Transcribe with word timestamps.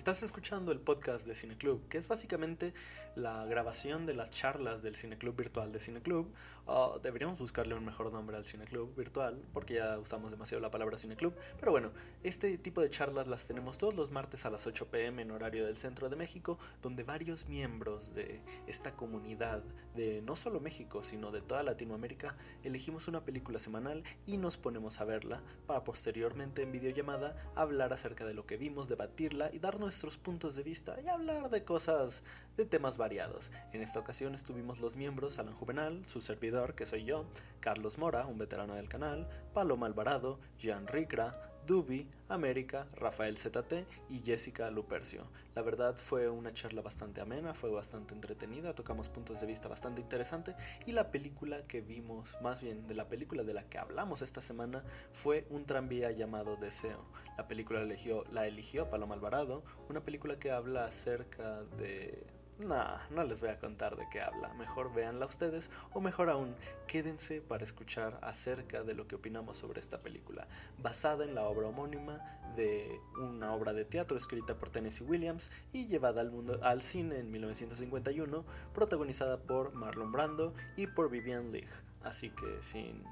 Estás 0.00 0.22
escuchando 0.22 0.72
el 0.72 0.80
podcast 0.80 1.26
de 1.26 1.34
Cineclub, 1.34 1.86
que 1.88 1.98
es 1.98 2.08
básicamente 2.08 2.72
la 3.16 3.44
grabación 3.44 4.06
de 4.06 4.14
las 4.14 4.30
charlas 4.30 4.80
del 4.80 4.96
Cineclub 4.96 5.36
virtual 5.36 5.72
de 5.72 5.78
Cineclub. 5.78 6.32
Uh, 6.66 6.98
deberíamos 7.00 7.38
buscarle 7.38 7.74
un 7.74 7.84
mejor 7.84 8.10
nombre 8.10 8.34
al 8.34 8.46
Cineclub 8.46 8.96
virtual, 8.96 9.42
porque 9.52 9.74
ya 9.74 9.98
usamos 9.98 10.30
demasiado 10.30 10.62
la 10.62 10.70
palabra 10.70 10.96
Cineclub. 10.96 11.34
Pero 11.58 11.70
bueno, 11.70 11.92
este 12.22 12.56
tipo 12.56 12.80
de 12.80 12.88
charlas 12.88 13.26
las 13.28 13.44
tenemos 13.44 13.76
todos 13.76 13.92
los 13.92 14.10
martes 14.10 14.46
a 14.46 14.50
las 14.50 14.66
8 14.66 14.90
pm 14.90 15.20
en 15.20 15.32
horario 15.32 15.66
del 15.66 15.76
centro 15.76 16.08
de 16.08 16.16
México, 16.16 16.58
donde 16.80 17.04
varios 17.04 17.46
miembros 17.46 18.14
de 18.14 18.40
esta 18.66 18.96
comunidad 18.96 19.62
de 19.94 20.22
no 20.22 20.34
solo 20.34 20.60
México, 20.60 21.02
sino 21.02 21.30
de 21.30 21.42
toda 21.42 21.62
Latinoamérica, 21.62 22.38
elegimos 22.64 23.06
una 23.06 23.22
película 23.26 23.58
semanal 23.58 24.02
y 24.24 24.38
nos 24.38 24.56
ponemos 24.56 24.98
a 24.98 25.04
verla 25.04 25.42
para 25.66 25.84
posteriormente 25.84 26.62
en 26.62 26.72
videollamada 26.72 27.36
hablar 27.54 27.92
acerca 27.92 28.24
de 28.24 28.32
lo 28.32 28.46
que 28.46 28.56
vimos, 28.56 28.88
debatirla 28.88 29.50
y 29.52 29.58
darnos 29.58 29.89
nuestros 29.90 30.18
puntos 30.18 30.54
de 30.54 30.62
vista 30.62 30.96
y 31.04 31.08
hablar 31.08 31.50
de 31.50 31.64
cosas, 31.64 32.22
de 32.56 32.64
temas 32.64 32.96
variados. 32.96 33.50
En 33.72 33.82
esta 33.82 33.98
ocasión 33.98 34.36
estuvimos 34.36 34.78
los 34.78 34.94
miembros 34.94 35.40
Alan 35.40 35.52
Juvenal, 35.52 36.04
su 36.06 36.20
servidor, 36.20 36.76
que 36.76 36.86
soy 36.86 37.02
yo, 37.02 37.24
Carlos 37.58 37.98
Mora, 37.98 38.24
un 38.26 38.38
veterano 38.38 38.76
del 38.76 38.88
canal, 38.88 39.28
Paloma 39.52 39.86
Alvarado, 39.86 40.38
Jean 40.60 40.86
Ricra, 40.86 41.49
Dubi, 41.66 42.08
América, 42.28 42.86
Rafael 42.94 43.36
ZT 43.36 43.86
y 44.08 44.20
Jessica 44.20 44.70
Lupercio. 44.70 45.26
La 45.54 45.62
verdad 45.62 45.96
fue 45.96 46.28
una 46.28 46.52
charla 46.52 46.82
bastante 46.82 47.20
amena, 47.20 47.54
fue 47.54 47.70
bastante 47.70 48.14
entretenida, 48.14 48.74
tocamos 48.74 49.08
puntos 49.08 49.40
de 49.40 49.46
vista 49.46 49.68
bastante 49.68 50.00
interesantes 50.00 50.54
y 50.86 50.92
la 50.92 51.10
película 51.10 51.66
que 51.66 51.80
vimos, 51.80 52.36
más 52.42 52.62
bien 52.62 52.86
de 52.86 52.94
la 52.94 53.08
película 53.08 53.42
de 53.42 53.54
la 53.54 53.68
que 53.68 53.78
hablamos 53.78 54.22
esta 54.22 54.40
semana, 54.40 54.84
fue 55.12 55.46
un 55.50 55.64
tranvía 55.64 56.10
llamado 56.10 56.56
Deseo. 56.56 57.04
La 57.36 57.48
película 57.48 57.82
eligió, 57.82 58.24
la 58.30 58.46
eligió 58.46 58.88
Paloma 58.90 59.14
Alvarado, 59.14 59.62
una 59.88 60.04
película 60.04 60.38
que 60.38 60.50
habla 60.50 60.84
acerca 60.84 61.62
de 61.78 62.39
no, 62.66 62.84
no 63.10 63.24
les 63.24 63.40
voy 63.40 63.50
a 63.50 63.58
contar 63.58 63.96
de 63.96 64.08
qué 64.10 64.20
habla. 64.20 64.52
Mejor 64.54 64.92
véanla 64.92 65.26
ustedes 65.26 65.70
o 65.92 66.00
mejor 66.00 66.28
aún, 66.28 66.54
quédense 66.86 67.40
para 67.40 67.64
escuchar 67.64 68.18
acerca 68.22 68.82
de 68.82 68.94
lo 68.94 69.06
que 69.06 69.16
opinamos 69.16 69.56
sobre 69.58 69.80
esta 69.80 69.98
película, 69.98 70.46
basada 70.78 71.24
en 71.24 71.34
la 71.34 71.44
obra 71.44 71.68
homónima 71.68 72.20
de 72.56 73.00
una 73.18 73.52
obra 73.54 73.72
de 73.72 73.84
teatro 73.84 74.16
escrita 74.16 74.56
por 74.56 74.70
Tennessee 74.70 75.04
Williams 75.04 75.50
y 75.72 75.86
llevada 75.88 76.20
al 76.20 76.30
mundo 76.30 76.58
al 76.62 76.82
cine 76.82 77.18
en 77.18 77.30
1951, 77.30 78.44
protagonizada 78.74 79.38
por 79.38 79.72
Marlon 79.72 80.12
Brando 80.12 80.54
y 80.76 80.86
por 80.86 81.10
Vivian 81.10 81.52
Leigh. 81.52 81.89
Así 82.02 82.30
que 82.30 82.62
sin, 82.62 83.04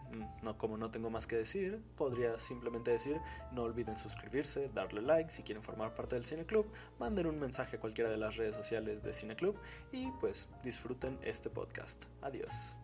no, 0.43 0.57
como 0.57 0.79
no 0.79 0.91
tengo 0.91 1.11
más 1.11 1.27
que 1.27 1.37
decir, 1.37 1.83
podría 1.97 2.41
simplemente 2.41 2.91
decir 2.91 3.21
no 3.53 3.63
olviden 3.63 3.97
suscribirse, 3.97 4.71
darle 4.71 5.03
like 5.03 5.31
si 5.31 5.43
quieren 5.43 5.63
formar 5.63 5.95
parte 5.95 6.15
del 6.17 6.25
Cine 6.25 6.47
Club, 6.47 6.67
manden 6.99 7.27
un 7.27 7.39
mensaje 7.39 7.77
a 7.77 7.81
cualquiera 7.81 8.09
de 8.09 8.17
las 8.17 8.37
redes 8.37 8.55
sociales 8.55 9.03
de 9.03 9.13
Cine 9.13 9.37
Club 9.37 9.59
y 9.93 10.11
pues 10.21 10.49
disfruten 10.63 11.19
este 11.23 11.51
podcast. 11.51 12.05
Adiós. 12.23 12.77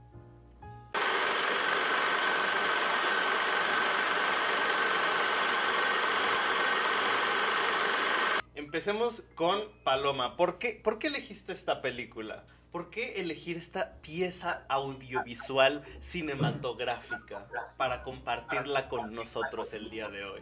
Empecemos 8.55 9.22
con 9.36 9.62
Paloma. 9.84 10.36
¿Por 10.36 10.58
qué, 10.58 10.80
¿Por 10.82 10.98
qué 10.98 11.06
elegiste 11.06 11.52
esta 11.52 11.80
película? 11.80 12.44
¿Por 12.75 12.91
qué 12.91 13.20
elegir 13.20 13.56
esta 13.56 13.92
pieza 14.03 14.64
audiovisual 14.69 15.83
cinematográfica 16.00 17.47
para 17.77 18.03
compartirla 18.03 18.89
con 18.89 19.14
nosotros 19.14 19.72
el 19.75 19.91
día 19.91 20.08
de 20.08 20.25
hoy? 20.25 20.41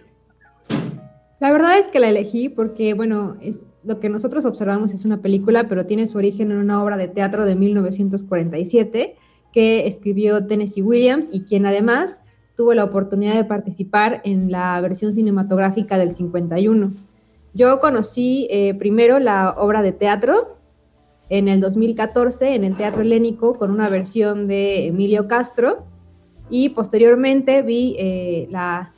La 1.40 1.52
verdad 1.52 1.78
es 1.78 1.88
que 1.88 2.00
la 2.00 2.08
elegí 2.08 2.48
porque, 2.48 2.94
bueno, 2.94 3.36
es 3.42 3.68
lo 3.84 4.00
que 4.00 4.08
nosotros 4.08 4.46
observamos 4.46 4.94
es 4.94 5.04
una 5.04 5.20
película, 5.20 5.68
pero 5.68 5.84
tiene 5.84 6.06
su 6.06 6.16
origen 6.16 6.50
en 6.50 6.56
una 6.56 6.82
obra 6.82 6.96
de 6.96 7.08
teatro 7.08 7.44
de 7.44 7.54
1947 7.54 9.14
que 9.52 9.86
escribió 9.86 10.46
Tennessee 10.46 10.80
Williams 10.80 11.28
y 11.30 11.42
quien 11.42 11.66
además 11.66 12.22
tuvo 12.56 12.72
la 12.72 12.84
oportunidad 12.84 13.34
de 13.34 13.44
participar 13.44 14.22
en 14.24 14.50
la 14.50 14.80
versión 14.80 15.12
cinematográfica 15.12 15.98
del 15.98 16.12
51. 16.12 16.94
Yo 17.52 17.78
conocí 17.78 18.48
eh, 18.50 18.72
primero 18.72 19.18
la 19.18 19.50
obra 19.50 19.82
de 19.82 19.92
teatro 19.92 20.61
en 21.32 21.48
el 21.48 21.62
2014 21.62 22.54
en 22.54 22.62
el 22.62 22.76
Teatro 22.76 23.00
Helénico 23.00 23.56
con 23.56 23.70
una 23.70 23.88
versión 23.88 24.48
de 24.48 24.88
Emilio 24.88 25.28
Castro 25.28 25.86
y 26.50 26.68
posteriormente 26.68 27.62
vi 27.62 27.96
eh, 27.98 28.46
la, 28.50 28.92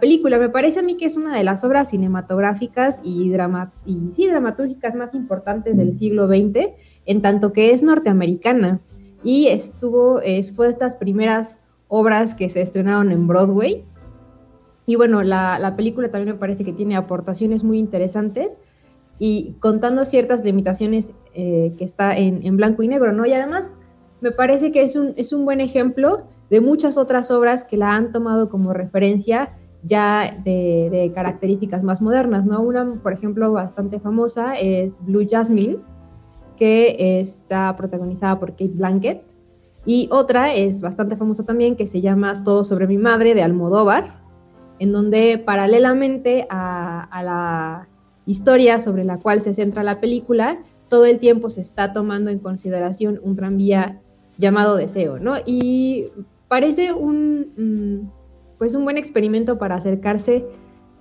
película. 0.00 0.38
Me 0.38 0.48
parece 0.48 0.80
a 0.80 0.82
mí 0.82 0.96
que 0.96 1.04
es 1.04 1.14
una 1.14 1.36
de 1.36 1.44
las 1.44 1.62
obras 1.62 1.90
cinematográficas 1.90 3.00
y, 3.04 3.28
drama, 3.28 3.70
y 3.84 3.98
sí, 4.12 4.26
dramatúrgicas 4.26 4.94
más 4.94 5.14
importantes 5.14 5.76
del 5.76 5.92
siglo 5.92 6.26
XX, 6.26 6.70
en 7.04 7.20
tanto 7.20 7.52
que 7.52 7.72
es 7.72 7.82
norteamericana 7.82 8.80
y 9.22 9.48
estuvo, 9.48 10.22
fue 10.56 10.66
de 10.66 10.72
estas 10.72 10.94
primeras 10.94 11.58
obras 11.88 12.34
que 12.34 12.48
se 12.48 12.62
estrenaron 12.62 13.12
en 13.12 13.26
Broadway. 13.26 13.84
Y 14.86 14.96
bueno, 14.96 15.22
la, 15.22 15.58
la 15.58 15.76
película 15.76 16.10
también 16.10 16.34
me 16.34 16.40
parece 16.40 16.64
que 16.64 16.72
tiene 16.72 16.96
aportaciones 16.96 17.62
muy 17.62 17.78
interesantes 17.78 18.58
y 19.18 19.56
contando 19.60 20.06
ciertas 20.06 20.42
limitaciones 20.42 21.10
eh, 21.34 21.74
que 21.76 21.84
está 21.84 22.16
en, 22.16 22.56
blanco 22.56 22.82
y 22.82 22.88
negro, 22.88 23.12
¿no? 23.12 23.26
Y 23.26 23.32
además 23.32 23.72
me 24.20 24.30
parece 24.30 24.70
que 24.70 24.82
es 24.82 24.94
un, 24.94 25.14
es 25.16 25.32
un 25.32 25.44
buen 25.44 25.60
ejemplo 25.60 26.22
de 26.48 26.60
muchas 26.60 26.96
otras 26.96 27.30
obras 27.32 27.64
que 27.64 27.76
la 27.76 27.94
han 27.94 28.12
tomado 28.12 28.48
como 28.48 28.72
referencia 28.72 29.52
ya 29.82 30.40
de, 30.44 31.10
características 31.14 31.82
más 31.82 32.00
modernas, 32.00 32.46
¿no? 32.46 32.62
Una, 32.62 33.00
por 33.02 33.12
ejemplo, 33.12 33.52
bastante 33.52 33.98
famosa 33.98 34.54
es 34.54 35.04
Blue 35.04 35.26
Jasmine, 35.28 35.78
que 36.56 37.18
está 37.20 37.76
protagonizada 37.76 38.38
por 38.38 38.52
Kate 38.52 38.72
Blanket, 38.74 39.22
y 39.84 40.08
otra 40.10 40.54
es 40.54 40.80
bastante 40.80 41.16
famosa 41.16 41.44
también, 41.44 41.76
que 41.76 41.86
se 41.86 42.00
llama 42.00 42.32
Todo 42.44 42.64
sobre 42.64 42.86
mi 42.86 42.96
madre, 42.96 43.34
de 43.34 43.42
Almodóvar, 43.42 44.22
en 44.78 44.92
donde 44.92 45.42
paralelamente 45.44 46.46
a 46.48 47.22
la 47.22 47.88
historia 48.26 48.78
sobre 48.78 49.04
la 49.04 49.18
cual 49.18 49.42
se 49.42 49.52
centra 49.52 49.82
la 49.82 50.00
película, 50.00 50.58
todo 50.88 51.04
el 51.04 51.18
tiempo 51.18 51.50
se 51.50 51.60
está 51.60 51.92
tomando 51.92 52.30
en 52.30 52.38
consideración 52.38 53.20
un 53.22 53.36
tranvía 53.36 54.00
llamado 54.38 54.76
Deseo, 54.76 55.18
¿no? 55.18 55.34
Y 55.44 56.06
parece 56.48 56.92
un, 56.92 57.52
mm, 57.56 58.58
pues 58.58 58.74
un 58.74 58.84
buen 58.84 58.96
experimento 58.96 59.58
para 59.58 59.76
acercarse 59.76 60.44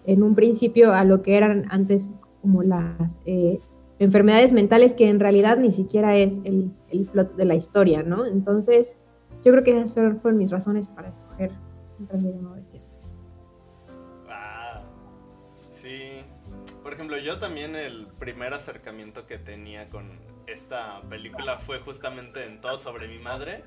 en 0.06 0.24
un 0.24 0.36
principio 0.36 0.94
a 0.94 1.04
lo 1.04 1.22
que 1.22 1.38
eran 1.38 1.66
antes 1.70 2.12
como 2.42 2.64
las 2.64 3.22
eh, 3.26 3.60
enfermedades 4.00 4.54
mentales, 4.54 4.94
que 4.94 5.10
en 5.10 5.20
realidad 5.20 5.58
ni 5.58 5.72
siquiera 5.72 6.18
es 6.18 6.40
el, 6.44 6.72
el 6.90 7.06
plot 7.06 7.36
de 7.36 7.46
la 7.46 7.56
historia, 7.56 8.04
¿no? 8.04 8.26
Entonces, 8.26 8.98
yo 9.44 9.52
creo 9.52 9.64
que 9.64 9.80
esas 9.80 10.22
fueron 10.22 10.38
mis 10.38 10.52
razones 10.52 10.88
para 10.88 11.10
escoger 11.10 11.52
un 12.00 12.06
tranvía 12.06 12.32
llamado 12.32 12.56
Deseo. 12.56 12.83
Ejemplo, 17.04 17.18
yo 17.18 17.38
también 17.38 17.76
el 17.76 18.08
primer 18.18 18.54
acercamiento 18.54 19.28
que 19.28 19.38
tenía 19.38 19.90
con 19.90 20.22
esta 20.48 21.02
película 21.10 21.58
fue 21.58 21.80
justamente 21.80 22.46
en 22.46 22.62
Todo 22.62 22.80
sobre 22.80 23.10
mi 23.10 23.20
madre, 23.20 23.66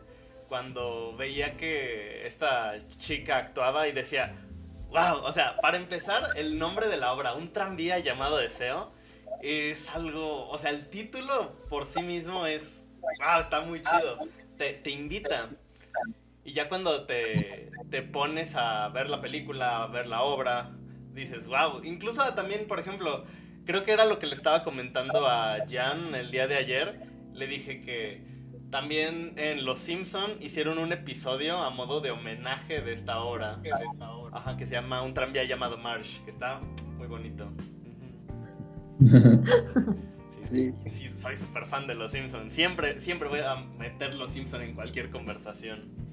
cuando 0.49 1.15
veía 1.19 1.55
que 1.59 2.27
esta 2.27 2.77
chica 2.97 3.37
actuaba 3.37 3.89
y 3.89 3.93
decía, 3.93 4.35
wow, 4.89 5.19
o 5.23 5.33
sea, 5.33 5.59
para 5.59 5.77
empezar, 5.77 6.31
el 6.37 6.59
nombre 6.59 6.89
de 6.89 6.97
la 6.97 7.13
obra, 7.13 7.35
Un 7.35 7.53
tranvía 7.53 7.99
llamado 7.99 8.39
Deseo, 8.39 8.91
es 9.43 9.91
algo, 9.91 10.49
o 10.49 10.57
sea, 10.57 10.71
el 10.71 10.89
título 10.89 11.63
por 11.69 11.85
sí 11.85 12.03
mismo 12.03 12.47
es, 12.47 12.87
wow, 13.03 13.41
está 13.43 13.61
muy 13.61 13.83
chido, 13.83 14.19
te, 14.57 14.73
te 14.73 14.91
invita. 14.93 15.51
Y 16.43 16.55
ya 16.55 16.71
cuando 16.71 17.05
te, 17.05 17.71
te 17.91 18.01
pones 18.01 18.57
a 18.57 18.89
ver 18.89 19.11
la 19.11 19.21
película, 19.21 19.83
a 19.83 19.87
ver 19.89 20.07
la 20.07 20.23
obra, 20.23 20.71
dices, 21.17 21.49
wow. 21.49 21.83
Incluso 21.83 22.23
también, 22.35 22.67
por 22.69 22.79
ejemplo, 22.79 23.25
creo 23.65 23.85
que 23.85 23.91
era 23.93 24.05
lo 24.05 24.21
que 24.21 24.27
le 24.27 24.35
estaba 24.35 24.63
comentando 24.63 25.27
a 25.27 25.59
Jan 25.69 26.15
el 26.15 26.31
día 26.31 26.47
de 26.47 26.57
ayer. 26.57 27.01
Le 27.33 27.49
dije 27.49 27.81
que 27.81 28.23
también 28.71 29.35
en 29.37 29.65
Los 29.65 29.81
Simpson 29.81 30.37
hicieron 30.41 30.79
un 30.79 30.93
episodio 30.93 31.57
a 31.57 31.71
modo 31.71 32.01
de 32.01 32.11
homenaje 32.11 32.81
de 32.81 32.93
esta 32.93 33.21
obra. 33.21 33.61
Ajá, 34.33 34.57
que 34.57 34.67
se 34.67 34.75
llama 34.75 35.03
Un 35.03 35.15
tranvía 35.15 35.45
llamado 35.45 35.79
Marsh, 35.79 36.21
que 36.25 36.31
está 36.31 36.61
muy 36.97 37.07
bonito. 37.07 37.51
Sí, 40.43 40.73
sí, 40.85 40.91
sí, 40.93 41.09
soy 41.17 41.37
súper 41.37 41.65
fan 41.65 41.89
de 41.89 41.97
Los 41.97 42.13
Simpsons. 42.13 42.53
Siempre, 42.53 43.01
siempre 43.01 43.29
voy 43.29 43.41
a 43.41 43.57
meter 43.57 44.15
Los 44.15 44.31
Simpsons 44.31 44.63
en 44.63 44.75
cualquier 44.75 45.11
conversación. 45.11 46.06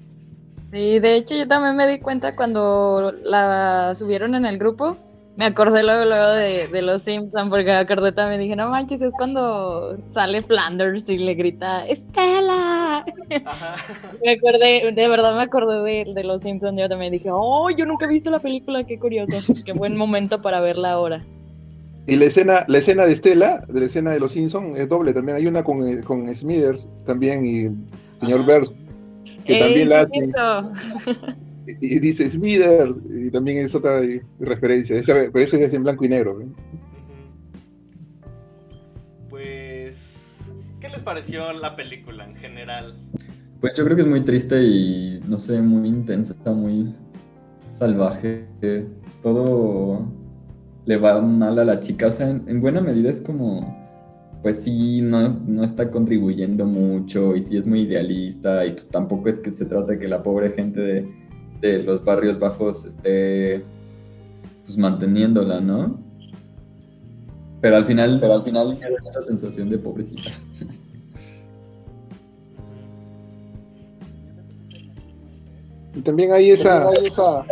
Sí, 0.74 0.98
de 0.98 1.14
hecho 1.14 1.36
yo 1.36 1.46
también 1.46 1.76
me 1.76 1.86
di 1.86 2.00
cuenta 2.00 2.34
cuando 2.34 3.14
la 3.22 3.94
subieron 3.94 4.34
en 4.34 4.44
el 4.44 4.58
grupo. 4.58 4.96
Me 5.36 5.44
acordé 5.44 5.84
luego, 5.84 6.04
luego 6.04 6.32
de, 6.32 6.82
los 6.82 7.02
Simpsons, 7.02 7.48
porque 7.48 7.66
me 7.66 7.76
acordé 7.76 8.10
también, 8.10 8.40
dije, 8.40 8.56
no 8.56 8.70
manches, 8.70 9.00
es 9.00 9.12
cuando 9.16 9.96
sale 10.10 10.42
Flanders 10.42 11.08
y 11.08 11.18
le 11.18 11.34
grita, 11.34 11.86
¡Estela! 11.86 13.04
me 14.24 14.32
acordé, 14.32 14.90
de 14.92 15.08
verdad 15.08 15.36
me 15.36 15.42
acordé 15.42 16.04
de, 16.12 16.24
los 16.24 16.40
Simpsons, 16.40 16.76
yo 16.76 16.88
también 16.88 17.12
dije, 17.12 17.28
oh, 17.30 17.70
yo 17.70 17.86
nunca 17.86 18.06
he 18.06 18.08
visto 18.08 18.32
la 18.32 18.40
película, 18.40 18.82
qué 18.82 18.98
curioso, 18.98 19.54
qué 19.64 19.72
buen 19.72 19.96
momento 19.96 20.42
para 20.42 20.58
verla 20.58 20.90
ahora. 20.90 21.24
Y 22.08 22.16
la 22.16 22.24
escena, 22.24 22.64
la 22.66 22.78
escena 22.78 23.06
de 23.06 23.12
Estela, 23.12 23.64
de 23.68 23.78
la 23.78 23.86
escena 23.86 24.10
de 24.10 24.18
los 24.18 24.32
Simpsons, 24.32 24.76
es 24.76 24.88
doble 24.88 25.12
también. 25.12 25.36
Hay 25.36 25.46
una 25.46 25.62
con, 25.62 26.02
con 26.02 26.34
Smithers 26.34 26.88
también 27.06 27.46
y 27.46 27.68
señor. 28.20 28.44
Burns, 28.44 28.74
que 29.44 29.58
también 29.58 29.88
la 29.88 30.00
hace. 30.00 30.16
Eso. 30.16 30.72
Y, 31.80 31.96
y 31.96 31.98
dice 31.98 32.28
Smithers, 32.28 33.00
y 33.08 33.30
también 33.30 33.64
es 33.64 33.74
otra 33.74 34.02
referencia. 34.40 34.96
Esa, 34.98 35.14
pero 35.32 35.44
ese 35.44 35.64
es 35.64 35.72
en 35.72 35.82
blanco 35.82 36.04
y 36.04 36.08
negro. 36.08 36.40
¿eh? 36.40 36.46
Pues, 39.30 40.52
¿qué 40.80 40.88
les 40.88 41.00
pareció 41.00 41.52
la 41.52 41.74
película 41.74 42.24
en 42.24 42.36
general? 42.36 42.94
Pues 43.60 43.74
yo 43.74 43.84
creo 43.84 43.96
que 43.96 44.02
es 44.02 44.08
muy 44.08 44.20
triste 44.20 44.62
y, 44.62 45.20
no 45.26 45.38
sé, 45.38 45.60
muy 45.60 45.88
intensa, 45.88 46.34
muy 46.52 46.94
salvaje. 47.78 48.44
Todo 49.22 50.06
le 50.84 50.96
va 50.98 51.18
mal 51.22 51.58
a 51.58 51.64
la 51.64 51.80
chica. 51.80 52.08
O 52.08 52.12
sea, 52.12 52.28
en, 52.28 52.44
en 52.46 52.60
buena 52.60 52.82
medida 52.82 53.10
es 53.10 53.22
como, 53.22 53.83
pues 54.44 54.56
sí, 54.62 55.00
no, 55.00 55.40
no 55.46 55.64
está 55.64 55.90
contribuyendo 55.90 56.66
mucho 56.66 57.34
y 57.34 57.42
sí 57.44 57.56
es 57.56 57.66
muy 57.66 57.80
idealista 57.80 58.66
y 58.66 58.72
pues 58.72 58.86
tampoco 58.88 59.30
es 59.30 59.40
que 59.40 59.50
se 59.52 59.64
trata 59.64 59.92
de 59.92 59.98
que 59.98 60.06
la 60.06 60.22
pobre 60.22 60.50
gente 60.50 60.80
de, 60.82 61.08
de 61.62 61.82
los 61.82 62.04
barrios 62.04 62.38
bajos 62.38 62.84
esté 62.84 63.64
pues 64.66 64.76
manteniéndola, 64.76 65.60
¿no? 65.62 65.98
Pero 67.62 67.76
al 67.76 67.86
final, 67.86 68.18
pero 68.20 68.34
al 68.34 68.42
final 68.42 68.78
me 68.78 68.84
da 68.90 69.12
la 69.14 69.22
sensación 69.22 69.70
de 69.70 69.78
pobrecita. 69.78 70.30
Y 75.94 76.00
también 76.02 76.32
hay 76.32 76.50
esa, 76.50 76.90
esa 77.02 77.44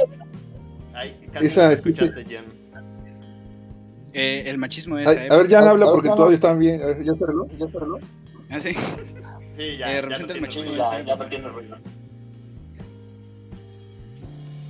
Ay, 0.92 1.16
casi 1.32 1.46
Esa 1.46 1.62
no 1.62 1.68
te 1.70 1.74
especie- 1.76 2.04
escuchaste, 2.06 2.24
Jen. 2.28 2.61
Eh, 4.14 4.42
el 4.46 4.58
machismo 4.58 4.96
de 4.96 5.04
Ay, 5.08 5.14
esa 5.26 5.34
a 5.34 5.38
ver, 5.38 5.48
ya 5.48 5.58
época- 5.58 5.70
habla 5.70 5.86
porque 5.86 6.08
todavía 6.08 6.34
están 6.34 6.58
bien. 6.58 6.80
¿Ya 7.04 7.14
se 7.14 7.24
arregló? 7.24 7.46
¿Ya 7.58 7.68
se 7.68 7.76
arregló? 7.76 7.98
Ah, 8.50 8.60
sí. 8.60 8.70
Sí, 9.54 9.76
ya, 9.78 9.98
Eh, 9.98 10.02
ya 10.08 10.18
no 10.18 10.26
tiene 10.26 10.40
machismo 10.40 10.62
ruido. 10.70 10.74
esa 10.92 11.02
Ya 11.02 11.16
no 11.16 11.26
tiene 11.26 11.48
ruido. 11.48 11.76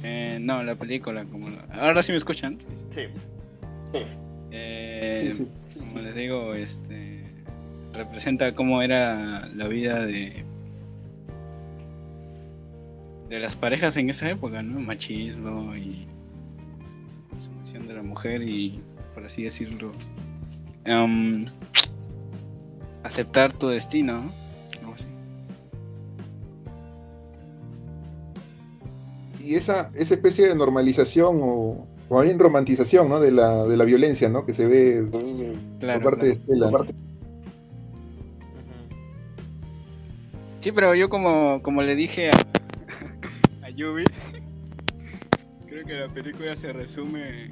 Eh, 0.04 0.38
no, 0.40 0.62
la 0.62 0.74
película, 0.74 1.24
como 1.24 1.48
la- 1.50 1.64
ahora 1.80 2.02
sí 2.02 2.12
me 2.12 2.18
escuchan. 2.18 2.58
Sí. 2.90 3.02
Eh, 4.50 5.28
Sí, 5.30 5.46
sí. 5.68 5.78
como 5.80 6.00
les 6.00 6.14
digo, 6.14 6.54
este 6.54 7.22
representa 7.92 8.54
cómo 8.54 8.82
era 8.82 9.48
la 9.54 9.68
vida 9.68 10.04
de 10.06 10.44
de 13.28 13.40
las 13.40 13.56
parejas 13.56 13.96
en 13.96 14.10
esa 14.10 14.28
época, 14.28 14.62
¿no? 14.62 14.78
Machismo 14.80 15.74
y 15.74 16.06
sumisión 17.42 17.86
de 17.86 17.94
la 17.94 18.02
mujer 18.02 18.42
y, 18.42 18.80
por 19.14 19.24
así 19.24 19.42
decirlo, 19.42 19.92
em, 20.84 21.46
aceptar 23.02 23.52
tu 23.52 23.68
destino, 23.68 24.32
¿no? 24.82 24.92
Así. 24.94 25.06
Y 29.40 29.54
esa, 29.54 29.90
esa 29.94 30.14
especie 30.14 30.48
de 30.48 30.54
normalización 30.54 31.40
o, 31.42 31.86
o 32.08 32.20
bien 32.20 32.38
romantización 32.38 33.08
¿no? 33.08 33.20
de, 33.20 33.32
la, 33.32 33.64
de 33.66 33.76
la 33.76 33.84
violencia 33.84 34.28
¿no? 34.28 34.44
que 34.44 34.52
se 34.52 34.66
ve 34.66 35.06
Claro, 35.80 36.00
por 36.00 36.12
parte 36.12 36.26
de. 36.26 36.32
Estela. 36.32 36.70
Sí, 40.60 40.70
pero 40.70 40.94
yo 40.94 41.08
como, 41.08 41.60
como 41.62 41.82
le 41.82 41.96
dije 41.96 42.30
a, 42.30 42.32
a 43.66 43.70
Yubi, 43.70 44.04
creo 45.66 45.84
que 45.84 45.94
la 45.94 46.08
película 46.08 46.54
se 46.54 46.72
resume 46.72 47.50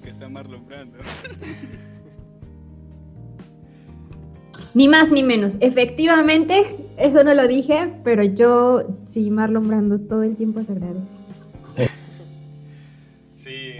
que 0.00 0.10
está 0.10 0.28
Marlon 0.28 0.66
Brando. 0.66 0.98
Ni 4.74 4.86
más 4.88 5.10
ni 5.10 5.22
menos. 5.22 5.56
Efectivamente, 5.60 6.76
eso 6.96 7.24
no 7.24 7.34
lo 7.34 7.48
dije, 7.48 7.94
pero 8.04 8.22
yo 8.22 8.84
sí, 9.08 9.30
Marlon 9.30 9.68
Brando 9.68 9.98
todo 9.98 10.22
el 10.22 10.36
tiempo 10.36 10.62
se 10.62 10.72
agradece. 10.72 11.06
Sí. 13.34 13.76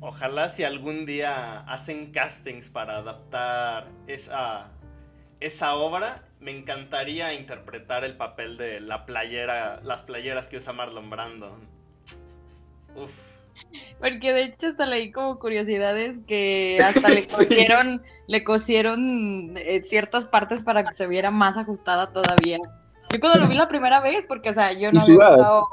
Ojalá 0.00 0.48
si 0.48 0.64
algún 0.64 1.04
día 1.06 1.60
hacen 1.60 2.12
castings 2.12 2.70
para 2.70 2.96
adaptar 2.96 3.84
esa, 4.06 4.70
esa 5.38 5.74
obra, 5.74 6.24
me 6.40 6.50
encantaría 6.50 7.34
interpretar 7.34 8.02
el 8.02 8.16
papel 8.16 8.56
de 8.56 8.80
la 8.80 9.06
playera, 9.06 9.80
las 9.84 10.02
playeras 10.02 10.48
que 10.48 10.56
usa 10.56 10.72
Marlon 10.72 11.10
Brando. 11.10 11.56
Uf. 12.96 13.31
Porque 14.00 14.32
de 14.32 14.44
hecho 14.44 14.68
hasta 14.68 14.86
leí 14.86 15.12
como 15.12 15.38
curiosidades 15.38 16.20
que 16.26 16.78
hasta 16.82 17.08
le 17.08 17.26
cosieron, 17.28 18.02
le 18.26 18.44
cosieron 18.44 19.56
eh, 19.56 19.82
ciertas 19.84 20.24
partes 20.24 20.62
para 20.62 20.84
que 20.84 20.92
se 20.92 21.06
viera 21.06 21.30
más 21.30 21.56
ajustada 21.56 22.12
todavía. 22.12 22.58
Yo 23.10 23.20
cuando 23.20 23.40
lo 23.40 23.48
vi 23.48 23.54
la 23.54 23.68
primera 23.68 24.00
vez, 24.00 24.26
porque 24.26 24.50
o 24.50 24.52
sea, 24.52 24.72
yo 24.72 24.90
no 24.92 25.00
había 25.00 25.16
usado... 25.16 25.68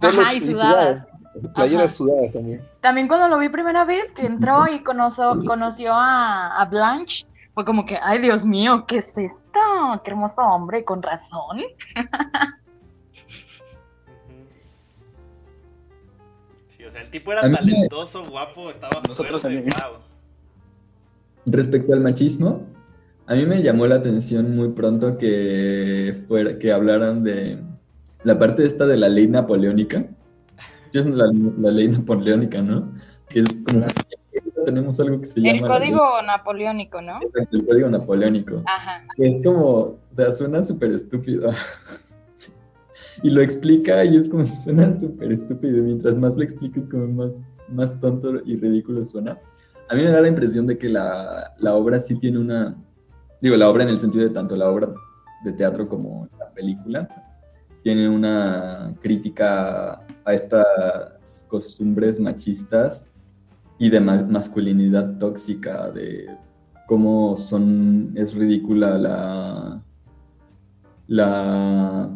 Ajá, 0.00 0.34
y 0.34 0.40
sudadas. 0.40 1.06
Playeras 1.54 1.94
sudadas 1.94 2.32
también. 2.32 2.66
También 2.80 3.06
cuando 3.06 3.28
lo 3.28 3.38
vi 3.38 3.48
primera 3.50 3.84
vez, 3.84 4.10
que 4.12 4.24
entró 4.24 4.66
y 4.66 4.82
conoció, 4.82 5.44
conoció 5.44 5.92
a, 5.92 6.58
a 6.58 6.64
Blanche, 6.64 7.26
fue 7.54 7.64
como 7.64 7.84
que, 7.84 7.98
ay 8.02 8.18
Dios 8.18 8.44
mío, 8.44 8.84
¿qué 8.86 8.98
es 8.98 9.16
esto? 9.18 9.60
Qué 10.02 10.10
hermoso 10.10 10.40
hombre, 10.42 10.84
con 10.84 11.02
razón. 11.02 11.60
o 16.90 16.92
sea, 16.92 17.02
el 17.02 17.10
tipo 17.10 17.30
era 17.32 17.42
mí 17.44 17.50
me- 17.50 17.56
talentoso, 17.56 18.26
guapo, 18.28 18.68
estaba 18.68 19.00
Nosotros 19.06 19.42
fuerte, 19.42 19.60
wow. 19.62 20.00
Respecto 21.46 21.92
al 21.94 22.00
machismo, 22.00 22.66
a 23.26 23.34
mí 23.34 23.46
me 23.46 23.62
llamó 23.62 23.86
la 23.86 23.94
atención 23.94 24.56
muy 24.56 24.70
pronto 24.70 25.16
que 25.16 26.24
fuera, 26.26 26.58
que 26.58 26.72
hablaran 26.72 27.22
de 27.22 27.58
la 28.24 28.38
parte 28.40 28.64
esta 28.64 28.86
de 28.86 28.96
la 28.96 29.08
ley 29.08 29.28
napoleónica. 29.28 30.04
Yo 30.92 31.00
es 31.02 31.06
la, 31.06 31.26
la 31.60 31.70
ley 31.70 31.86
napoleónica, 31.88 32.60
¿no? 32.60 32.92
Que 33.28 33.40
es 33.40 33.62
como 33.64 33.86
tenemos 34.64 34.98
algo 35.00 35.20
que 35.20 35.26
se 35.26 35.40
llama 35.40 35.58
El 35.58 35.64
código 35.66 36.22
napoleónico, 36.22 37.00
¿no? 37.00 37.18
ley- 37.20 37.46
el 37.52 37.66
código 37.66 37.88
napoleónico. 37.88 38.62
Ajá. 38.66 39.04
Que 39.16 39.28
es 39.28 39.44
como, 39.44 39.68
o 39.70 39.98
sea, 40.12 40.32
suena 40.32 40.62
súper 40.62 40.90
estúpido. 40.92 41.50
Y 43.22 43.30
lo 43.30 43.40
explica 43.42 44.04
y 44.04 44.16
es 44.16 44.28
como, 44.28 44.46
suena 44.64 44.98
súper 44.98 45.32
estúpido. 45.32 45.82
Mientras 45.82 46.16
más 46.16 46.36
lo 46.36 46.42
expliques, 46.42 46.86
como 46.86 47.06
más, 47.08 47.32
más 47.68 47.98
tonto 48.00 48.40
y 48.44 48.56
ridículo 48.56 49.04
suena. 49.04 49.38
A 49.88 49.94
mí 49.94 50.02
me 50.02 50.10
da 50.10 50.20
la 50.20 50.28
impresión 50.28 50.66
de 50.66 50.78
que 50.78 50.88
la, 50.88 51.52
la 51.58 51.74
obra 51.74 52.00
sí 52.00 52.14
tiene 52.14 52.38
una, 52.38 52.76
digo, 53.40 53.56
la 53.56 53.68
obra 53.68 53.82
en 53.82 53.90
el 53.90 53.98
sentido 53.98 54.24
de 54.24 54.30
tanto 54.30 54.56
la 54.56 54.70
obra 54.70 54.92
de 55.44 55.52
teatro 55.52 55.88
como 55.88 56.28
la 56.38 56.50
película, 56.52 57.08
tiene 57.82 58.08
una 58.08 58.94
crítica 59.00 60.06
a 60.24 60.34
estas 60.34 61.46
costumbres 61.48 62.20
machistas 62.20 63.08
y 63.78 63.88
de 63.90 63.98
ma- 64.00 64.22
masculinidad 64.22 65.18
tóxica, 65.18 65.90
de 65.90 66.26
cómo 66.86 67.36
son, 67.36 68.12
es 68.14 68.34
ridícula 68.34 68.98
la, 68.98 69.82
la, 71.08 72.10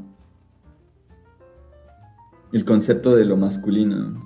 el 2.54 2.64
concepto 2.64 3.16
de 3.16 3.24
lo 3.24 3.36
masculino. 3.36 4.22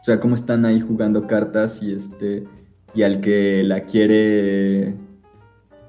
O 0.00 0.04
sea, 0.04 0.18
cómo 0.18 0.34
están 0.34 0.64
ahí 0.64 0.80
jugando 0.80 1.28
cartas 1.28 1.80
y 1.80 1.92
este, 1.92 2.44
y 2.92 3.04
al 3.04 3.20
que 3.20 3.62
la 3.62 3.84
quiere, 3.84 4.96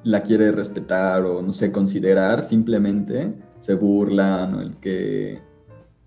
la 0.03 0.21
quiere 0.21 0.51
respetar 0.51 1.23
o 1.23 1.41
no 1.41 1.51
sé, 1.51 1.71
considerar, 1.71 2.43
simplemente 2.43 3.33
se 3.59 3.73
burlan, 3.73 4.53
o 4.53 4.61
el 4.61 4.75
que, 4.75 5.39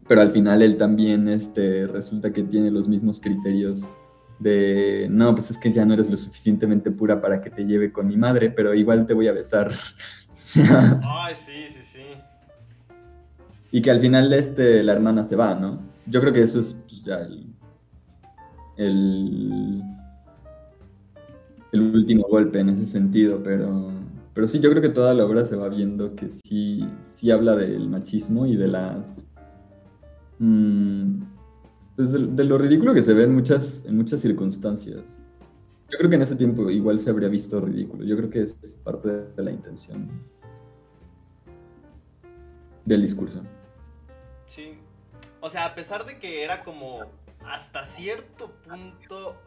pero 0.06 0.20
al 0.20 0.30
final 0.30 0.62
él 0.62 0.76
también, 0.76 1.28
este, 1.28 1.88
resulta 1.88 2.32
que 2.32 2.44
tiene 2.44 2.70
los 2.70 2.86
mismos 2.86 3.20
criterios 3.20 3.88
de, 4.38 5.08
no, 5.10 5.34
pues 5.34 5.50
es 5.50 5.58
que 5.58 5.72
ya 5.72 5.84
no 5.84 5.94
eres 5.94 6.08
lo 6.08 6.16
suficientemente 6.16 6.92
pura 6.92 7.20
para 7.20 7.42
que 7.42 7.50
te 7.50 7.64
lleve 7.64 7.90
con 7.90 8.06
mi 8.06 8.16
madre, 8.16 8.50
pero 8.50 8.72
igual 8.72 9.04
te 9.04 9.14
voy 9.14 9.26
a 9.26 9.32
besar. 9.32 9.72
Ay, 11.02 11.34
sí. 11.34 11.69
Y 13.72 13.82
que 13.82 13.90
al 13.90 14.00
final 14.00 14.32
este, 14.32 14.82
la 14.82 14.92
hermana 14.92 15.24
se 15.24 15.36
va, 15.36 15.54
¿no? 15.54 15.80
Yo 16.06 16.20
creo 16.20 16.32
que 16.32 16.42
eso 16.42 16.58
es 16.58 16.78
pues, 16.88 17.02
ya 17.02 17.20
el, 17.20 17.46
el, 18.76 19.82
último 21.94 22.26
golpe 22.28 22.60
en 22.60 22.70
ese 22.70 22.86
sentido, 22.86 23.40
pero, 23.42 23.90
pero 24.34 24.48
sí, 24.48 24.58
yo 24.60 24.70
creo 24.70 24.82
que 24.82 24.88
toda 24.88 25.14
la 25.14 25.24
obra 25.24 25.44
se 25.44 25.56
va 25.56 25.68
viendo 25.68 26.14
que 26.16 26.30
sí, 26.30 26.84
sí 27.00 27.30
habla 27.30 27.56
del 27.56 27.88
machismo 27.88 28.46
y 28.46 28.56
de 28.56 28.68
las... 28.68 29.04
mm, 30.38 31.22
pues 31.96 32.12
de 32.12 32.44
lo 32.44 32.58
ridículo 32.58 32.94
que 32.94 33.02
se 33.02 33.12
ve 33.14 33.24
en 33.24 33.34
muchas, 33.34 33.84
en 33.86 33.96
muchas 33.96 34.20
circunstancias. 34.20 35.22
Yo 35.90 35.98
creo 35.98 36.08
que 36.08 36.16
en 36.16 36.22
ese 36.22 36.36
tiempo 36.36 36.70
igual 36.70 36.98
se 36.98 37.10
habría 37.10 37.28
visto 37.28 37.60
ridículo. 37.60 38.04
Yo 38.04 38.16
creo 38.16 38.30
que 38.30 38.42
es 38.42 38.78
parte 38.82 39.08
de 39.36 39.42
la 39.42 39.50
intención 39.50 40.08
del 42.84 43.02
discurso. 43.02 43.42
Sí. 44.50 44.78
O 45.40 45.48
sea, 45.48 45.64
a 45.66 45.74
pesar 45.74 46.04
de 46.06 46.18
que 46.18 46.42
era 46.42 46.64
como 46.64 47.00
hasta 47.44 47.86
cierto 47.86 48.50
punto 48.62 49.40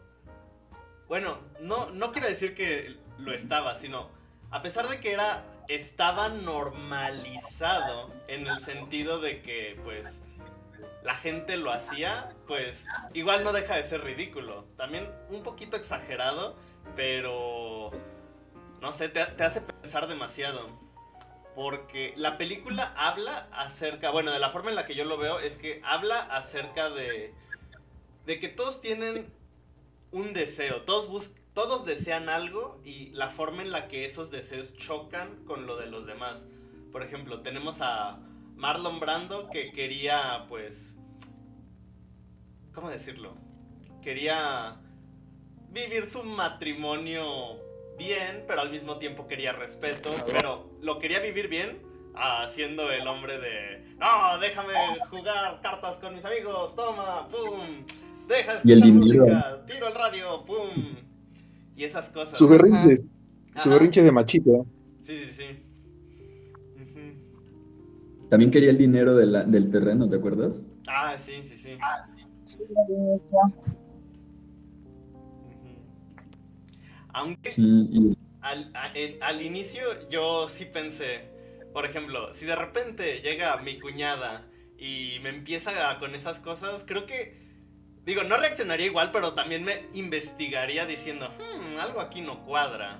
bueno, 1.08 1.38
no, 1.60 1.90
no 1.90 2.12
quiero 2.12 2.28
decir 2.28 2.54
que 2.54 2.96
lo 3.18 3.32
estaba, 3.32 3.76
sino 3.76 4.08
a 4.50 4.62
pesar 4.62 4.88
de 4.88 5.00
que 5.00 5.12
era 5.12 5.44
estaba 5.68 6.28
normalizado 6.28 8.12
en 8.28 8.46
el 8.46 8.58
sentido 8.58 9.20
de 9.20 9.42
que 9.42 9.78
pues 9.84 10.22
la 11.02 11.14
gente 11.14 11.56
lo 11.56 11.70
hacía, 11.70 12.28
pues 12.46 12.86
igual 13.14 13.44
no 13.44 13.52
deja 13.52 13.76
de 13.76 13.84
ser 13.84 14.02
ridículo. 14.02 14.64
También 14.76 15.10
un 15.30 15.42
poquito 15.42 15.76
exagerado, 15.76 16.56
pero 16.96 17.90
no 18.80 18.92
sé, 18.92 19.08
te, 19.08 19.24
te 19.24 19.44
hace 19.44 19.60
pensar 19.60 20.06
demasiado. 20.06 20.68
Porque 21.54 22.14
la 22.16 22.36
película 22.36 22.92
habla 22.96 23.48
acerca, 23.52 24.10
bueno, 24.10 24.32
de 24.32 24.38
la 24.38 24.50
forma 24.50 24.70
en 24.70 24.76
la 24.76 24.84
que 24.84 24.94
yo 24.94 25.04
lo 25.04 25.16
veo 25.18 25.38
es 25.38 25.56
que 25.56 25.80
habla 25.84 26.20
acerca 26.20 26.90
de, 26.90 27.32
de 28.26 28.38
que 28.38 28.48
todos 28.48 28.80
tienen 28.80 29.32
un 30.10 30.32
deseo, 30.32 30.82
todos 30.82 31.08
buscan 31.08 31.44
todos 31.54 31.86
desean 31.86 32.28
algo 32.28 32.80
y 32.84 33.10
la 33.10 33.30
forma 33.30 33.62
en 33.62 33.70
la 33.70 33.86
que 33.86 34.04
esos 34.04 34.30
deseos 34.32 34.74
chocan 34.74 35.44
con 35.44 35.66
lo 35.66 35.76
de 35.76 35.86
los 35.86 36.04
demás. 36.04 36.46
Por 36.90 37.02
ejemplo, 37.02 37.42
tenemos 37.42 37.80
a 37.80 38.18
Marlon 38.56 38.98
Brando 38.98 39.48
que 39.48 39.70
quería, 39.70 40.46
pues, 40.48 40.96
¿cómo 42.74 42.90
decirlo? 42.90 43.36
Quería 44.02 44.80
vivir 45.70 46.10
su 46.10 46.24
matrimonio 46.24 47.60
bien, 47.98 48.44
pero 48.46 48.60
al 48.60 48.70
mismo 48.70 48.98
tiempo 48.98 49.26
quería 49.26 49.52
respeto, 49.52 50.10
pero 50.26 50.70
lo 50.82 50.98
quería 50.98 51.20
vivir 51.20 51.48
bien 51.48 51.82
haciendo 52.14 52.90
el 52.90 53.06
hombre 53.08 53.38
de, 53.38 53.96
no, 53.98 54.38
déjame 54.40 54.72
jugar 55.10 55.60
cartas 55.62 55.96
con 55.96 56.14
mis 56.14 56.24
amigos, 56.24 56.74
toma, 56.76 57.28
pum, 57.28 57.84
deja 58.28 58.52
de 58.54 58.58
escuchar 58.58 58.92
música, 58.92 59.64
tiro 59.66 59.88
el 59.88 59.94
radio, 59.94 60.44
pum 60.44 60.96
y 61.76 61.84
esas 61.84 62.10
cosas. 62.10 62.38
Sus 62.38 62.48
berrinches. 62.48 63.08
Sus 63.56 63.72
berrinches 63.72 64.04
de 64.04 64.12
machito. 64.12 64.66
Sí, 65.02 65.24
sí, 65.24 65.32
sí. 65.32 65.64
También 68.30 68.50
quería 68.50 68.70
el 68.70 68.78
dinero 68.78 69.14
de 69.14 69.26
la, 69.26 69.44
del 69.44 69.70
terreno, 69.70 70.08
¿te 70.08 70.16
acuerdas? 70.16 70.66
Ah, 70.88 71.16
sí, 71.16 71.34
sí, 71.44 71.56
sí. 71.56 71.76
Aunque 77.14 77.50
al, 78.42 78.70
al 79.20 79.42
inicio 79.42 79.82
yo 80.10 80.48
sí 80.48 80.66
pensé, 80.66 81.30
por 81.72 81.86
ejemplo, 81.86 82.34
si 82.34 82.44
de 82.44 82.56
repente 82.56 83.20
llega 83.20 83.56
mi 83.58 83.78
cuñada 83.78 84.46
y 84.76 85.18
me 85.22 85.30
empieza 85.30 85.98
con 85.98 86.14
esas 86.14 86.40
cosas, 86.40 86.84
creo 86.86 87.06
que 87.06 87.44
Digo, 88.04 88.22
no 88.22 88.36
reaccionaría 88.36 88.86
igual, 88.86 89.10
pero 89.12 89.32
también 89.32 89.64
me 89.64 89.86
investigaría 89.94 90.84
diciendo, 90.84 91.28
hmm, 91.28 91.78
algo 91.78 92.00
aquí 92.00 92.20
no 92.20 92.44
cuadra. 92.44 92.98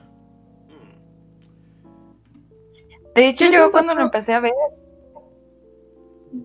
Hmm. 0.67 0.95
De 3.15 3.29
hecho, 3.29 3.45
yo 3.51 3.71
cuando 3.71 3.95
lo 3.95 4.01
empecé 4.01 4.33
a 4.33 4.41
ver... 4.41 4.55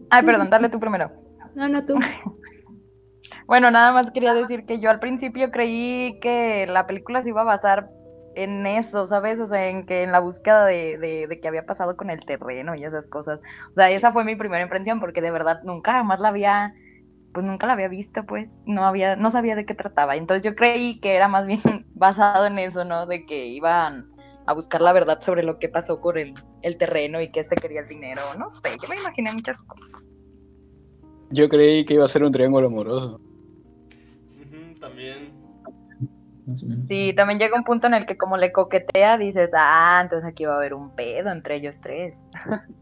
Ay, 0.09 0.23
perdón, 0.23 0.49
dale 0.49 0.67
tú 0.67 0.79
primero. 0.79 1.09
No, 1.55 1.69
no 1.69 1.85
tú. 1.85 1.95
bueno, 3.49 3.71
nada 3.71 3.91
más 3.91 4.11
quería 4.11 4.35
decir 4.35 4.67
que 4.67 4.79
yo 4.79 4.91
al 4.91 4.99
principio 4.99 5.49
creí 5.49 6.19
que 6.21 6.67
la 6.67 6.85
película 6.85 7.23
se 7.23 7.29
iba 7.29 7.41
a 7.41 7.45
basar 7.45 7.89
en 8.35 8.67
eso, 8.67 9.07
¿sabes? 9.07 9.39
O 9.39 9.47
sea, 9.47 9.69
en 9.69 9.87
que 9.87 10.03
en 10.03 10.11
la 10.11 10.19
búsqueda 10.19 10.67
de, 10.67 10.99
de, 10.99 11.25
de, 11.25 11.39
qué 11.39 11.47
había 11.47 11.65
pasado 11.65 11.97
con 11.97 12.11
el 12.11 12.19
terreno 12.19 12.75
y 12.75 12.83
esas 12.83 13.07
cosas. 13.07 13.39
O 13.71 13.73
sea, 13.73 13.89
esa 13.89 14.11
fue 14.11 14.23
mi 14.23 14.35
primera 14.35 14.61
impresión, 14.61 14.99
porque 14.99 15.21
de 15.21 15.31
verdad 15.31 15.61
nunca 15.63 15.93
jamás 15.93 16.19
la 16.19 16.27
había 16.27 16.75
pues 17.33 17.43
nunca 17.43 17.65
la 17.65 17.73
había 17.73 17.87
visto, 17.87 18.23
pues, 18.25 18.49
no 18.65 18.85
había, 18.85 19.15
no 19.15 19.31
sabía 19.31 19.55
de 19.55 19.65
qué 19.65 19.73
trataba. 19.73 20.15
Entonces 20.15 20.43
yo 20.43 20.55
creí 20.55 20.99
que 20.99 21.15
era 21.15 21.27
más 21.27 21.47
bien 21.47 21.61
basado 21.95 22.45
en 22.45 22.59
eso, 22.59 22.85
¿no? 22.85 23.07
De 23.07 23.25
que 23.25 23.47
iban 23.47 24.11
a 24.45 24.53
buscar 24.53 24.81
la 24.81 24.93
verdad 24.93 25.21
sobre 25.21 25.41
lo 25.41 25.57
que 25.57 25.69
pasó 25.69 26.01
con 26.01 26.19
el, 26.19 26.35
el 26.61 26.77
terreno 26.77 27.19
y 27.19 27.31
que 27.31 27.39
este 27.39 27.55
quería 27.55 27.81
el 27.81 27.87
dinero. 27.87 28.21
No 28.37 28.47
sé, 28.47 28.77
yo 28.79 28.87
me 28.87 28.99
imaginé 28.99 29.31
muchas 29.31 29.59
cosas. 29.63 29.89
Yo 31.31 31.49
creí 31.49 31.83
que 31.85 31.95
iba 31.95 32.05
a 32.05 32.07
ser 32.09 32.23
un 32.23 32.31
triángulo 32.31 32.67
amoroso. 32.67 33.19
Sí, 36.87 37.13
también 37.15 37.39
llega 37.39 37.57
un 37.57 37.63
punto 37.63 37.87
en 37.87 37.93
el 37.93 38.05
que 38.05 38.17
como 38.17 38.37
le 38.37 38.51
coquetea, 38.51 39.17
dices, 39.17 39.51
ah, 39.55 39.99
entonces 40.01 40.27
aquí 40.27 40.45
va 40.45 40.53
a 40.53 40.57
haber 40.57 40.73
un 40.73 40.91
pedo 40.95 41.31
entre 41.31 41.55
ellos 41.55 41.79
tres. 41.81 42.15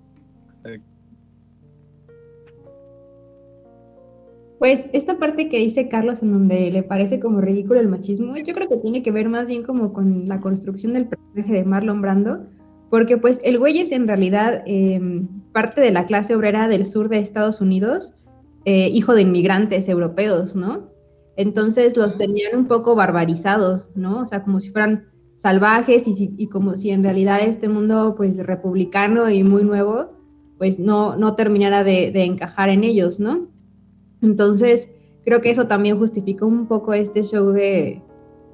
Pues 4.59 4.85
esta 4.91 5.19
parte 5.19 5.49
que 5.49 5.59
dice 5.59 5.87
Carlos 5.87 6.23
en 6.23 6.31
donde 6.31 6.71
le 6.71 6.81
parece 6.81 7.19
como 7.19 7.41
ridículo 7.41 7.79
el 7.79 7.87
machismo, 7.87 8.35
yo 8.37 8.55
creo 8.55 8.67
que 8.67 8.77
tiene 8.77 9.03
que 9.03 9.11
ver 9.11 9.29
más 9.29 9.47
bien 9.47 9.61
como 9.61 9.93
con 9.93 10.27
la 10.27 10.39
construcción 10.39 10.93
del 10.93 11.05
personaje 11.05 11.53
de 11.53 11.63
Marlon 11.63 12.01
Brando, 12.01 12.47
porque 12.89 13.17
pues 13.17 13.39
el 13.43 13.59
güey 13.59 13.79
es 13.79 13.91
en 13.91 14.07
realidad 14.07 14.63
em, 14.65 15.27
parte 15.51 15.79
de 15.79 15.91
la 15.91 16.07
clase 16.07 16.35
obrera 16.35 16.67
del 16.67 16.87
sur 16.87 17.07
de 17.07 17.19
Estados 17.19 17.61
Unidos, 17.61 18.15
eh, 18.65 18.89
hijo 18.89 19.13
de 19.13 19.21
inmigrantes 19.21 19.87
europeos, 19.89 20.55
¿no? 20.55 20.89
Entonces 21.37 21.95
los 21.95 22.17
tenían 22.17 22.57
un 22.57 22.67
poco 22.67 22.95
barbarizados, 22.95 23.91
¿no? 23.95 24.23
O 24.23 24.27
sea, 24.27 24.43
como 24.43 24.59
si 24.59 24.71
fueran 24.71 25.05
salvajes 25.37 26.07
y, 26.07 26.33
y 26.37 26.47
como 26.47 26.75
si 26.75 26.89
en 26.89 27.03
realidad 27.03 27.39
este 27.41 27.69
mundo 27.69 28.15
pues 28.17 28.37
republicano 28.37 29.29
y 29.29 29.43
muy 29.43 29.63
nuevo 29.63 30.17
pues 30.57 30.79
no, 30.79 31.15
no 31.15 31.35
terminara 31.35 31.83
de, 31.83 32.11
de 32.11 32.23
encajar 32.23 32.69
en 32.69 32.83
ellos, 32.83 33.19
¿no? 33.19 33.47
Entonces, 34.21 34.89
creo 35.25 35.41
que 35.41 35.51
eso 35.51 35.67
también 35.67 35.97
justificó 35.97 36.47
un 36.47 36.67
poco 36.67 36.93
este 36.93 37.23
show 37.23 37.51
de, 37.51 38.01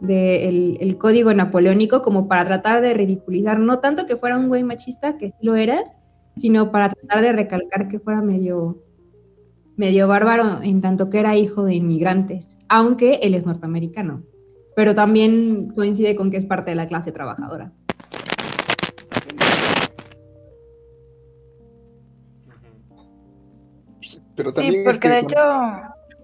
el, 0.02 0.98
código 0.98 1.34
napoleónico 1.34 2.02
como 2.02 2.28
para 2.28 2.46
tratar 2.46 2.82
de 2.82 2.94
ridiculizar, 2.94 3.60
no 3.60 3.80
tanto 3.80 4.06
que 4.06 4.18
fuera 4.18 4.38
un 4.38 4.50
güey 4.50 4.63
machista, 4.63 5.18
que 5.18 5.32
sí 5.32 5.38
lo 5.42 5.56
era, 5.56 5.94
sino 6.36 6.72
para 6.72 6.90
tratar 6.90 7.22
de 7.22 7.32
recalcar 7.32 7.88
que 7.88 8.00
fuera 8.00 8.22
medio, 8.22 8.84
medio 9.75 10.08
bárbaro 10.08 10.62
en 10.62 10.82
tanto 10.82 11.10
que 11.10 11.20
era 11.20 11.36
hijo 11.36 11.65
de 11.65 11.75
inmigrantes, 11.75 12.58
aunque 12.70 13.15
él 13.24 13.34
es 13.34 13.46
norteamericano, 13.46 14.24
pero 14.75 14.96
también 14.96 15.70
coincide 15.75 16.15
con 16.15 16.32
que 16.32 16.38
es 16.38 16.46
parte 16.46 16.72
de 16.72 16.75
la 16.75 16.88
clase 16.88 17.12
trabajadora. 17.12 17.72
Pero 24.36 24.51
también 24.51 24.75
sí, 24.75 24.84
porque 24.86 25.10
de 25.10 25.20
hecho, 25.20 25.38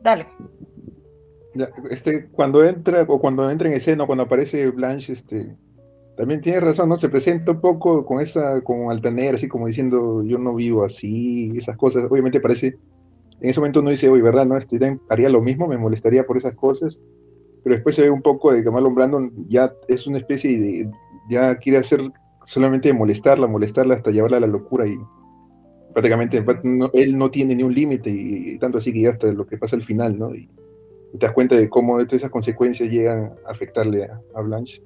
dale. 0.01 0.25
este, 1.91 2.27
cuando 2.29 2.63
entra 2.63 3.03
o 3.07 3.19
cuando 3.19 3.49
entra 3.49 3.67
en 3.67 3.75
escena, 3.75 4.05
cuando 4.05 4.23
aparece 4.23 4.69
Blanche, 4.71 5.13
este, 5.13 5.55
también 6.17 6.41
tiene 6.41 6.59
razón, 6.59 6.89
¿no? 6.89 6.97
Se 6.97 7.09
presenta 7.09 7.51
un 7.51 7.61
poco 7.61 8.05
con 8.05 8.19
esa, 8.19 8.61
como 8.61 8.91
altanera, 8.91 9.37
así 9.37 9.47
como 9.47 9.67
diciendo, 9.67 10.23
yo 10.23 10.37
no 10.37 10.55
vivo 10.55 10.83
así, 10.83 11.53
esas 11.55 11.77
cosas. 11.77 12.07
Obviamente 12.09 12.41
parece, 12.41 12.77
en 13.41 13.49
ese 13.49 13.59
momento 13.59 13.79
uno 13.79 13.89
dice, 13.89 14.09
oye, 14.09 14.21
¿verdad? 14.21 14.45
No, 14.45 14.57
este, 14.57 14.99
haría 15.09 15.29
lo 15.29 15.41
mismo, 15.41 15.67
me 15.67 15.77
molestaría 15.77 16.25
por 16.25 16.37
esas 16.37 16.55
cosas. 16.55 16.99
Pero 17.63 17.75
después 17.75 17.95
se 17.95 18.03
ve 18.03 18.09
un 18.09 18.21
poco 18.21 18.51
de 18.51 18.63
que 18.63 18.71
Marlon 18.71 18.95
Brandon 18.95 19.31
ya 19.47 19.73
es 19.87 20.07
una 20.07 20.17
especie 20.17 20.57
de, 20.57 20.91
ya 21.29 21.55
quiere 21.55 21.79
hacer 21.79 22.01
solamente 22.45 22.91
molestarla, 22.93 23.47
molestarla 23.47 23.95
hasta 23.95 24.11
llevarla 24.11 24.37
a 24.37 24.41
la 24.41 24.47
locura 24.47 24.87
y 24.87 24.97
prácticamente 25.93 26.43
él 26.93 27.17
no 27.17 27.31
tiene 27.31 27.55
ni 27.55 27.63
un 27.63 27.73
límite 27.73 28.09
y, 28.09 28.57
tanto 28.57 28.77
así 28.77 28.93
que 28.93 29.07
hasta 29.07 29.31
lo 29.31 29.45
que 29.45 29.57
pasa 29.57 29.75
al 29.75 29.83
final, 29.83 30.17
¿no? 30.17 30.33
Y, 30.33 30.49
te 31.11 31.25
das 31.25 31.31
cuenta 31.31 31.55
de 31.55 31.67
cómo 31.69 31.97
todas 31.97 32.13
esas 32.13 32.29
consecuencias 32.29 32.91
llegan 32.91 33.33
a 33.47 33.51
afectarle 33.51 34.07
a, 34.35 34.41
Blanche. 34.41 34.83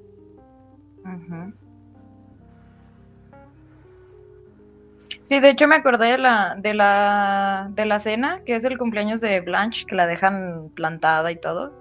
Sí, 5.24 5.40
de 5.40 5.50
hecho 5.50 5.68
me 5.68 5.76
acordé 5.76 6.12
de 6.12 6.18
la, 6.18 6.56
de 6.60 6.74
la, 6.74 7.70
de 7.72 7.86
la 7.86 8.00
cena, 8.00 8.42
que 8.46 8.56
es 8.56 8.64
el 8.66 8.78
cumpleaños 8.78 9.22
de 9.22 9.40
Blanche, 9.42 9.86
que 9.86 9.96
la 9.96 10.06
dejan 10.06 10.70
plantada 10.76 11.32
y 11.32 11.40
todo. 11.40 11.74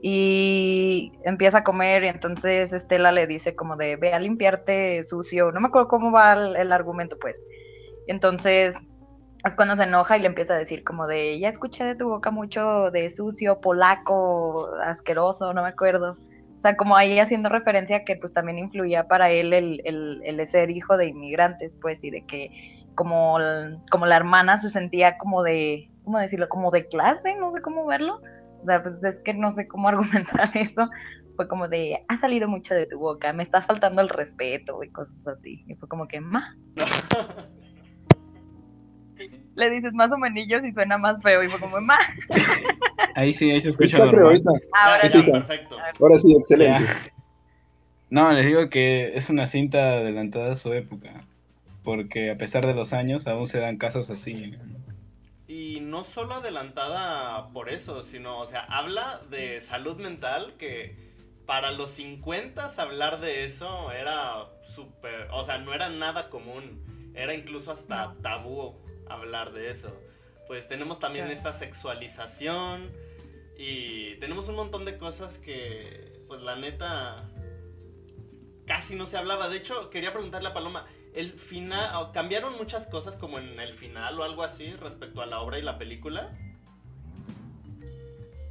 Y 0.00 1.12
empieza 1.24 1.58
a 1.58 1.64
comer 1.64 2.04
y 2.04 2.08
entonces 2.08 2.72
Estela 2.72 3.10
le 3.10 3.26
dice 3.26 3.56
como 3.56 3.76
de, 3.76 3.96
ve 3.96 4.12
a 4.12 4.20
limpiarte 4.20 5.02
sucio. 5.02 5.50
No 5.50 5.60
me 5.60 5.68
acuerdo 5.68 5.88
cómo 5.88 6.12
va 6.12 6.34
el 6.34 6.72
argumento, 6.72 7.18
pues 7.18 7.36
entonces 8.06 8.76
es 9.44 9.56
cuando 9.56 9.76
se 9.76 9.84
enoja 9.84 10.16
y 10.16 10.20
le 10.20 10.28
empieza 10.28 10.54
a 10.54 10.58
decir 10.58 10.84
como 10.84 11.06
de, 11.06 11.38
ya 11.38 11.48
escuché 11.48 11.84
de 11.84 11.94
tu 11.94 12.08
boca 12.08 12.30
mucho 12.30 12.90
de 12.90 13.10
sucio, 13.10 13.60
polaco, 13.60 14.70
asqueroso, 14.82 15.52
no 15.52 15.62
me 15.62 15.68
acuerdo. 15.68 16.12
O 16.12 16.60
sea, 16.60 16.76
como 16.76 16.96
ahí 16.96 17.18
haciendo 17.18 17.50
referencia 17.50 18.04
que 18.04 18.16
pues 18.16 18.32
también 18.32 18.58
influía 18.58 19.06
para 19.06 19.30
él 19.30 19.52
el, 19.52 19.82
el, 19.84 20.46
ser 20.46 20.70
hijo 20.70 20.96
de 20.96 21.08
inmigrantes, 21.08 21.76
pues, 21.80 22.02
y 22.04 22.10
de 22.10 22.24
que 22.24 22.83
como, 22.94 23.36
como 23.90 24.06
la 24.06 24.16
hermana 24.16 24.60
se 24.60 24.70
sentía 24.70 25.16
como 25.18 25.42
de, 25.42 25.90
¿cómo 26.04 26.18
decirlo? 26.18 26.48
Como 26.48 26.70
de 26.70 26.88
clase, 26.88 27.34
no 27.36 27.52
sé 27.52 27.60
cómo 27.60 27.86
verlo. 27.86 28.20
O 28.62 28.66
sea, 28.66 28.82
pues 28.82 29.04
es 29.04 29.20
que 29.20 29.34
no 29.34 29.52
sé 29.52 29.68
cómo 29.68 29.88
argumentar 29.88 30.50
eso. 30.56 30.88
Fue 31.36 31.48
como 31.48 31.68
de, 31.68 32.04
ha 32.08 32.16
salido 32.16 32.48
mucho 32.48 32.74
de 32.74 32.86
tu 32.86 32.98
boca, 32.98 33.32
me 33.32 33.42
estás 33.42 33.66
faltando 33.66 34.00
el 34.00 34.08
respeto 34.08 34.82
y 34.82 34.90
cosas 34.90 35.26
así. 35.26 35.64
Y 35.66 35.74
fue 35.74 35.88
como 35.88 36.06
que, 36.06 36.20
ma. 36.20 36.56
le 39.56 39.70
dices 39.70 39.94
más 39.94 40.10
o 40.12 40.18
menos 40.18 40.44
y 40.64 40.72
suena 40.72 40.98
más 40.98 41.22
feo. 41.22 41.42
Y 41.42 41.48
fue 41.48 41.60
como, 41.60 41.80
ma. 41.80 41.96
Ahí 43.16 43.32
sí, 43.32 43.48
ahí 43.50 43.60
se 43.60 43.70
escucha 43.70 43.98
Está, 43.98 44.10
creo, 44.10 44.32
normal. 44.32 44.36
está. 44.36 44.50
Ahora 44.72 45.08
sí. 45.08 45.22
perfecto. 45.22 45.76
Ahora 46.00 46.18
sí, 46.18 46.34
excelente. 46.36 46.84
Ya. 46.84 47.12
No, 48.10 48.32
les 48.32 48.44
digo 48.44 48.68
que 48.68 49.16
es 49.16 49.30
una 49.30 49.46
cinta 49.46 49.98
adelantada 49.98 50.52
a 50.52 50.56
su 50.56 50.72
época. 50.72 51.24
Porque 51.84 52.30
a 52.30 52.38
pesar 52.38 52.66
de 52.66 52.74
los 52.74 52.92
años, 52.92 53.26
aún 53.26 53.46
se 53.46 53.60
dan 53.60 53.76
casos 53.76 54.10
así. 54.10 54.54
Y 55.46 55.80
no 55.82 56.02
solo 56.02 56.34
adelantada 56.34 57.48
por 57.52 57.68
eso, 57.68 58.02
sino, 58.02 58.38
o 58.38 58.46
sea, 58.46 58.62
habla 58.62 59.20
de 59.30 59.60
salud 59.60 59.98
mental 59.98 60.54
que 60.58 60.96
para 61.46 61.70
los 61.72 61.90
50 61.92 62.70
hablar 62.78 63.20
de 63.20 63.44
eso 63.44 63.92
era 63.92 64.46
súper, 64.62 65.28
o 65.30 65.44
sea, 65.44 65.58
no 65.58 65.74
era 65.74 65.90
nada 65.90 66.30
común, 66.30 67.12
era 67.14 67.34
incluso 67.34 67.70
hasta 67.70 68.14
tabú 68.22 68.74
hablar 69.08 69.52
de 69.52 69.70
eso. 69.70 69.92
Pues 70.46 70.68
tenemos 70.68 70.98
también 70.98 71.28
esta 71.28 71.52
sexualización 71.52 72.90
y 73.58 74.16
tenemos 74.16 74.48
un 74.48 74.56
montón 74.56 74.84
de 74.84 74.96
cosas 74.98 75.38
que, 75.38 76.22
pues 76.26 76.40
la 76.40 76.56
neta, 76.56 77.30
casi 78.66 78.96
no 78.96 79.06
se 79.06 79.16
hablaba. 79.16 79.48
De 79.48 79.58
hecho, 79.58 79.90
quería 79.90 80.12
preguntarle 80.12 80.48
a 80.48 80.54
Paloma, 80.54 80.86
el 81.14 81.30
final, 81.30 82.10
cambiaron 82.12 82.56
muchas 82.58 82.88
cosas 82.88 83.16
como 83.16 83.38
en 83.38 83.58
el 83.60 83.72
final 83.72 84.18
o 84.18 84.24
algo 84.24 84.42
así 84.42 84.72
respecto 84.72 85.22
a 85.22 85.26
la 85.26 85.40
obra 85.40 85.58
y 85.58 85.62
la 85.62 85.78
película. 85.78 86.30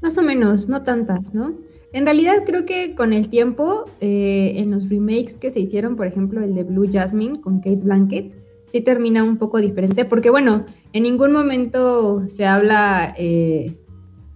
Más 0.01 0.17
o 0.17 0.21
menos, 0.21 0.67
no 0.67 0.83
tantas, 0.83 1.33
¿no? 1.33 1.53
En 1.93 2.05
realidad 2.05 2.43
creo 2.45 2.65
que 2.65 2.95
con 2.95 3.13
el 3.13 3.29
tiempo, 3.29 3.85
eh, 4.01 4.53
en 4.55 4.71
los 4.71 4.89
remakes 4.89 5.35
que 5.35 5.51
se 5.51 5.59
hicieron, 5.59 5.95
por 5.95 6.07
ejemplo, 6.07 6.43
el 6.43 6.55
de 6.55 6.63
Blue 6.63 6.89
Jasmine 6.91 7.39
con 7.41 7.57
Kate 7.57 7.75
Blanket, 7.77 8.33
sí 8.71 8.81
termina 8.81 9.23
un 9.23 9.37
poco 9.37 9.59
diferente, 9.59 10.03
porque 10.03 10.29
bueno, 10.29 10.65
en 10.93 11.03
ningún 11.03 11.31
momento 11.31 12.27
se 12.27 12.45
habla, 12.45 13.13
eh, 13.17 13.77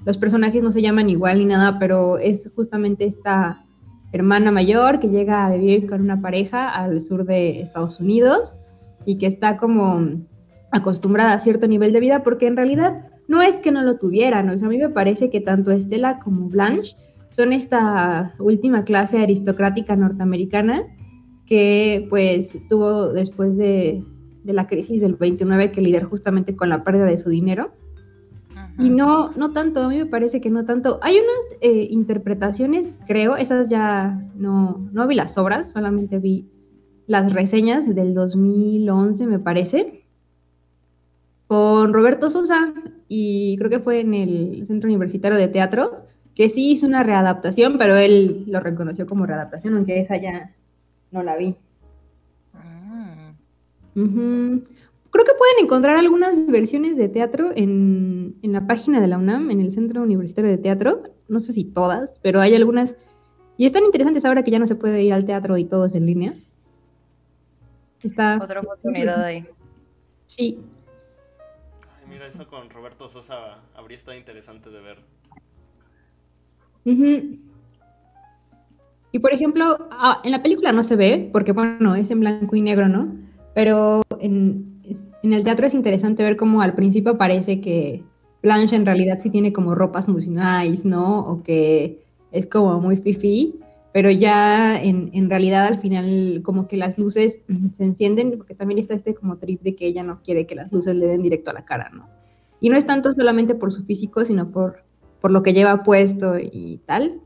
los 0.05 0.17
personajes 0.17 0.62
no 0.62 0.72
se 0.72 0.81
llaman 0.81 1.10
igual 1.10 1.39
ni 1.39 1.46
nada, 1.46 1.79
pero 1.79 2.17
es 2.19 2.50
justamente 2.55 3.05
esta 3.05 3.65
hermana 4.17 4.51
mayor 4.51 5.00
que 5.00 5.09
llega 5.09 5.45
a 5.45 5.55
vivir 5.55 5.88
con 5.88 6.01
una 6.01 6.21
pareja 6.21 6.69
al 6.69 7.01
sur 7.01 7.25
de 7.25 7.62
Estados 7.62 8.00
Unidos 8.00 8.59
y 9.05 9.17
que 9.17 9.27
está 9.27 9.57
como 9.57 10.25
acostumbrada 10.71 11.33
a 11.33 11.39
cierto 11.39 11.67
nivel 11.67 11.93
de 11.93 12.00
vida, 12.00 12.24
porque 12.24 12.47
en 12.47 12.57
realidad 12.57 13.05
no 13.27 13.41
es 13.41 13.55
que 13.55 13.71
no 13.71 13.83
lo 13.83 13.97
tuvieran, 13.97 14.50
o 14.50 14.57
sea, 14.57 14.67
a 14.67 14.71
mí 14.71 14.77
me 14.77 14.89
parece 14.89 15.29
que 15.29 15.41
tanto 15.41 15.71
Estela 15.71 16.19
como 16.19 16.50
Blanche 16.50 16.95
son 17.29 17.53
esta 17.53 18.33
última 18.39 18.83
clase 18.83 19.21
aristocrática 19.21 19.95
norteamericana 19.95 20.83
que 21.45 22.07
pues 22.09 22.57
tuvo 22.69 23.13
después 23.13 23.57
de, 23.57 24.03
de 24.43 24.53
la 24.53 24.67
crisis 24.67 25.01
del 25.01 25.15
29 25.15 25.71
que 25.71 25.81
lidiar 25.81 26.03
justamente 26.03 26.55
con 26.55 26.69
la 26.69 26.83
pérdida 26.83 27.05
de 27.05 27.17
su 27.17 27.29
dinero. 27.29 27.71
Y 28.79 28.89
no, 28.89 29.31
no 29.31 29.53
tanto, 29.53 29.81
a 29.84 29.89
mí 29.89 29.98
me 29.98 30.05
parece 30.05 30.39
que 30.39 30.51
no 30.51 30.65
tanto. 30.65 31.00
Hay 31.01 31.15
unas 31.15 31.62
eh, 31.62 31.88
interpretaciones, 31.89 32.89
creo, 33.07 33.36
esas 33.36 33.69
ya 33.69 34.22
no, 34.36 34.88
no 34.91 35.07
vi 35.07 35.15
las 35.15 35.38
obras, 35.38 35.72
solamente 35.72 36.19
vi 36.19 36.48
las 37.07 37.34
reseñas 37.34 37.93
del 37.93 38.13
2011, 38.13 39.25
me 39.25 39.39
parece, 39.39 40.03
con 41.48 41.93
Roberto 41.93 42.29
Sosa, 42.29 42.74
y 43.07 43.57
creo 43.57 43.69
que 43.69 43.79
fue 43.79 44.01
en 44.01 44.13
el 44.13 44.67
Centro 44.67 44.88
Universitario 44.89 45.38
de 45.38 45.48
Teatro, 45.48 46.05
que 46.36 46.50
sí 46.50 46.72
hizo 46.72 46.86
una 46.86 47.01
readaptación, 47.01 47.79
pero 47.79 47.96
él 47.96 48.43
lo 48.48 48.60
reconoció 48.60 49.07
como 49.07 49.25
readaptación, 49.25 49.74
aunque 49.75 50.00
esa 50.00 50.17
ya 50.17 50.53
no 51.12 51.24
la 51.24 51.36
vi. 51.36 51.55
Mm. 52.53 54.03
Ujú. 54.03 54.63
Creo 55.17 55.25
que 55.25 55.33
pueden 55.39 55.65
encontrar 55.65 55.97
algunas 55.97 56.45
versiones 56.45 56.95
de 56.95 57.09
teatro 57.09 57.51
en, 57.55 58.36
en 58.43 58.53
la 58.53 58.67
página 58.67 59.01
de 59.01 59.07
la 59.07 59.17
UNAM, 59.17 59.50
en 59.50 59.62
el 59.62 59.74
Centro 59.74 60.03
Universitario 60.03 60.51
de 60.51 60.59
Teatro. 60.59 61.01
No 61.27 61.39
sé 61.39 61.53
si 61.53 61.63
todas, 61.63 62.19
pero 62.21 62.39
hay 62.39 62.53
algunas. 62.53 62.93
Y 63.57 63.65
están 63.65 63.83
interesantes 63.83 64.25
ahora 64.25 64.43
que 64.43 64.51
ya 64.51 64.59
no 64.59 64.67
se 64.67 64.75
puede 64.75 65.01
ir 65.01 65.13
al 65.13 65.25
teatro 65.25 65.57
y 65.57 65.65
todo 65.65 65.88
es 65.88 65.95
en 65.95 66.05
línea. 66.05 66.36
Está. 68.03 68.38
Otra 68.39 68.60
oportunidad 68.60 69.23
ahí. 69.23 69.43
Sí. 70.27 70.60
Ay, 71.97 72.06
mira, 72.08 72.27
eso 72.27 72.45
con 72.45 72.69
Roberto 72.69 73.10
Sosa 73.10 73.58
habría 73.75 73.97
estado 73.97 74.19
interesante 74.19 74.69
de 74.69 74.82
ver. 74.82 74.99
Ujú. 76.86 77.39
Y 79.13 79.17
por 79.17 79.34
ejemplo, 79.34 79.88
ah, 79.89 80.21
en 80.23 80.30
la 80.30 80.43
película 80.43 80.71
no 80.73 80.84
se 80.84 80.95
ve, 80.95 81.32
porque 81.34 81.53
bueno, 81.53 81.95
es 81.95 82.12
en 82.12 82.19
blanco 82.19 82.56
y 82.56 82.62
negro, 82.62 82.88
¿no? 82.88 83.15
Pero 83.56 84.03
en, 84.19 84.77
en 85.23 85.34
el 85.34 85.43
teatro 85.43 85.67
es 85.67 85.73
interesante 85.73 86.23
ver 86.23 86.38
cómo 86.38 86.62
al 86.62 86.75
principio 86.75 87.17
parece 87.17 87.62
que 87.62 88.03
Blanche 88.41 88.75
en 88.75 88.86
realidad 88.86 89.19
sí 89.19 89.30
tiene 89.30 89.51
como 89.51 89.75
ropas 89.75 90.08
muy 90.08 90.27
nice, 90.27 90.88
¿no? 90.88 91.19
O 91.19 91.43
que 91.43 92.03
es 92.32 92.47
como 92.47 92.80
muy 92.80 92.97
fifi, 92.97 93.56
pero 93.93 94.12
ya 94.12 94.82
en, 94.82 95.10
en 95.13 95.30
realidad 95.30 95.65
al 95.67 95.80
final 95.80 96.41
como 96.43 96.67
que 96.67 96.77
las 96.77 96.97
luces 96.97 97.41
se 97.73 97.84
encienden, 97.84 98.38
porque 98.38 98.56
también 98.56 98.80
está 98.80 98.93
este 98.93 99.15
como 99.15 99.38
trip 99.38 99.62
de 99.62 99.75
que 99.75 99.88
ella 99.88 100.03
no 100.03 100.21
quiere 100.21 100.45
que 100.45 100.56
las 100.56 100.71
luces 100.71 100.95
le 100.95 101.08
den 101.08 101.23
directo 101.23 101.51
a 101.51 101.53
la 101.53 101.65
cara, 101.65 101.89
¿no? 101.93 102.08
Y 102.60 102.69
no 102.69 102.77
es 102.77 102.86
tanto 102.86 103.13
solamente 103.13 103.56
por 103.56 103.71
su 103.71 103.84
físico, 103.84 104.25
sino 104.25 104.51
por, 104.51 104.84
por 105.21 105.32
lo 105.32 105.43
que 105.43 105.53
lleva 105.53 105.84
puesto 105.84 106.39
y 106.39 106.80
tal. 106.86 107.21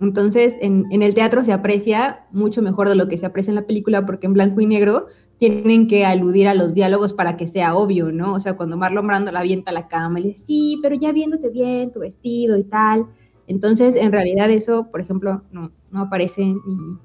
Entonces, 0.00 0.56
en, 0.60 0.86
en 0.90 1.02
el 1.02 1.14
teatro 1.14 1.44
se 1.44 1.52
aprecia 1.52 2.26
mucho 2.32 2.62
mejor 2.62 2.88
de 2.88 2.96
lo 2.96 3.06
que 3.06 3.16
se 3.16 3.26
aprecia 3.26 3.52
en 3.52 3.56
la 3.56 3.66
película, 3.66 4.04
porque 4.04 4.26
en 4.26 4.32
blanco 4.32 4.60
y 4.60 4.66
negro 4.66 5.06
tienen 5.50 5.88
que 5.88 6.04
aludir 6.04 6.46
a 6.46 6.54
los 6.54 6.72
diálogos 6.72 7.12
para 7.12 7.36
que 7.36 7.48
sea 7.48 7.74
obvio, 7.74 8.12
¿no? 8.12 8.34
O 8.34 8.40
sea, 8.40 8.54
cuando 8.54 8.76
Marlon 8.76 9.08
Brando 9.08 9.32
la 9.32 9.40
avienta 9.40 9.72
a 9.72 9.74
la 9.74 9.88
cama 9.88 10.20
y 10.20 10.22
le 10.22 10.28
dice, 10.28 10.44
sí, 10.44 10.78
pero 10.80 10.94
ya 10.94 11.10
viéndote 11.10 11.50
bien, 11.50 11.90
tu 11.90 11.98
vestido 11.98 12.56
y 12.56 12.64
tal. 12.64 13.06
Entonces, 13.48 13.96
en 13.96 14.12
realidad 14.12 14.50
eso, 14.50 14.88
por 14.92 15.00
ejemplo, 15.00 15.42
no, 15.50 15.72
no 15.90 16.02
aparece 16.02 16.42
ni, 16.44 16.98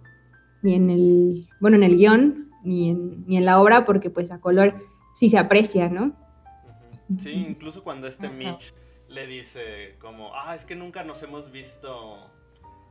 ni 0.61 0.75
en 0.75 0.89
el, 0.91 1.47
bueno, 1.59 1.77
en 1.77 1.83
el 1.83 1.97
guion, 1.97 2.51
ni 2.63 2.89
en, 2.89 3.25
ni 3.27 3.37
en 3.37 3.45
la 3.45 3.59
obra, 3.59 3.85
porque 3.85 4.11
pues 4.11 4.29
a 4.31 4.39
color 4.39 4.75
sí 5.15 5.29
se 5.29 5.39
aprecia, 5.39 5.89
¿no? 5.89 6.13
Sí, 7.17 7.31
incluso 7.49 7.83
cuando 7.83 8.05
este 8.05 8.27
Ajá. 8.27 8.35
Mitch 8.35 8.73
le 9.07 9.25
dice 9.25 9.95
como, 9.99 10.31
ah, 10.35 10.55
es 10.55 10.65
que 10.65 10.75
nunca 10.75 11.03
nos 11.03 11.23
hemos 11.23 11.51
visto 11.51 12.17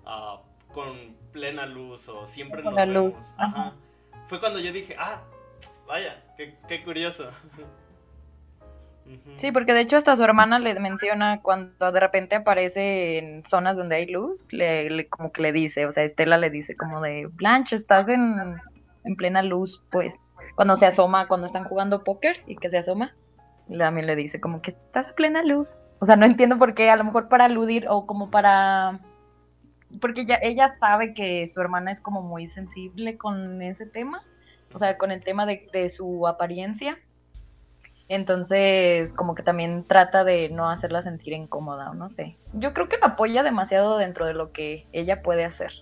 ah, 0.07 0.43
con 0.75 0.97
plena 1.31 1.67
luz 1.67 2.09
o 2.09 2.27
siempre 2.27 2.63
Con 2.63 2.75
nos 2.75 2.77
la 2.77 2.87
luz, 2.87 3.13
vemos. 3.13 3.35
Ajá. 3.37 3.75
Fue 4.27 4.41
cuando 4.41 4.59
yo 4.59 4.73
dije, 4.73 4.97
ah, 4.99 5.23
vaya, 5.87 6.23
qué, 6.37 6.57
qué 6.69 6.83
curioso. 6.83 7.31
Sí, 9.37 9.53
porque 9.53 9.73
de 9.73 9.83
hecho 9.83 9.97
hasta 9.97 10.17
su 10.17 10.25
hermana 10.25 10.59
le 10.59 10.75
menciona 10.81 11.41
cuando 11.41 11.93
de 11.93 12.01
repente 12.01 12.35
aparece 12.35 13.19
en 13.19 13.45
zonas 13.47 13.77
donde 13.77 13.95
hay 13.97 14.07
luz, 14.07 14.49
le, 14.51 14.91
le- 14.91 15.09
como 15.09 15.31
que 15.31 15.43
le 15.43 15.53
dice, 15.53 15.87
o 15.87 15.93
sea, 15.93 16.03
Estela 16.03 16.39
le 16.39 16.51
dice 16.51 16.77
como 16.77 17.01
de, 17.01 17.27
Blanche, 17.31 17.77
estás 17.77 18.09
en, 18.09 18.57
en 19.05 19.15
plena 19.17 19.43
luz, 19.43 19.81
pues, 19.93 20.17
cuando 20.57 20.75
se 20.75 20.87
asoma, 20.87 21.29
cuando 21.29 21.47
están 21.47 21.63
jugando 21.65 22.03
póker 22.03 22.39
y 22.49 22.57
que 22.57 22.69
se 22.69 22.79
asoma, 22.79 23.15
también 23.79 24.09
le 24.09 24.17
dice 24.17 24.41
como 24.41 24.61
que 24.61 24.73
estás 24.73 25.07
a 25.07 25.15
plena 25.15 25.45
luz. 25.45 25.79
O 26.01 26.05
sea, 26.05 26.17
no 26.17 26.27
entiendo 26.27 26.59
por 26.59 26.75
qué, 26.75 26.91
a 26.91 26.97
lo 26.97 27.05
mejor 27.05 27.29
para 27.29 27.45
aludir 27.45 27.87
o 27.89 28.07
como 28.07 28.29
para... 28.31 28.99
Porque 30.01 30.23
ella, 30.23 30.41
ella 30.43 30.69
sabe 30.71 31.15
que 31.15 31.47
su 31.47 31.61
hermana 31.61 31.93
es 31.93 32.01
como 32.01 32.23
muy 32.23 32.49
sensible 32.49 33.17
con 33.17 33.63
ese 33.63 33.87
tema, 33.87 34.21
o 34.73 34.79
sea, 34.79 34.99
con 34.99 35.11
el 35.11 35.23
tema 35.23 35.47
de, 35.47 35.69
de 35.73 35.91
su 35.91 36.27
apariencia. 36.27 36.99
Entonces, 38.09 39.13
como 39.13 39.35
que 39.35 39.43
también 39.43 39.85
trata 39.85 40.23
de 40.23 40.49
no 40.49 40.69
hacerla 40.69 41.03
sentir 41.03 41.33
incómoda, 41.33 41.91
o 41.91 41.95
no 41.95 42.09
sé. 42.09 42.37
Yo 42.53 42.73
creo 42.73 42.89
que 42.89 42.99
la 42.99 43.09
apoya 43.09 43.43
demasiado 43.43 43.99
dentro 43.99 44.27
de 44.27 44.35
lo 44.35 44.53
que 44.53 44.87
ella 44.93 45.23
puede 45.23 45.45
hacer. 45.45 45.73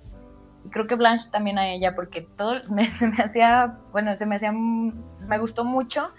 Y 0.65 0.71
creo 0.71 0.87
que 0.87 0.95
Blanche 0.95 1.29
también 1.31 1.59
a 1.59 1.69
ella, 1.69 1.95
porque 1.95 2.23
todo 2.23 2.55
me, 2.71 2.91
me 3.01 3.23
hacía, 3.23 3.79
bueno, 3.93 4.17
se 4.19 4.27
me 4.27 4.37
hacía, 4.37 4.53
me 4.53 5.39
gustó 5.39 5.65
mucho 5.65 6.11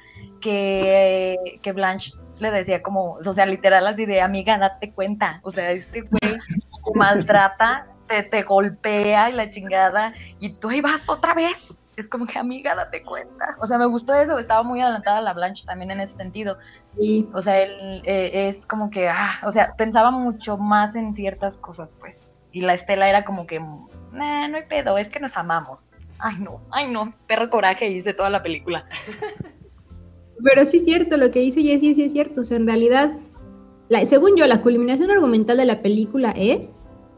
que, 0.41 1.59
que 1.63 1.71
Blanche 1.71 2.11
le 2.37 2.51
decía 2.51 2.83
como, 2.83 3.13
o 3.13 3.33
sea, 3.33 3.45
literal 3.45 3.87
así 3.87 4.05
de, 4.05 4.21
amiga, 4.21 4.57
date 4.57 4.91
cuenta. 4.91 5.39
O 5.43 5.51
sea, 5.51 5.71
este 5.71 6.01
güey 6.01 6.37
maltrata, 6.95 7.87
te, 8.07 8.23
te 8.23 8.43
golpea 8.43 9.29
y 9.29 9.33
la 9.33 9.49
chingada, 9.49 10.13
y 10.39 10.53
tú 10.53 10.69
ahí 10.69 10.81
vas 10.81 11.01
otra 11.07 11.33
vez. 11.33 11.79
Es 11.97 12.09
como 12.09 12.25
que, 12.27 12.37
amiga, 12.37 12.75
date 12.75 13.03
cuenta. 13.03 13.55
O 13.61 13.67
sea, 13.67 13.77
me 13.77 13.85
gustó 13.85 14.13
eso, 14.13 14.37
estaba 14.37 14.63
muy 14.63 14.81
adelantada 14.81 15.21
la 15.21 15.33
Blanche 15.33 15.65
también 15.65 15.91
en 15.91 16.01
ese 16.01 16.15
sentido. 16.17 16.57
Y 16.99 17.27
O 17.33 17.41
sea, 17.41 17.61
él 17.61 18.01
eh, 18.05 18.47
es 18.49 18.65
como 18.65 18.89
que, 18.89 19.07
ah, 19.07 19.39
o 19.43 19.51
sea, 19.51 19.75
pensaba 19.75 20.11
mucho 20.11 20.57
más 20.57 20.95
en 20.95 21.15
ciertas 21.15 21.57
cosas, 21.57 21.95
pues. 21.99 22.27
Y 22.51 22.61
la 22.61 22.73
Estela 22.73 23.09
era 23.09 23.23
como 23.25 23.47
que, 23.47 23.59
nah, 23.59 24.47
no 24.47 24.57
hay 24.57 24.63
pedo, 24.69 24.97
es 24.97 25.09
que 25.09 25.19
nos 25.19 25.37
amamos. 25.37 25.95
Ay, 26.19 26.37
no, 26.39 26.61
ay, 26.71 26.91
no, 26.91 27.13
perro 27.27 27.49
coraje 27.49 27.87
hice 27.87 28.13
toda 28.13 28.29
la 28.29 28.41
película. 28.43 28.85
Pero 30.43 30.65
sí 30.65 30.77
es 30.77 30.85
cierto, 30.85 31.17
lo 31.17 31.31
que 31.31 31.39
dice 31.39 31.61
Jessie 31.61 31.95
sí 31.95 32.03
es 32.03 32.11
cierto. 32.11 32.41
O 32.41 32.45
sea, 32.45 32.57
en 32.57 32.67
realidad, 32.67 33.11
la- 33.89 34.05
según 34.05 34.35
yo, 34.35 34.45
la 34.47 34.61
culminación 34.61 35.09
argumental 35.11 35.57
de 35.57 35.65
la 35.65 35.81
película 35.81 36.31
es 36.35 36.75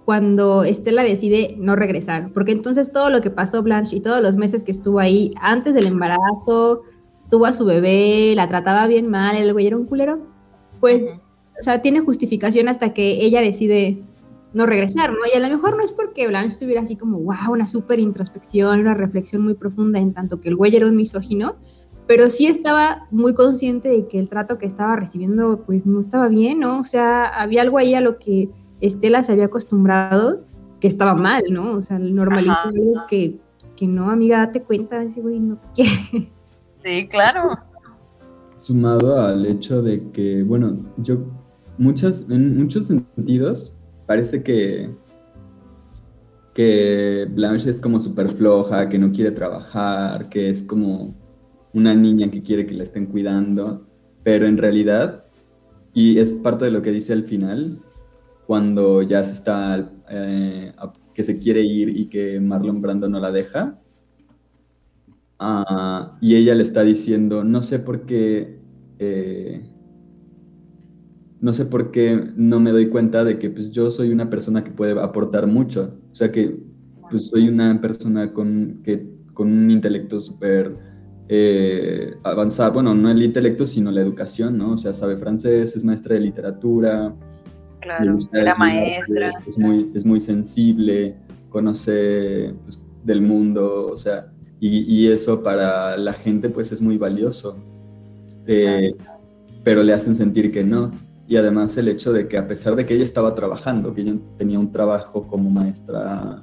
cuando 0.08 0.64
Estela 0.64 1.04
decide 1.04 1.56
no 1.58 1.76
regresar. 1.76 2.32
Porque 2.34 2.54
entonces 2.54 2.94
todo 2.94 3.10
lo 3.10 3.20
que 3.20 3.30
pasó 3.30 3.62
Blanche 3.62 3.98
y 3.98 4.00
todos 4.00 4.22
los 4.22 4.38
meses 4.38 4.64
que 4.64 4.72
estuvo 4.72 5.00
ahí 5.00 5.34
antes 5.42 5.74
del 5.74 5.86
embarazo, 5.86 6.84
tuvo 7.30 7.46
a 7.46 7.52
su 7.52 7.66
bebé, 7.66 8.32
la 8.34 8.48
trataba 8.48 8.88
bien 8.88 9.10
mal, 9.10 9.36
el 9.36 9.52
güey 9.52 9.68
era 9.68 9.76
un 9.76 9.86
culero, 9.86 10.20
pues, 10.80 11.04
o 11.60 11.62
sea, 11.62 11.82
tiene 11.82 12.00
justificación 12.00 12.70
hasta 12.70 12.94
que 12.94 13.22
ella 13.26 13.42
decide 13.42 14.02
no 14.54 14.66
regresar, 14.66 15.12
¿no? 15.12 15.18
Y 15.30 15.36
a 15.36 15.42
lo 15.42 15.50
mejor 15.54 15.76
no 15.76 15.84
es 15.84 15.92
porque 15.92 16.26
Blanche 16.26 16.56
tuviera 16.58 16.84
así 16.84 16.96
como, 16.96 17.20
wow, 17.20 17.52
una 17.52 17.68
súper 17.68 18.00
introspección, 18.00 18.80
una 18.80 18.94
reflexión 18.94 19.44
muy 19.44 19.56
profunda 19.56 20.00
en 20.00 20.14
tanto 20.14 20.40
que 20.40 20.48
el 20.48 20.56
güey 20.56 20.74
era 20.74 20.88
un 20.88 20.96
misógino, 20.96 21.58
pero 22.08 22.30
sí 22.30 22.48
estaba 22.48 23.08
muy 23.12 23.34
consciente 23.34 23.90
de 23.90 24.08
que 24.08 24.20
el 24.20 24.30
trato 24.30 24.58
que 24.58 24.68
estaba 24.68 24.96
recibiendo 24.96 25.64
pues 25.66 25.86
no 25.86 26.00
estaba 26.00 26.30
bien, 26.30 26.62
¿no? 26.62 26.80
O 26.80 26.86
sea, 26.86 27.26
había 27.26 27.62
algo 27.62 27.78
ahí 27.78 27.94
a 27.94 28.00
lo 28.00 28.18
que 28.20 28.48
Estela 28.82 29.24
se 29.24 29.32
había 29.32 29.46
acostumbrado 29.46 30.42
que 30.80 30.88
estaba 30.88 31.16
mal, 31.16 31.44
¿no? 31.50 31.74
O 31.74 31.82
sea, 31.82 31.98
normalizó 32.00 32.72
que, 33.10 33.40
que 33.76 33.88
no, 33.88 34.10
amiga, 34.10 34.40
date 34.40 34.62
cuenta, 34.62 35.02
ese 35.04 35.22
güey 35.22 35.40
no 35.40 35.60
quiere. 35.74 36.32
Sí, 36.84 37.08
claro. 37.08 37.58
Sumado 38.56 39.20
al 39.20 39.46
hecho 39.46 39.82
de 39.82 40.10
que, 40.12 40.44
bueno, 40.44 40.78
yo, 40.98 41.18
muchas, 41.78 42.30
en 42.30 42.58
muchos 42.58 42.88
sentidos, 42.88 43.76
parece 44.06 44.44
que, 44.44 44.90
que 46.54 47.28
Blanche 47.32 47.70
es 47.70 47.82
como 47.82 48.00
súper 48.00 48.30
floja, 48.30 48.90
que 48.90 48.98
no 49.00 49.12
quiere 49.12 49.32
trabajar, 49.32 50.30
que 50.30 50.50
es 50.50 50.64
como 50.64 51.14
una 51.74 51.94
niña 51.94 52.30
que 52.32 52.42
quiere 52.42 52.66
que 52.66 52.74
la 52.74 52.84
estén 52.84 53.08
cuidando, 53.08 53.86
pero 54.24 54.46
en 54.46 54.58
realidad, 54.58 55.26
y 55.94 56.18
es 56.20 56.34
parte 56.34 56.66
de 56.66 56.72
lo 56.72 56.82
que 56.82 56.92
dice 56.92 57.14
al 57.14 57.24
final, 57.24 57.80
cuando 58.48 59.02
ya 59.02 59.26
se 59.26 59.34
está, 59.34 59.92
eh, 60.10 60.72
que 61.14 61.24
se 61.26 61.38
quiere 61.38 61.62
ir 61.64 61.90
y 61.90 62.08
que 62.08 62.40
Marlon 62.40 62.82
Brando 62.82 63.10
no 63.10 63.20
la 63.20 63.30
deja, 63.30 63.78
ah, 65.38 66.18
y 66.22 66.36
ella 66.36 66.56
le 66.56 66.64
está 66.64 66.84
diciendo, 66.84 67.44
no 67.44 67.62
sé 67.62 67.80
por 67.80 68.06
qué, 68.06 68.58
eh, 69.00 69.70
no 71.42 71.52
sé 71.52 71.66
por 71.66 71.92
qué 71.92 72.32
no 72.38 72.62
me 72.62 72.72
doy 72.72 72.88
cuenta 72.88 73.26
de 73.26 73.38
que 73.38 73.50
pues, 73.50 73.70
yo 73.72 73.92
soy 73.92 74.12
una 74.12 74.30
persona 74.30 74.64
que 74.64 74.72
puede 74.72 74.98
aportar 75.00 75.46
mucho, 75.46 76.00
o 76.10 76.16
sea 76.16 76.32
que 76.32 76.58
pues, 77.12 77.28
soy 77.28 77.50
una 77.50 77.82
persona 77.82 78.32
con, 78.32 78.82
que, 78.82 79.10
con 79.34 79.52
un 79.52 79.70
intelecto 79.70 80.22
súper 80.22 80.74
eh, 81.28 82.16
avanzado, 82.24 82.72
bueno, 82.72 82.96
no 82.96 83.12
el 83.12 83.22
intelecto, 83.22 83.68
sino 83.68 83.92
la 83.92 84.00
educación, 84.00 84.58
¿no? 84.58 84.72
O 84.72 84.78
sea, 84.78 84.94
sabe 84.94 85.18
francés, 85.18 85.76
es 85.76 85.84
maestra 85.84 86.16
de 86.16 86.22
literatura, 86.22 87.14
Claro. 87.82 88.18
Era 88.34 88.42
el 88.42 88.48
arte, 88.48 88.60
maestra. 88.60 89.32
Es 89.46 89.58
muy, 89.58 89.92
es 89.94 90.06
muy 90.06 90.20
sensible, 90.20 91.16
conoce 91.50 92.54
pues, 92.64 92.84
del 93.04 93.22
mundo, 93.22 93.90
o 93.92 93.98
sea, 93.98 94.28
y, 94.60 94.80
y 94.94 95.08
eso 95.08 95.44
para 95.44 95.98
la 95.98 96.14
gente 96.14 96.50
pues 96.50 96.72
es 96.72 96.82
muy 96.82 96.98
valioso. 96.98 97.58
Eh, 98.48 98.94
pero 99.64 99.84
le 99.84 99.94
hacen 99.94 100.16
sentir 100.16 100.52
que 100.52 100.64
no. 100.64 100.92
Y 101.28 101.36
además 101.36 101.76
el 101.78 101.90
hecho 101.90 102.14
de 102.14 102.28
que 102.28 102.38
a 102.38 102.48
pesar 102.48 102.76
de 102.76 102.86
que 102.86 102.96
ella 102.96 103.04
estaba 103.04 103.36
trabajando, 103.36 103.94
que 103.94 104.02
ella 104.02 104.16
tenía 104.38 104.58
un 104.58 104.72
trabajo 104.72 105.24
como 105.24 105.50
maestra 105.50 106.42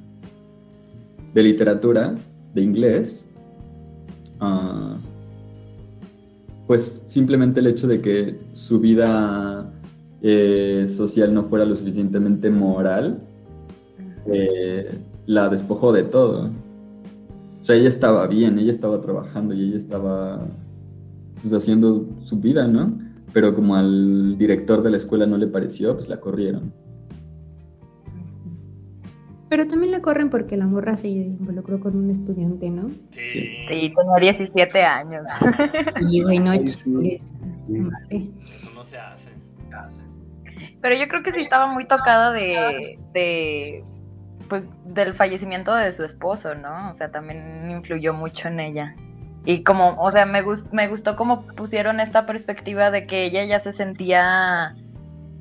de 1.33 1.42
literatura, 1.42 2.14
de 2.53 2.61
inglés, 2.61 3.27
ah, 4.40 4.99
pues 6.66 7.03
simplemente 7.09 7.61
el 7.61 7.66
hecho 7.68 7.88
de 7.88 8.01
que 8.01 8.38
su 8.53 8.79
vida 8.79 9.73
eh, 10.27 10.87
social 10.89 11.35
no 11.35 11.45
fuera 11.45 11.67
lo 11.67 11.77
suficientemente 11.77 12.49
moral, 12.49 13.19
eh, 14.33 14.99
la 15.27 15.51
despojó 15.51 15.93
de 15.93 16.05
todo. 16.05 16.47
O 17.61 17.65
sea, 17.65 17.77
ella 17.77 17.91
estaba 17.91 18.27
bien, 18.27 18.59
ella 18.59 18.71
estaba 18.71 19.03
trabajando 19.03 19.53
y 19.53 19.69
ella 19.69 19.77
estaba 19.77 20.41
pues, 21.43 21.53
haciendo 21.53 22.07
su 22.25 22.41
vida, 22.41 22.67
¿no? 22.67 22.99
Pero 23.35 23.55
como 23.55 23.75
al 23.75 24.39
director 24.39 24.83
de 24.83 24.93
la 24.93 24.97
escuela 24.97 25.27
no 25.27 25.37
le 25.37 25.47
pareció, 25.47 25.93
pues 25.93 26.09
la 26.09 26.19
corrieron. 26.19 26.73
Pero 29.51 29.69
también 29.69 29.93
la 29.93 30.01
corren 30.01 30.31
porque 30.31 30.57
la 30.57 30.67
morra 30.67 30.97
se 30.97 31.09
involucró 31.09 31.81
con 31.81 31.97
un 31.97 32.11
estudiante, 32.11 32.71
¿no? 32.71 32.89
Sí. 33.11 33.21
Sí, 33.69 33.93
tenía 33.95 34.17
17 34.21 34.83
años. 34.83 35.27
Y 36.09 36.23
güey, 36.23 36.39
no, 36.39 36.53
Ay, 36.53 36.67
sí, 36.67 36.85
chingues, 36.85 37.23
sí. 37.67 37.73
mate. 37.73 38.31
Eso 38.57 38.71
no 38.75 38.83
se 38.85 38.97
hace. 38.97 39.34
Pero 40.85 40.97
yo 40.97 41.09
creo 41.09 41.23
que 41.23 41.33
sí 41.33 41.40
estaba 41.40 41.66
muy 41.66 41.87
tocada 41.87 42.31
de, 42.31 42.99
de 43.14 43.83
pues 44.51 44.66
del 44.85 45.14
fallecimiento 45.14 45.75
de 45.75 45.90
su 45.94 46.05
esposo, 46.05 46.55
¿no? 46.55 46.90
O 46.90 46.92
sea, 46.92 47.11
también 47.11 47.70
influyó 47.70 48.12
mucho 48.12 48.49
en 48.49 48.61
ella. 48.61 48.94
Y 49.47 49.62
como, 49.62 49.97
o 49.99 50.11
sea, 50.11 50.27
me, 50.27 50.42
gus- 50.42 50.70
me 50.73 50.87
gustó 50.88 51.16
cómo 51.16 51.47
pusieron 51.47 52.01
esta 52.01 52.27
perspectiva 52.27 52.90
de 52.90 53.07
que 53.07 53.25
ella 53.25 53.47
ya 53.47 53.61
se 53.61 53.73
sentía 53.73 54.75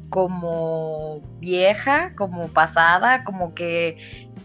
como 0.10 1.19
vieja, 1.41 2.13
como 2.15 2.47
pasada, 2.47 3.25
como 3.25 3.53
que, 3.53 3.97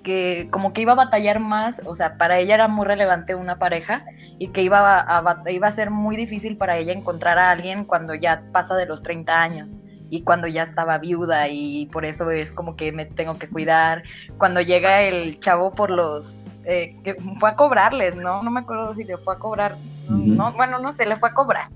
que, 0.03 0.49
como 0.51 0.73
que 0.73 0.81
iba 0.81 0.95
a 0.95 0.97
batallar 0.97 1.39
más, 1.39 1.81
o 1.87 1.95
sea, 1.95 2.19
para 2.19 2.41
ella 2.41 2.55
era 2.57 2.67
muy 2.67 2.85
relevante 2.85 3.37
una 3.37 3.61
pareja 3.61 4.05
y 4.41 4.49
que 4.49 4.63
iba 4.63 4.99
a, 4.99 5.19
a 5.21 5.51
iba 5.53 5.69
a 5.69 5.71
ser 5.71 5.91
muy 5.91 6.17
difícil 6.17 6.57
para 6.57 6.77
ella 6.77 6.93
encontrar 6.93 7.39
a 7.39 7.53
alguien 7.53 7.85
cuando 7.85 8.17
ya 8.17 8.43
pasa 8.51 8.75
de 8.75 8.87
los 8.87 9.05
30 9.05 9.41
años 9.41 9.77
y 10.11 10.23
cuando 10.23 10.47
ya 10.47 10.63
estaba 10.63 10.99
viuda 10.99 11.49
y 11.49 11.87
por 11.87 12.05
eso 12.05 12.31
es 12.31 12.53
como 12.53 12.77
que 12.77 12.93
me 12.93 13.07
tengo 13.07 13.39
que 13.39 13.49
cuidar. 13.49 14.03
Cuando 14.39 14.61
llega 14.61 15.03
el 15.03 15.39
chavo 15.41 15.73
por 15.73 15.91
los... 15.91 16.43
eh, 16.65 16.97
que 17.05 17.15
fue 17.39 17.51
a 17.51 17.55
cobrarles, 17.57 18.17
¿no? 18.17 18.43
No 18.43 18.51
me 18.51 18.61
acuerdo 18.61 18.95
si 18.95 19.05
le 19.05 19.17
fue 19.19 19.35
a 19.35 19.39
cobrar. 19.39 19.77
No, 20.09 20.53
bueno, 20.53 20.79
no 20.79 20.93
sé, 20.93 21.05
le 21.07 21.17
fue 21.19 21.29
a 21.31 21.35
cobrar. 21.35 21.69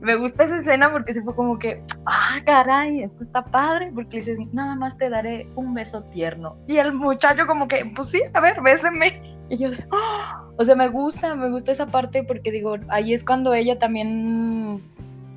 Me 0.00 0.16
gusta 0.16 0.44
esa 0.44 0.58
escena 0.58 0.90
porque 0.90 1.14
se 1.14 1.22
fue 1.22 1.32
como 1.34 1.58
que, 1.60 1.80
ah, 2.06 2.40
caray, 2.44 3.02
esto 3.04 3.22
está 3.22 3.44
padre, 3.44 3.92
porque 3.94 4.18
le 4.20 4.34
dices, 4.34 4.52
nada 4.52 4.74
más 4.74 4.96
te 4.98 5.08
daré 5.08 5.46
un 5.54 5.74
beso 5.74 6.02
tierno. 6.04 6.56
Y 6.66 6.78
el 6.78 6.92
muchacho 6.92 7.46
como 7.46 7.68
que, 7.68 7.84
pues 7.94 8.10
sí, 8.10 8.20
a 8.34 8.40
ver, 8.40 8.60
béseme. 8.60 9.22
Y 9.48 9.58
yo, 9.58 9.68
"Ah". 9.92 10.42
o 10.58 10.64
sea, 10.64 10.74
me 10.74 10.88
gusta, 10.88 11.34
me 11.36 11.48
gusta 11.50 11.70
esa 11.72 11.86
parte 11.86 12.24
porque 12.24 12.50
digo, 12.50 12.76
ahí 12.88 13.14
es 13.14 13.22
cuando 13.22 13.54
ella 13.54 13.78
también, 13.78 14.82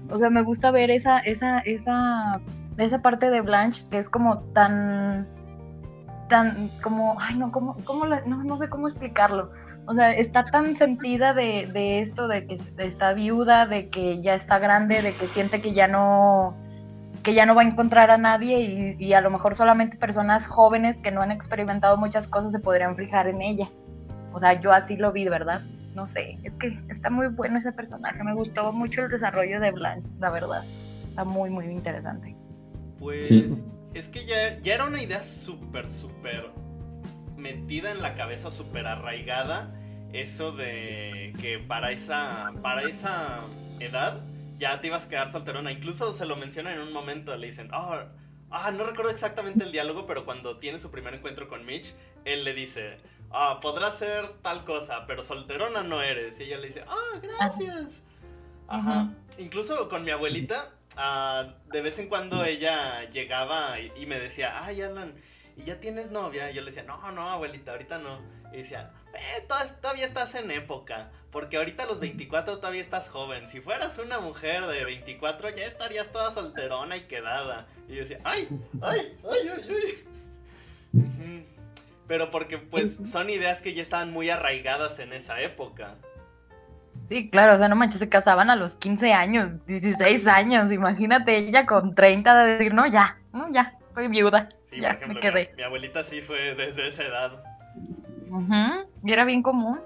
o 0.09 0.17
sea, 0.17 0.29
me 0.29 0.41
gusta 0.43 0.71
ver 0.71 0.91
esa, 0.91 1.19
esa, 1.19 1.59
esa, 1.59 2.39
esa 2.77 3.01
parte 3.01 3.29
de 3.29 3.41
Blanche 3.41 3.85
que 3.89 3.97
es 3.97 4.09
como 4.09 4.39
tan, 4.53 5.27
tan, 6.29 6.69
como, 6.81 7.17
ay, 7.19 7.35
no, 7.35 7.51
¿cómo, 7.51 7.77
cómo 7.85 8.05
la- 8.05 8.21
no, 8.25 8.43
no 8.43 8.57
sé 8.57 8.69
cómo 8.69 8.87
explicarlo. 8.87 9.51
O 9.87 9.93
sea, 9.93 10.11
está 10.11 10.43
tan 10.45 10.75
sentida 10.75 11.33
de, 11.33 11.69
de 11.71 11.99
esto, 12.01 12.27
de 12.27 12.47
que 12.47 12.59
está 12.77 13.13
viuda, 13.13 13.67
de 13.67 13.89
que 13.89 14.19
ya 14.21 14.33
está 14.33 14.57
grande, 14.59 15.01
de 15.01 15.13
que 15.13 15.27
siente 15.27 15.61
que 15.61 15.73
ya 15.73 15.87
no, 15.87 16.55
que 17.21 17.33
ya 17.35 17.45
no 17.45 17.53
va 17.53 17.61
a 17.61 17.65
encontrar 17.65 18.09
a 18.09 18.17
nadie 18.17 18.95
y, 18.99 19.03
y 19.03 19.13
a 19.13 19.21
lo 19.21 19.29
mejor 19.29 19.53
solamente 19.55 19.97
personas 19.97 20.47
jóvenes 20.47 20.97
que 20.97 21.11
no 21.11 21.21
han 21.21 21.31
experimentado 21.31 21.97
muchas 21.97 22.27
cosas 22.27 22.51
se 22.51 22.59
podrían 22.59 22.95
fijar 22.95 23.27
en 23.27 23.41
ella. 23.41 23.69
O 24.33 24.39
sea, 24.39 24.59
yo 24.59 24.73
así 24.73 24.97
lo 24.97 25.11
vi, 25.11 25.29
¿verdad? 25.29 25.61
No 25.95 26.05
sé, 26.05 26.37
es 26.43 26.53
que 26.59 26.77
está 26.89 27.09
muy 27.09 27.27
bueno 27.29 27.57
ese 27.57 27.71
personaje. 27.71 28.21
Me 28.23 28.33
gustó 28.33 28.71
mucho 28.73 29.03
el 29.03 29.09
desarrollo 29.09 29.59
de 29.61 29.71
Blanche, 29.71 30.13
la 30.19 30.29
verdad. 30.29 30.63
Está 31.07 31.23
muy, 31.23 31.49
muy 31.49 31.65
interesante. 31.67 32.35
Pues 32.99 33.29
Sí. 33.29 33.63
es 33.93 34.09
que 34.09 34.25
ya, 34.25 34.59
ya 34.59 34.75
era 34.75 34.85
una 34.85 35.01
idea 35.01 35.23
súper, 35.23 35.87
súper 35.87 36.51
metida 37.37 37.91
en 37.91 38.01
la 38.01 38.15
cabeza, 38.15 38.51
súper 38.51 38.85
arraigada. 38.87 39.71
Eso 40.11 40.51
de 40.51 41.33
que 41.39 41.59
para 41.59 41.91
esa, 41.91 42.51
para 42.61 42.81
esa 42.83 43.41
edad 43.79 44.19
ya 44.57 44.81
te 44.81 44.87
ibas 44.87 45.05
a 45.05 45.09
quedar 45.09 45.31
solterona. 45.31 45.71
Incluso 45.71 46.11
se 46.13 46.25
lo 46.25 46.35
mencionan 46.35 46.73
en 46.75 46.81
un 46.81 46.93
momento, 46.93 47.35
le 47.37 47.47
dicen, 47.47 47.69
"Ah, 47.71 48.07
ah, 48.51 48.71
no 48.71 48.85
recuerdo 48.85 49.11
exactamente 49.11 49.63
el 49.63 49.71
diálogo, 49.71 50.05
pero 50.05 50.25
cuando 50.25 50.57
tiene 50.59 50.79
su 50.79 50.91
primer 50.91 51.13
encuentro 51.13 51.47
con 51.49 51.65
Mitch, 51.65 51.93
él 52.25 52.43
le 52.45 52.53
dice, 52.53 52.97
ah, 53.35 53.59
podrás 53.61 53.97
ser 53.97 54.29
tal 54.41 54.63
cosa, 54.65 55.05
pero 55.07 55.21
solterona 55.23 55.83
no 55.83 56.01
eres. 56.01 56.39
Y 56.39 56.43
ella 56.45 56.57
le 56.57 56.67
dice, 56.67 56.83
ah, 56.87 57.19
gracias. 57.21 58.03
Ajá. 58.67 59.11
Incluso 59.37 59.89
con 59.89 60.03
mi 60.03 60.11
abuelita, 60.11 60.71
ah, 60.97 61.53
de 61.71 61.81
vez 61.81 61.99
en 61.99 62.07
cuando 62.09 62.43
ella 62.45 63.07
llegaba 63.09 63.79
y, 63.79 63.91
y 63.97 64.05
me 64.05 64.19
decía, 64.19 64.63
ay, 64.65 64.81
Alan, 64.81 65.13
¿y 65.57 65.63
ya 65.63 65.79
tienes 65.79 66.11
novia? 66.11 66.49
Y 66.49 66.55
yo 66.55 66.61
le 66.61 66.67
decía, 66.71 66.83
no, 66.83 67.11
no, 67.11 67.29
abuelita, 67.29 67.71
ahorita 67.73 67.99
no. 67.99 68.19
Y 68.53 68.57
decía, 68.57 68.91
eh, 69.13 69.45
to- 69.47 69.55
todavía 69.81 70.05
estás 70.05 70.33
en 70.35 70.49
época, 70.51 71.11
porque 71.31 71.57
ahorita 71.57 71.83
a 71.83 71.85
los 71.87 71.99
24 71.99 72.57
todavía 72.57 72.81
estás 72.81 73.09
joven. 73.09 73.47
Si 73.47 73.59
fueras 73.59 73.97
una 73.99 74.19
mujer 74.19 74.65
de 74.65 74.85
24, 74.85 75.49
ya 75.49 75.65
estarías 75.65 76.09
toda 76.11 76.31
solterona 76.31 76.95
y 76.97 77.01
quedada. 77.01 77.67
Y 77.89 77.95
yo 77.95 78.01
decía, 78.03 78.19
ay, 78.23 78.47
ay, 78.81 79.17
ay, 79.29 79.49
ay, 79.49 79.61
ay. 79.69 80.07
Ujú. 80.93 81.54
Pero 82.07 82.29
porque 82.29 82.57
pues 82.57 82.97
son 83.11 83.29
ideas 83.29 83.61
que 83.61 83.73
ya 83.73 83.81
estaban 83.81 84.11
muy 84.13 84.29
arraigadas 84.29 84.99
en 84.99 85.11
esa 85.13 85.41
época. 85.41 85.95
Sí, 87.09 87.29
claro, 87.29 87.55
o 87.55 87.57
sea, 87.57 87.67
no 87.67 87.75
manches, 87.75 87.99
se 87.99 88.09
casaban 88.09 88.49
a 88.49 88.55
los 88.55 88.75
15 88.75 89.13
años, 89.13 89.51
16 89.67 90.25
años. 90.27 90.71
Imagínate 90.71 91.37
ella 91.37 91.65
con 91.65 91.93
30 91.93 92.45
de 92.45 92.51
decir, 92.53 92.73
no, 92.73 92.87
ya, 92.87 93.17
no, 93.33 93.51
ya, 93.51 93.77
soy 93.93 94.07
viuda. 94.07 94.49
Sí, 94.65 94.79
ya, 94.81 94.89
por 94.89 94.95
ejemplo, 94.97 95.07
me 95.07 95.13
mi, 95.15 95.21
quedé. 95.21 95.53
mi 95.55 95.63
abuelita 95.63 96.03
sí 96.03 96.21
fue 96.21 96.55
desde 96.55 96.87
esa 96.87 97.03
edad. 97.03 97.43
Ujú, 98.29 98.87
Y 99.03 99.11
era 99.11 99.25
bien 99.25 99.43
común. 99.43 99.81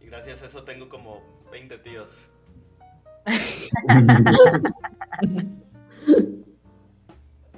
Y 0.00 0.06
Gracias 0.06 0.42
a 0.42 0.46
eso 0.46 0.64
tengo 0.64 0.88
como 0.88 1.22
20 1.52 1.78
tíos. 1.78 2.28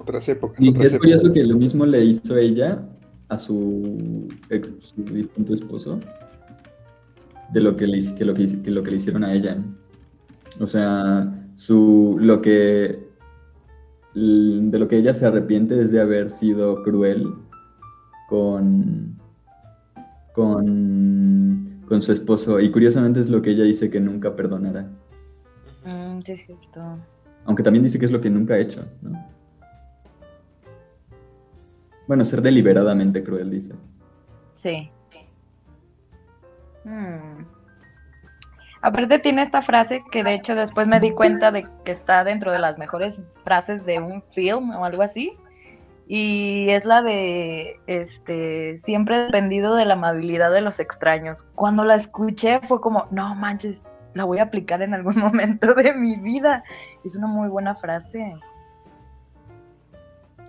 Otras 0.08 0.28
épocas. 0.28 0.60
Y 0.60 0.70
otras 0.70 0.86
es 0.94 0.98
curioso 0.98 1.26
épocas. 1.26 1.42
que 1.42 1.48
lo 1.48 1.56
mismo 1.56 1.84
le 1.86 2.04
hizo 2.04 2.36
ella 2.36 2.82
a 3.28 3.36
su 3.38 4.28
ex 4.48 4.72
su 4.80 5.02
difunto 5.04 5.52
esposo 5.54 6.00
de 7.52 7.60
lo 7.60 7.76
que 7.76 7.86
le, 7.86 8.14
que 8.14 8.24
lo 8.24 8.34
que, 8.34 8.42
hice- 8.42 8.62
que 8.62 8.70
lo 8.70 8.82
que 8.82 8.90
le 8.90 8.96
hicieron 8.96 9.22
a 9.24 9.32
ella. 9.34 9.56
O 10.60 10.66
sea, 10.66 11.32
su 11.56 12.16
lo 12.20 12.40
que 12.42 13.06
de 14.14 14.78
lo 14.78 14.88
que 14.88 14.96
ella 14.96 15.14
se 15.14 15.26
arrepiente 15.26 15.80
es 15.80 15.92
de 15.92 16.00
haber 16.00 16.30
sido 16.30 16.82
cruel 16.82 17.26
con 18.28 19.14
con 20.34 21.80
con 21.86 22.02
su 22.02 22.12
esposo 22.12 22.60
y 22.60 22.70
curiosamente 22.70 23.20
es 23.20 23.28
lo 23.30 23.40
que 23.42 23.50
ella 23.50 23.64
dice 23.64 23.90
que 23.90 24.00
nunca 24.00 24.34
perdonará. 24.36 24.88
Mm, 25.84 26.18
sí, 26.24 26.32
es 26.32 26.46
cierto. 26.46 26.80
aunque 27.46 27.62
también 27.62 27.82
dice 27.82 27.98
que 27.98 28.04
es 28.04 28.10
lo 28.12 28.20
que 28.20 28.28
nunca 28.30 28.54
ha 28.54 28.58
hecho, 28.58 28.84
¿no? 29.02 29.12
Bueno, 32.08 32.24
ser 32.24 32.40
deliberadamente 32.40 33.22
cruel, 33.22 33.50
dice. 33.50 33.74
Sí. 34.52 34.90
Mm. 36.84 37.44
Aparte 38.80 39.18
tiene 39.18 39.42
esta 39.42 39.60
frase 39.60 40.02
que 40.10 40.24
de 40.24 40.34
hecho 40.34 40.54
después 40.54 40.86
me 40.86 41.00
di 41.00 41.10
cuenta 41.10 41.52
de 41.52 41.66
que 41.84 41.92
está 41.92 42.24
dentro 42.24 42.50
de 42.50 42.58
las 42.58 42.78
mejores 42.78 43.22
frases 43.44 43.84
de 43.84 43.98
un 43.98 44.22
film 44.22 44.70
o 44.70 44.84
algo 44.84 45.02
así. 45.02 45.36
Y 46.06 46.70
es 46.70 46.86
la 46.86 47.02
de 47.02 47.78
este 47.86 48.78
siempre 48.78 49.16
he 49.16 49.24
dependido 49.24 49.74
de 49.74 49.84
la 49.84 49.92
amabilidad 49.92 50.50
de 50.50 50.62
los 50.62 50.80
extraños. 50.80 51.42
Cuando 51.54 51.84
la 51.84 51.96
escuché 51.96 52.60
fue 52.66 52.80
como, 52.80 53.06
no 53.10 53.34
manches, 53.34 53.84
la 54.14 54.24
voy 54.24 54.38
a 54.38 54.44
aplicar 54.44 54.80
en 54.80 54.94
algún 54.94 55.18
momento 55.18 55.74
de 55.74 55.92
mi 55.92 56.16
vida. 56.16 56.64
Es 57.04 57.16
una 57.16 57.26
muy 57.26 57.48
buena 57.48 57.74
frase. 57.74 58.34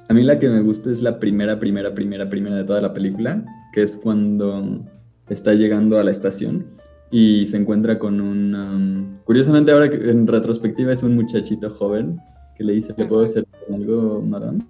A 0.10 0.14
mí 0.16 0.24
la 0.24 0.40
que 0.40 0.50
me 0.50 0.62
gusta 0.62 0.90
es 0.90 1.04
la 1.04 1.20
primera, 1.20 1.60
primera, 1.60 1.94
primera, 1.94 2.28
primera 2.28 2.56
de 2.56 2.64
toda 2.64 2.82
la 2.82 2.92
película, 2.92 3.46
que 3.72 3.84
es 3.84 3.96
cuando 3.96 4.84
está 5.30 5.54
llegando 5.54 6.00
a 6.00 6.04
la 6.04 6.10
estación 6.10 6.66
y 7.12 7.46
se 7.46 7.58
encuentra 7.58 8.00
con 8.00 8.20
un... 8.20 8.56
um, 8.56 9.18
curiosamente 9.24 9.72
ahora 9.72 9.86
en 9.86 10.26
retrospectiva 10.26 10.94
es 10.94 11.04
un 11.04 11.14
muchachito 11.14 11.70
joven 11.70 12.20
que 12.56 12.64
le 12.64 12.74
dice, 12.74 12.96
¿le 12.98 13.06
puedo 13.06 13.22
hacer 13.22 13.46
algo, 13.72 14.20
madame? 14.22 14.66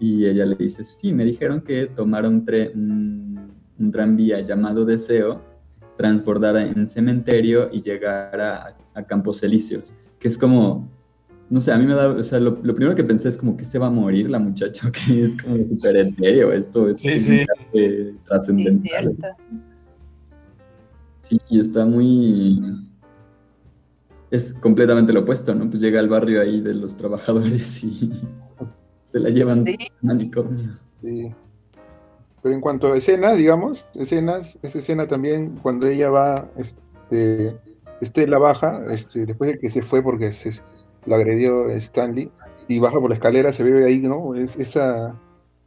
Y 0.00 0.26
ella 0.26 0.44
le 0.44 0.56
dice, 0.56 0.82
sí, 0.82 1.12
me 1.12 1.24
dijeron 1.24 1.60
que 1.60 1.86
tomara 1.86 2.28
un, 2.28 2.44
un, 2.74 3.50
un 3.78 3.90
tranvía 3.92 4.40
llamado 4.40 4.84
Deseo, 4.84 5.40
transbordara 5.98 6.66
en 6.66 6.88
cementerio 6.88 7.68
y 7.70 7.80
llegara 7.80 8.66
a, 8.66 8.76
a 8.94 9.04
Campos 9.04 9.40
Elíseos, 9.44 9.94
que 10.18 10.26
es 10.26 10.36
como 10.36 10.90
no 11.50 11.60
sé, 11.60 11.72
a 11.72 11.78
mí 11.78 11.84
me 11.86 11.94
da, 11.94 12.08
o 12.08 12.22
sea, 12.22 12.38
lo, 12.40 12.58
lo 12.62 12.74
primero 12.74 12.94
que 12.94 13.04
pensé 13.04 13.28
es 13.28 13.36
como 13.36 13.56
que 13.56 13.64
se 13.64 13.78
va 13.78 13.88
a 13.88 13.90
morir 13.90 14.30
la 14.30 14.38
muchacha, 14.38 14.90
que 15.06 15.24
es 15.26 15.42
como 15.42 15.56
súper 15.66 15.96
etéreo, 15.96 16.52
esto 16.52 16.88
es 16.88 17.00
Sí, 17.00 17.18
sí. 17.18 17.34
eh, 17.40 17.46
Sí, 17.72 18.16
es 18.18 18.24
trascendental. 18.24 18.82
cierto. 18.82 19.28
Sí, 21.22 21.40
y 21.48 21.60
está 21.60 21.84
muy... 21.84 22.86
Es 24.30 24.54
completamente 24.54 25.12
lo 25.12 25.20
opuesto, 25.20 25.54
¿no? 25.54 25.68
Pues 25.68 25.82
llega 25.82 25.98
al 26.00 26.08
barrio 26.08 26.40
ahí 26.40 26.60
de 26.60 26.74
los 26.74 26.96
trabajadores 26.96 27.82
y 27.82 28.12
se 29.08 29.18
la 29.18 29.28
llevan 29.30 29.64
Sí. 29.64 29.76
al 29.80 29.88
manicomio. 30.02 30.78
Sí. 31.02 31.32
Pero 32.42 32.54
en 32.54 32.60
cuanto 32.60 32.92
a 32.92 32.96
escenas, 32.96 33.36
digamos, 33.36 33.84
escenas, 33.94 34.58
esa 34.62 34.78
escena 34.78 35.06
también 35.08 35.56
cuando 35.62 35.86
ella 35.86 36.08
va, 36.10 36.48
este, 36.56 37.56
Estela 38.00 38.38
baja, 38.38 38.82
este, 38.90 39.26
después 39.26 39.52
de 39.52 39.58
que 39.58 39.68
se 39.68 39.82
fue 39.82 40.02
porque 40.02 40.32
se, 40.32 40.50
lo 41.06 41.14
agredió 41.14 41.70
Stanley, 41.70 42.30
y 42.68 42.78
baja 42.78 43.00
por 43.00 43.10
la 43.10 43.16
escalera, 43.16 43.52
se 43.52 43.64
ve 43.64 43.84
ahí, 43.84 43.98
¿no? 43.98 44.34
Es, 44.34 44.56
esa, 44.56 45.16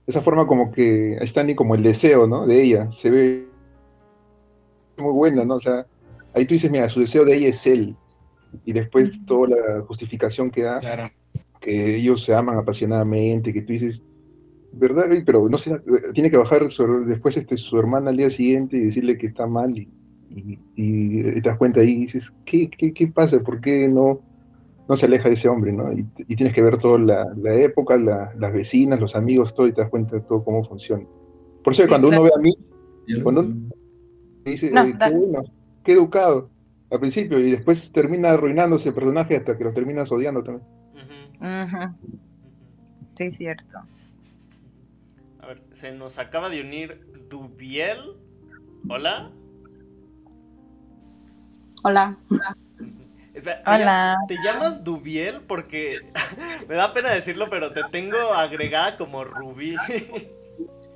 esa 0.07 0.21
forma 0.21 0.47
como 0.47 0.71
que 0.71 1.15
Stanley 1.21 1.55
como 1.55 1.75
el 1.75 1.83
deseo, 1.83 2.27
¿no? 2.27 2.45
De 2.45 2.61
ella, 2.61 2.91
se 2.91 3.09
ve 3.09 3.47
muy 4.97 5.11
buena, 5.11 5.43
¿no? 5.43 5.55
O 5.55 5.59
sea, 5.59 5.85
ahí 6.33 6.45
tú 6.45 6.53
dices, 6.53 6.71
mira, 6.71 6.87
su 6.89 6.99
deseo 6.99 7.25
de 7.25 7.35
ella 7.35 7.47
es 7.49 7.65
él, 7.67 7.95
y 8.65 8.73
después 8.73 9.19
toda 9.25 9.49
la 9.49 9.81
justificación 9.87 10.51
que 10.51 10.61
da, 10.63 10.79
Claro. 10.79 11.09
que 11.59 11.95
ellos 11.97 12.23
se 12.23 12.33
aman 12.35 12.57
apasionadamente, 12.57 13.51
que 13.51 13.61
tú 13.63 13.73
dices, 13.73 14.01
¿verdad? 14.71 15.05
Pero 15.25 15.49
no 15.49 15.57
sé, 15.57 15.79
tiene 16.13 16.29
que 16.31 16.37
bajar 16.37 16.69
su- 16.71 17.05
después 17.05 17.35
este, 17.37 17.57
su 17.57 17.77
hermana 17.77 18.09
al 18.11 18.17
día 18.17 18.29
siguiente 18.29 18.77
y 18.77 18.81
decirle 18.85 19.17
que 19.17 19.27
está 19.27 19.47
mal 19.47 19.77
y, 19.77 19.87
y- 20.29 20.59
y 20.75 21.41
te 21.41 21.49
das 21.49 21.57
cuenta 21.57 21.81
ahí 21.81 21.91
y 21.91 22.01
dices, 22.03 22.31
¿qué, 22.45 22.69
qué, 22.69 22.93
qué 22.93 23.07
pasa? 23.07 23.39
¿Por 23.39 23.61
qué 23.61 23.87
no, 23.87 24.21
no 24.87 24.95
se 24.97 25.05
aleja 25.05 25.29
de 25.29 25.35
ese 25.35 25.47
hombre? 25.49 25.71
¿no? 25.71 25.91
Y, 25.93 26.05
y 26.27 26.35
tienes 26.35 26.53
que 26.53 26.61
ver 26.61 26.77
toda 26.77 26.97
la, 26.99 27.33
la 27.37 27.55
época, 27.55 27.97
la- 27.97 28.33
las 28.37 28.51
vecinas, 28.53 28.99
los 28.99 29.15
amigos, 29.15 29.53
todo 29.53 29.67
y 29.67 29.73
te 29.73 29.81
das 29.81 29.89
cuenta 29.89 30.15
de 30.15 30.21
todo 30.21 30.43
cómo 30.43 30.63
funciona. 30.65 31.05
Por 31.63 31.73
eso 31.73 31.83
Sí, 31.83 31.89
cuando 31.89 32.09
uno 32.09 32.23
ve 32.23 32.31
a 32.35 32.39
mí, 32.39 32.53
Cuando- 33.23 33.45
dice, 34.45 34.71
No, 34.71 34.81
"Oye, 34.83 34.95
qué 34.97 35.09
bueno, 35.11 35.43
qué 35.83 35.91
educado 35.93 36.49
al 36.89 36.99
principio 36.99 37.39
y 37.39 37.51
después 37.51 37.91
termina 37.91 38.31
arruinándose 38.31 38.89
el 38.89 38.95
personaje 38.95 39.35
hasta 39.35 39.57
que 39.57 39.63
lo 39.63 39.73
terminas 39.73 40.11
odiando 40.11 40.43
también. 40.43 40.67
Ujú, 40.93 41.45
ujú. 41.45 42.17
Sí, 43.15 43.31
cierto. 43.31 43.79
A 45.39 45.47
ver, 45.47 45.61
se 45.73 45.91
nos 45.93 46.17
acaba 46.19 46.49
de 46.49 46.61
unir 46.61 47.01
Dubiel. 47.29 47.97
Hola. 48.89 49.31
Hola. 51.83 52.17
Espera, 53.33 53.63
¿te 53.63 53.71
Hola. 53.71 54.17
¿Te 54.27 54.35
llamas 54.43 54.83
Dubiel? 54.83 55.41
Porque 55.47 55.97
me 56.67 56.75
da 56.75 56.93
pena 56.93 57.09
decirlo, 57.09 57.47
pero 57.49 57.71
te 57.71 57.81
tengo 57.91 58.17
agregada 58.33 58.95
como 58.97 59.23
Rubí. 59.23 59.75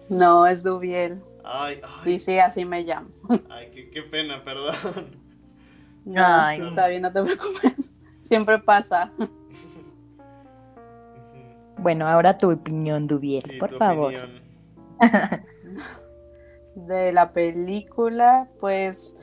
No, 0.10 0.46
es 0.48 0.62
Dubiel. 0.64 1.22
Ay, 1.44 1.80
ay, 2.04 2.14
Y 2.14 2.20
sí, 2.20 2.40
así 2.40 2.64
me 2.66 2.84
llamo. 2.84 3.10
ay, 3.50 3.72
qué, 3.74 3.90
qué 3.90 4.04
pena, 4.04 4.44
perdón. 4.44 5.16
No, 6.06 6.24
Ay. 6.26 6.60
sí, 6.62 6.68
está 6.68 6.88
bien, 6.88 7.02
no 7.02 7.12
te 7.12 7.22
preocupes. 7.24 7.94
Siempre 8.22 8.60
pasa. 8.60 9.12
Bueno, 11.78 12.08
ahora 12.08 12.38
tu 12.38 12.52
opinión, 12.52 13.08
Dubiel, 13.08 13.44
Sí, 13.44 13.58
por 13.58 13.72
tu 13.72 13.78
favor. 13.78 14.14
opinión. 14.14 14.42
De 16.86 17.12
la 17.12 17.34
película, 17.34 18.50
pues 18.60 19.18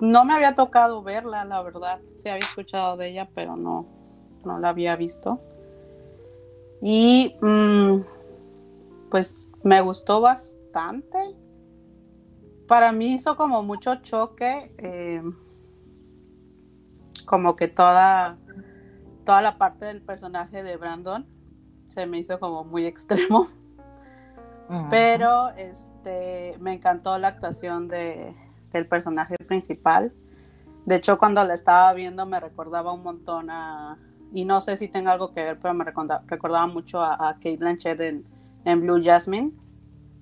no 0.00 0.26
me 0.26 0.34
había 0.34 0.54
tocado 0.54 1.02
verla, 1.02 1.46
la 1.46 1.62
verdad. 1.62 2.00
Sí 2.16 2.28
había 2.28 2.46
escuchado 2.46 2.98
de 2.98 3.08
ella, 3.08 3.30
pero 3.34 3.56
no, 3.56 3.86
no 4.44 4.58
la 4.58 4.68
había 4.68 4.96
visto. 4.96 5.40
Y 6.82 7.36
mm, 7.40 8.00
pues 9.10 9.48
me 9.62 9.80
gustó 9.80 10.20
bastante. 10.20 11.18
Para 12.68 12.92
mí 12.92 13.14
hizo 13.14 13.34
como 13.34 13.62
mucho 13.62 13.96
choque, 13.96 14.74
eh, 14.76 15.22
como 17.24 17.56
que 17.56 17.68
toda, 17.68 18.38
toda 19.24 19.40
la 19.40 19.56
parte 19.56 19.86
del 19.86 20.02
personaje 20.02 20.62
de 20.62 20.76
Brandon 20.76 21.26
se 21.88 22.06
me 22.06 22.18
hizo 22.18 22.38
como 22.38 22.64
muy 22.64 22.86
extremo. 22.86 23.48
Pero 24.88 25.50
este 25.56 26.56
me 26.60 26.74
encantó 26.74 27.18
la 27.18 27.28
actuación 27.28 27.88
de, 27.88 28.34
del 28.72 28.86
personaje 28.86 29.36
principal. 29.46 30.12
De 30.86 30.96
hecho, 30.96 31.18
cuando 31.18 31.42
la 31.44 31.54
estaba 31.54 31.92
viendo 31.92 32.24
me 32.24 32.38
recordaba 32.40 32.92
un 32.92 33.02
montón 33.02 33.50
a. 33.50 33.98
Y 34.32 34.44
no 34.44 34.60
sé 34.60 34.76
si 34.76 34.86
tenga 34.86 35.10
algo 35.12 35.32
que 35.32 35.42
ver, 35.42 35.58
pero 35.58 35.74
me 35.74 35.84
recorda- 35.84 36.22
recordaba 36.26 36.66
mucho 36.68 37.00
a, 37.02 37.14
a 37.28 37.34
Kate 37.34 37.56
Blanchett 37.56 38.00
en, 38.00 38.24
en 38.64 38.80
Blue 38.80 39.02
Jasmine. 39.02 39.52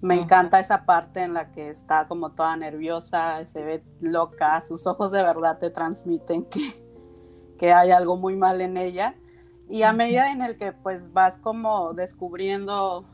Me 0.01 0.15
encanta 0.15 0.61
esa 0.61 0.85
parte 0.87 1.23
en 1.23 1.35
la 1.35 1.51
que 1.51 1.69
está 1.71 2.07
como 2.07 2.31
toda 2.31 2.57
nerviosa, 2.57 3.45
se 3.47 3.63
ve 3.63 3.85
loca, 4.01 4.61
sus 4.61 4.87
ojos 4.87 5.11
de 5.11 5.23
verdad 5.23 5.59
te 5.59 5.71
transmiten 5.71 6.45
que, 6.45 6.61
que 7.59 7.73
hay 7.73 7.91
algo 7.91 8.17
muy 8.17 8.37
mal 8.37 8.61
en 8.61 8.77
ella. 8.77 9.17
Y 9.69 9.83
a 9.83 9.93
medida 9.93 10.33
en 10.33 10.41
el 10.41 10.57
que 10.57 10.73
pues 10.73 11.13
vas 11.13 11.37
como 11.37 11.93
descubriendo 11.95 13.05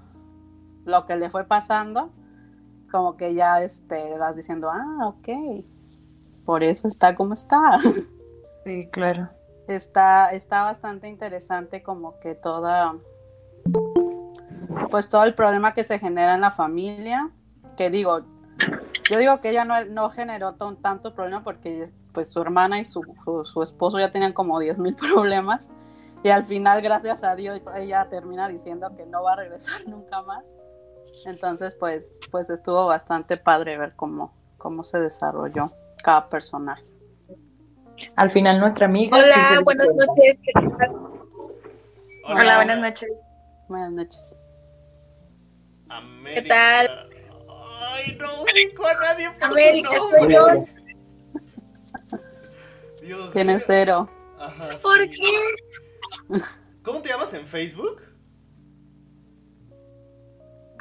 lo 0.84 1.06
que 1.06 1.16
le 1.16 1.30
fue 1.30 1.44
pasando, 1.44 2.10
como 2.90 3.16
que 3.16 3.34
ya 3.34 3.62
este, 3.62 4.18
vas 4.18 4.36
diciendo, 4.36 4.70
ah, 4.70 5.08
ok, 5.08 5.28
por 6.44 6.62
eso 6.62 6.88
está 6.88 7.14
como 7.14 7.34
está. 7.34 7.78
Sí, 8.66 8.88
claro. 8.90 9.28
está, 9.68 10.30
está 10.30 10.64
bastante 10.64 11.06
interesante 11.06 11.82
como 11.82 12.18
que 12.18 12.34
toda, 12.34 12.94
pues 14.90 15.10
todo 15.10 15.24
el 15.24 15.34
problema 15.34 15.74
que 15.74 15.82
se 15.82 15.98
genera 15.98 16.34
en 16.34 16.40
la 16.40 16.50
familia, 16.50 17.30
que 17.76 17.90
digo, 17.90 18.22
yo 19.10 19.18
digo 19.18 19.40
que 19.42 19.50
ella 19.50 19.66
no, 19.66 19.84
no 19.84 20.08
generó 20.08 20.54
tan- 20.54 20.76
tanto 20.76 21.14
problema 21.14 21.44
porque 21.44 21.84
pues 22.12 22.30
su 22.30 22.40
hermana 22.40 22.80
y 22.80 22.86
su, 22.86 23.02
su, 23.24 23.44
su 23.44 23.62
esposo 23.62 23.98
ya 23.98 24.10
tenían 24.10 24.32
como 24.32 24.58
10 24.58 24.78
mil 24.78 24.94
problemas 25.14 25.70
y 26.22 26.30
al 26.30 26.46
final, 26.46 26.80
gracias 26.80 27.22
a 27.22 27.36
Dios, 27.36 27.60
ella 27.76 28.08
termina 28.08 28.48
diciendo 28.48 28.96
que 28.96 29.04
no 29.04 29.24
va 29.24 29.34
a 29.34 29.36
regresar 29.36 29.82
nunca 29.86 30.22
más. 30.22 30.44
Entonces, 31.26 31.74
pues, 31.74 32.20
pues 32.30 32.50
estuvo 32.50 32.86
bastante 32.86 33.36
padre 33.36 33.78
ver 33.78 33.94
cómo, 33.96 34.34
cómo 34.58 34.82
se 34.82 34.98
desarrolló 34.98 35.72
cada 36.02 36.28
personaje. 36.28 36.84
Al 38.16 38.30
final 38.30 38.60
nuestra 38.60 38.86
amiga. 38.86 39.16
Hola, 39.16 39.60
buenas 39.64 39.94
noches. 39.94 40.40
¿qué 40.42 40.52
tal? 40.52 40.96
Hola, 42.24 42.56
buenas 42.56 42.78
noches. 42.78 43.10
Buenas 43.68 43.92
noches. 43.92 44.36
América. 45.88 46.42
¿Qué 46.42 46.48
tal? 46.48 47.08
Ay, 47.80 48.18
no 48.18 48.42
ubico 48.42 48.86
a 48.86 48.94
nadie 48.94 49.30
por 49.30 49.44
América, 49.44 49.90
soy 50.10 50.32
yo. 50.32 50.46
Dios 53.02 53.32
Tienes 53.32 53.64
cero. 53.66 54.08
Ajá, 54.38 54.68
¿Por 54.82 54.98
sí. 55.02 55.10
qué? 56.30 56.40
¿Cómo 56.82 57.00
te 57.00 57.10
llamas 57.10 57.32
en 57.34 57.46
Facebook? 57.46 58.02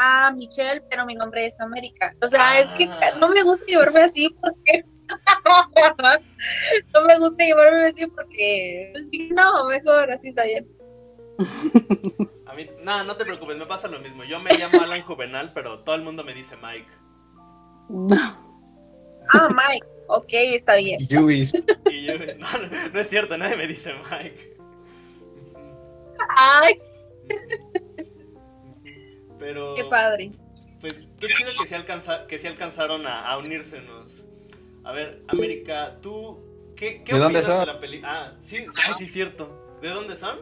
Ah, 0.05 0.31
Michelle, 0.35 0.81
pero 0.89 1.05
mi 1.05 1.15
nombre 1.15 1.45
es 1.45 1.59
América. 1.61 2.13
O 2.21 2.27
sea, 2.27 2.59
es 2.59 2.69
que 2.71 2.85
Ah. 2.85 3.15
no 3.19 3.29
me 3.29 3.41
gusta 3.43 3.63
llevarme 3.65 4.01
así 4.01 4.29
porque. 4.41 4.83
no 6.93 7.01
me 7.05 7.19
gusta 7.19 7.43
llevarme 7.45 7.85
así 7.85 8.05
porque. 8.07 8.91
pues, 8.93 9.05
No, 9.31 9.65
mejor 9.67 10.11
así 10.11 10.29
está 10.29 10.43
bien. 10.45 10.67
A 12.45 12.53
mí, 12.53 12.67
no, 12.83 13.03
no 13.03 13.15
te 13.17 13.25
preocupes, 13.25 13.57
me 13.57 13.65
pasa 13.65 13.87
lo 13.87 13.99
mismo. 13.99 14.23
Yo 14.23 14.39
me 14.39 14.51
llamo 14.57 14.81
Alan 14.81 15.01
Juvenal, 15.05 15.51
pero 15.53 15.79
todo 15.83 15.95
el 15.95 16.03
mundo 16.03 16.23
me 16.23 16.33
dice 16.33 16.55
Mike. 16.61 16.89
Ah, 19.33 19.49
Mike. 19.49 19.87
Ok, 20.07 20.27
está 20.31 20.75
bien. 20.75 20.99
Yubis. 21.07 21.53
Y 21.91 22.05
yo, 22.05 22.13
no, 22.17 22.47
no, 22.59 22.89
no 22.93 22.99
es 22.99 23.07
cierto, 23.09 23.37
nadie 23.37 23.55
me 23.55 23.67
dice 23.67 23.93
Mike. 24.11 24.57
Ay, 26.35 26.77
Pero, 29.43 29.75
qué 29.75 29.83
padre. 29.83 30.31
pues, 30.79 31.09
qué 31.19 31.27
chido 31.27 31.51
que 31.59 31.67
sí, 31.67 31.75
alcanza, 31.75 32.27
que 32.27 32.39
sí 32.39 32.47
alcanzaron 32.47 33.05
a, 33.05 33.29
a 33.29 33.37
unírsenos. 33.37 34.25
A 34.85 34.93
ver, 34.93 35.21
América, 35.27 35.97
tú, 36.01 36.39
¿qué, 36.77 37.03
qué 37.03 37.11
¿De 37.11 37.19
dónde 37.19 37.39
opinas 37.39 37.45
son? 37.45 37.59
de 37.59 37.65
la 37.73 37.77
película? 37.77 38.09
Ah, 38.09 38.37
sí, 38.41 38.59
ay, 38.87 38.93
sí, 38.97 39.05
cierto. 39.05 39.77
¿De 39.81 39.89
dónde 39.89 40.15
son? 40.15 40.39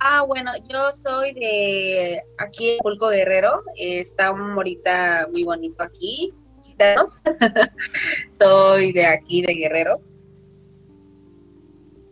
Ah, 0.00 0.22
bueno, 0.22 0.50
yo 0.66 0.94
soy 0.94 1.34
de 1.34 2.22
aquí 2.38 2.70
de 2.70 2.78
Pulco 2.78 3.08
Guerrero. 3.10 3.62
Eh, 3.76 4.00
está 4.00 4.28
ahorita 4.28 5.28
muy 5.30 5.44
bonito 5.44 5.82
aquí. 5.84 6.32
Quítanos. 6.62 7.20
soy 8.30 8.92
de 8.94 9.04
aquí 9.04 9.42
de 9.42 9.52
Guerrero. 9.52 9.96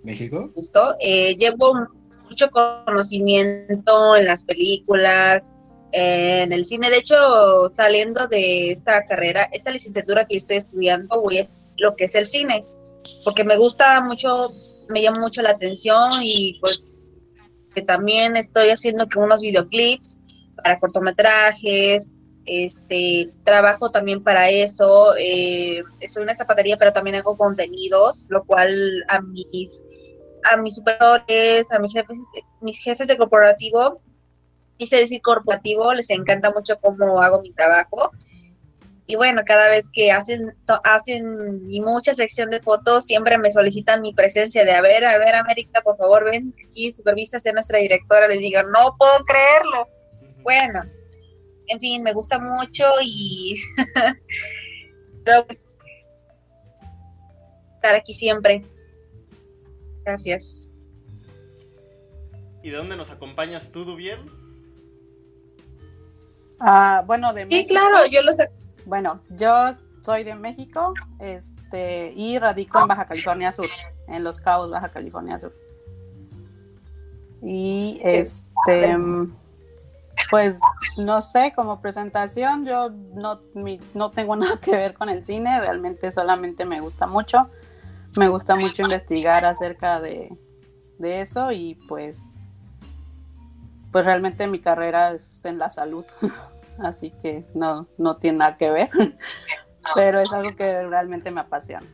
¿México? 0.03 0.51
Justo. 0.55 0.97
Eh, 1.01 1.35
llevo 1.37 1.73
mucho 2.31 2.51
conocimiento 2.51 4.17
en 4.17 4.25
las 4.25 4.45
películas, 4.45 5.53
en 5.93 6.53
el 6.53 6.65
cine. 6.65 6.89
De 6.89 6.99
hecho, 6.99 7.17
saliendo 7.73 8.27
de 8.29 8.71
esta 8.71 9.05
carrera, 9.07 9.49
esta 9.53 9.71
licenciatura 9.71 10.25
que 10.25 10.35
yo 10.35 10.39
estoy 10.39 10.57
estudiando, 10.57 11.21
voy 11.21 11.39
a 11.39 11.47
lo 11.79 11.97
que 11.97 12.05
es 12.05 12.15
el 12.15 12.27
cine, 12.27 12.65
porque 13.25 13.45
me 13.45 13.57
gusta 13.57 14.01
mucho, 14.01 14.49
me 14.89 15.03
llama 15.03 15.19
mucho 15.19 15.43
la 15.43 15.51
atención 15.51 16.11
y 16.23 16.59
pues 16.61 17.05
también 17.87 18.37
estoy 18.37 18.71
haciendo 18.71 19.09
que 19.09 19.19
unos 19.19 19.41
videoclips 19.41 20.21
para 20.57 20.79
cortometrajes, 20.79 22.13
este 22.47 23.33
trabajo 23.45 23.91
también 23.91 24.23
para 24.23 24.51
eso, 24.51 25.15
eh, 25.17 25.83
estoy 26.01 26.23
en 26.23 26.25
una 26.25 26.35
zapatería 26.35 26.77
pero 26.77 26.93
también 26.93 27.17
hago 27.17 27.37
contenidos, 27.37 28.27
lo 28.29 28.45
cual 28.45 29.05
a 29.09 29.21
mis 29.23 29.85
a 30.51 30.57
mis 30.57 30.77
superiores, 30.77 31.73
a 31.73 31.79
mis 31.79 31.93
jefes, 31.93 32.19
mis 32.61 32.79
jefes 32.79 33.07
de 33.07 33.17
corporativo, 33.17 34.01
quise 34.77 34.97
decir 34.97 35.21
corporativo, 35.21 35.93
les 35.93 36.11
encanta 36.11 36.51
mucho 36.51 36.79
cómo 36.81 37.21
hago 37.21 37.41
mi 37.43 37.53
trabajo. 37.53 38.11
Y 39.07 39.17
bueno, 39.17 39.43
cada 39.45 39.69
vez 39.69 39.91
que 39.93 40.13
hacen, 40.13 40.55
hacen 40.85 41.67
mi 41.67 41.81
mucha 41.81 42.15
sección 42.15 42.49
de 42.49 42.61
fotos, 42.61 43.05
siempre 43.05 43.37
me 43.39 43.51
solicitan 43.51 44.03
mi 44.03 44.15
presencia 44.15 44.65
de, 44.65 44.73
a 44.73 44.81
ver, 44.81 45.05
a 45.05 45.19
ver, 45.19 45.35
América, 45.35 45.83
por 45.83 45.97
favor, 45.97 46.25
ven 46.25 46.55
aquí, 46.65 46.93
supervisa 46.93 47.37
a 47.37 47.41
ser 47.41 47.55
nuestra 47.55 47.81
directora. 47.81 48.29
Les 48.29 48.39
digo, 48.39 48.63
no 48.63 48.95
puedo 48.97 49.19
creerlo. 49.27 49.89
Bueno, 50.43 50.85
en 51.67 51.81
fin, 51.81 52.03
me 52.03 52.13
gusta 52.13 52.39
mucho 52.39 52.85
y 53.03 53.61
creo 55.25 55.45
que 55.47 55.55
es 55.55 55.77
estar 57.75 57.95
aquí 57.97 58.15
siempre. 58.15 58.65
Gracias. 60.05 60.71
¿Y 62.63 62.71
de 62.71 62.77
dónde 62.77 62.97
nos 62.97 63.11
acompañas 63.11 63.71
tú, 63.73 63.85
Dubiel? 63.85 64.19
Ah, 66.59 67.03
bueno, 67.07 67.33
de 67.33 67.43
Sí, 67.43 67.49
México. 67.49 67.69
claro, 67.71 68.07
yo 68.07 68.23
lo 68.23 68.33
sé. 68.35 68.49
Bueno, 68.85 69.21
yo 69.31 69.71
soy 70.03 70.25
de 70.25 70.35
México 70.35 70.93
este, 71.19 72.13
y 72.15 72.39
radico 72.39 72.81
en 72.81 72.89
Baja 72.89 73.07
California 73.07 73.53
Sur, 73.53 73.69
en 74.09 74.25
Los 74.25 74.39
Cabos, 74.39 74.71
Baja 74.71 74.91
California 74.91 75.39
Sur. 75.39 75.55
Y 77.43 78.01
este, 78.05 78.95
pues 80.31 80.59
no 80.99 81.23
sé, 81.23 81.53
como 81.57 81.81
presentación, 81.81 82.67
yo 82.67 82.91
no, 82.91 83.41
mi- 83.55 83.81
no 83.95 84.11
tengo 84.11 84.37
nada 84.37 84.59
que 84.61 84.73
ver 84.73 84.93
con 84.95 85.09
el 85.09 85.25
cine, 85.25 85.59
realmente 85.61 86.13
solamente 86.13 86.65
me 86.67 86.81
gusta 86.81 87.07
mucho. 87.07 87.49
Me 88.17 88.29
gusta 88.29 88.57
mucho 88.57 88.83
investigar 88.83 89.45
acerca 89.45 90.01
de, 90.01 90.37
de 90.99 91.21
eso 91.21 91.53
y 91.53 91.77
pues, 91.89 92.33
pues 93.93 94.05
realmente 94.05 94.47
mi 94.47 94.59
carrera 94.59 95.13
es 95.13 95.45
en 95.45 95.59
la 95.59 95.71
salud. 95.71 96.05
así 96.83 97.13
que 97.23 97.45
no, 97.55 97.89
no 97.99 98.17
tiene 98.17 98.39
nada 98.39 98.57
que 98.57 98.71
ver, 98.71 98.91
pero 99.95 100.21
es 100.21 100.33
algo 100.33 100.55
que 100.57 100.87
realmente 100.87 101.31
me 101.31 101.41
apasiona. 101.41 101.87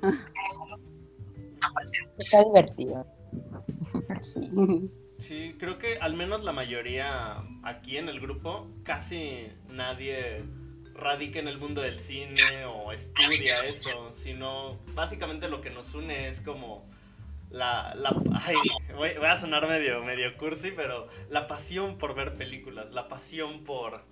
Está 2.18 2.44
divertido. 2.44 3.07
Sí. 4.20 4.90
Sí, 5.18 5.57
creo 5.59 5.79
que 5.79 5.98
al 5.98 6.14
menos 6.14 6.44
la 6.44 6.52
mayoría 6.52 7.42
aquí 7.62 7.96
en 7.96 8.09
el 8.09 8.20
grupo, 8.20 8.68
casi 8.83 9.48
nadie 9.68 10.44
radica 10.96 11.38
en 11.38 11.48
el 11.48 11.59
mundo 11.59 11.82
del 11.82 11.98
cine 12.00 12.64
o 12.66 12.92
estudia 12.92 13.59
eso, 13.64 14.14
sino 14.14 14.78
básicamente 14.94 15.48
lo 15.48 15.61
que 15.61 15.70
nos 15.70 15.94
une 15.94 16.28
es 16.28 16.40
como 16.40 16.87
la, 17.50 17.94
la 17.94 18.14
ay, 18.46 18.56
voy, 18.94 19.14
voy 19.16 19.26
a 19.26 19.38
sonar 19.38 19.68
medio, 19.68 20.02
medio 20.04 20.37
cursi, 20.37 20.72
pero 20.72 21.09
la 21.30 21.46
pasión 21.46 21.98
por 21.98 22.14
ver 22.14 22.37
películas, 22.37 22.92
la 22.92 23.09
pasión 23.09 23.64
por 23.64 24.04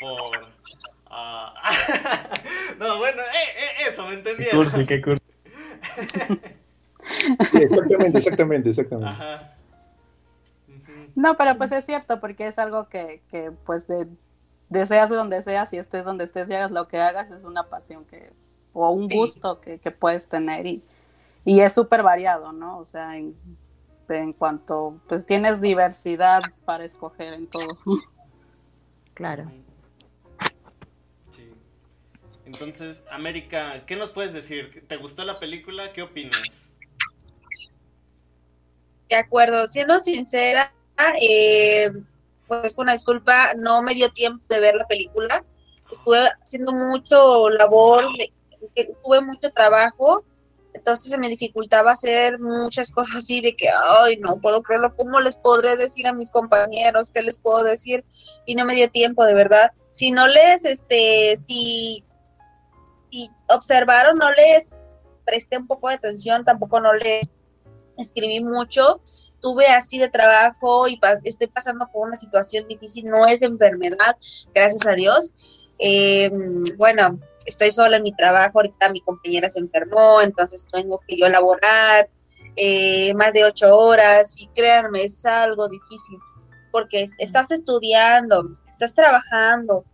por 0.00 0.52
ah, 1.06 1.54
no, 2.78 2.98
bueno, 2.98 3.22
eh, 3.22 3.50
eh, 3.58 3.88
eso, 3.88 4.02
¿me 4.04 4.10
Qué 4.10 4.14
entendieron? 4.16 4.64
cursi, 4.64 4.86
qué 4.86 5.00
cursi. 5.00 5.22
Sí, 7.52 7.58
exactamente, 7.62 8.18
exactamente, 8.18 8.70
exactamente. 8.70 9.10
Ajá. 9.10 9.52
No, 11.14 11.36
pero 11.36 11.56
pues 11.56 11.72
es 11.72 11.86
cierto, 11.86 12.20
porque 12.20 12.46
es 12.46 12.58
algo 12.58 12.88
que, 12.88 13.22
que 13.30 13.50
pues 13.64 13.86
de, 13.86 14.06
deseas 14.68 15.10
de 15.10 15.16
donde 15.16 15.42
seas 15.42 15.72
y 15.72 15.78
estés 15.78 16.04
donde 16.04 16.24
estés 16.24 16.48
y 16.50 16.54
hagas 16.54 16.70
lo 16.70 16.88
que 16.88 16.98
hagas, 16.98 17.30
es 17.30 17.44
una 17.44 17.68
pasión 17.68 18.04
que, 18.04 18.32
o 18.72 18.90
un 18.90 19.08
Sí. 19.10 19.16
gusto 19.16 19.60
que, 19.60 19.78
que 19.78 19.90
puedes 19.90 20.28
tener 20.28 20.66
y, 20.66 20.82
y 21.44 21.60
es 21.60 21.72
súper 21.72 22.02
variado, 22.02 22.52
¿no? 22.52 22.78
O 22.78 22.84
sea, 22.86 23.16
en, 23.16 23.36
en 24.08 24.32
cuanto, 24.32 25.00
pues 25.08 25.24
tienes 25.24 25.60
diversidad 25.60 26.42
para 26.64 26.84
escoger 26.84 27.32
en 27.34 27.46
todo. 27.46 27.76
Claro. 29.14 29.50
Sí. 31.30 31.50
Entonces, 32.44 33.02
América, 33.10 33.84
¿qué 33.86 33.96
nos 33.96 34.10
puedes 34.10 34.32
decir? 34.32 34.84
¿Te 34.86 34.96
gustó 34.96 35.24
la 35.24 35.34
película? 35.34 35.92
¿Qué 35.92 36.02
opinas? 36.02 36.72
De 39.08 39.16
acuerdo, 39.16 39.66
siendo 39.68 40.00
sincera, 40.00 40.72
eh, 41.20 41.90
pues 42.48 42.76
una 42.78 42.92
disculpa, 42.92 43.54
no 43.54 43.82
me 43.82 43.94
dio 43.94 44.10
tiempo 44.10 44.44
de 44.48 44.60
ver 44.60 44.76
la 44.76 44.86
película. 44.86 45.44
Estuve 45.90 46.28
haciendo 46.42 46.72
mucho 46.72 47.48
labor, 47.50 48.04
tuve 49.02 49.20
mucho 49.20 49.50
trabajo, 49.52 50.24
entonces 50.76 51.10
se 51.10 51.18
me 51.18 51.28
dificultaba 51.28 51.92
hacer 51.92 52.38
muchas 52.38 52.90
cosas 52.92 53.16
así 53.16 53.40
de 53.40 53.56
que, 53.56 53.68
ay, 53.68 54.18
no 54.18 54.40
puedo 54.40 54.62
creerlo, 54.62 54.94
¿cómo 54.94 55.20
les 55.20 55.36
podré 55.36 55.76
decir 55.76 56.06
a 56.06 56.12
mis 56.12 56.30
compañeros? 56.30 57.10
¿Qué 57.10 57.22
les 57.22 57.38
puedo 57.38 57.64
decir? 57.64 58.04
Y 58.44 58.54
no 58.54 58.64
me 58.64 58.74
dio 58.74 58.90
tiempo, 58.90 59.24
de 59.24 59.34
verdad. 59.34 59.72
Si 59.90 60.10
no 60.10 60.28
les, 60.28 60.64
este, 60.64 61.36
si, 61.36 62.04
si 63.10 63.30
observaron, 63.48 64.18
no 64.18 64.30
les 64.32 64.74
presté 65.24 65.56
un 65.56 65.66
poco 65.66 65.88
de 65.88 65.94
atención, 65.94 66.44
tampoco 66.44 66.80
no 66.80 66.92
les 66.92 67.30
escribí 67.96 68.44
mucho, 68.44 69.00
tuve 69.40 69.66
así 69.68 69.98
de 69.98 70.08
trabajo 70.08 70.88
y 70.88 70.98
pas- 70.98 71.20
estoy 71.24 71.46
pasando 71.48 71.88
por 71.92 72.06
una 72.06 72.16
situación 72.16 72.66
difícil, 72.68 73.06
no 73.06 73.26
es 73.26 73.42
enfermedad, 73.42 74.16
gracias 74.54 74.86
a 74.86 74.92
Dios. 74.92 75.34
Eh, 75.78 76.30
bueno, 76.78 77.20
estoy 77.44 77.70
sola 77.70 77.96
en 77.98 78.02
mi 78.02 78.12
trabajo, 78.14 78.58
ahorita 78.58 78.88
mi 78.90 79.00
compañera 79.02 79.48
se 79.48 79.60
enfermó, 79.60 80.20
entonces 80.22 80.66
tengo 80.72 81.00
que 81.06 81.16
yo 81.16 81.28
laborar 81.28 82.08
eh, 82.56 83.12
más 83.14 83.34
de 83.34 83.44
ocho 83.44 83.76
horas 83.76 84.34
y 84.38 84.46
créanme, 84.48 85.04
es 85.04 85.26
algo 85.26 85.68
difícil 85.68 86.18
porque 86.72 87.02
es- 87.02 87.14
estás 87.18 87.50
estudiando, 87.50 88.56
estás 88.72 88.94
trabajando 88.94 89.84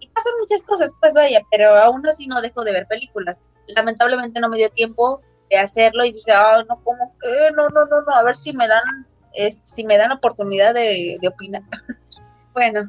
y 0.00 0.08
pasan 0.08 0.32
muchas 0.38 0.62
cosas, 0.62 0.92
pues 1.00 1.14
vaya, 1.14 1.40
pero 1.50 1.74
aún 1.74 2.06
así 2.06 2.26
no 2.26 2.40
dejo 2.42 2.62
de 2.64 2.72
ver 2.72 2.86
películas. 2.86 3.46
Lamentablemente 3.68 4.40
no 4.40 4.48
me 4.48 4.56
dio 4.58 4.70
tiempo 4.70 5.20
de 5.50 5.58
hacerlo 5.58 6.04
y 6.04 6.12
dije, 6.12 6.32
ah, 6.32 6.64
no, 6.68 6.80
¿cómo 6.82 7.14
que? 7.20 7.50
No, 7.56 7.68
no, 7.68 7.84
no, 7.86 8.02
no, 8.06 8.14
a 8.14 8.22
ver 8.22 8.36
si 8.36 8.52
me 8.52 8.66
dan, 8.68 9.06
es, 9.34 9.60
si 9.64 9.84
me 9.84 9.98
dan 9.98 10.12
oportunidad 10.12 10.72
de, 10.72 11.18
de 11.20 11.28
opinar. 11.28 11.62
bueno, 12.54 12.80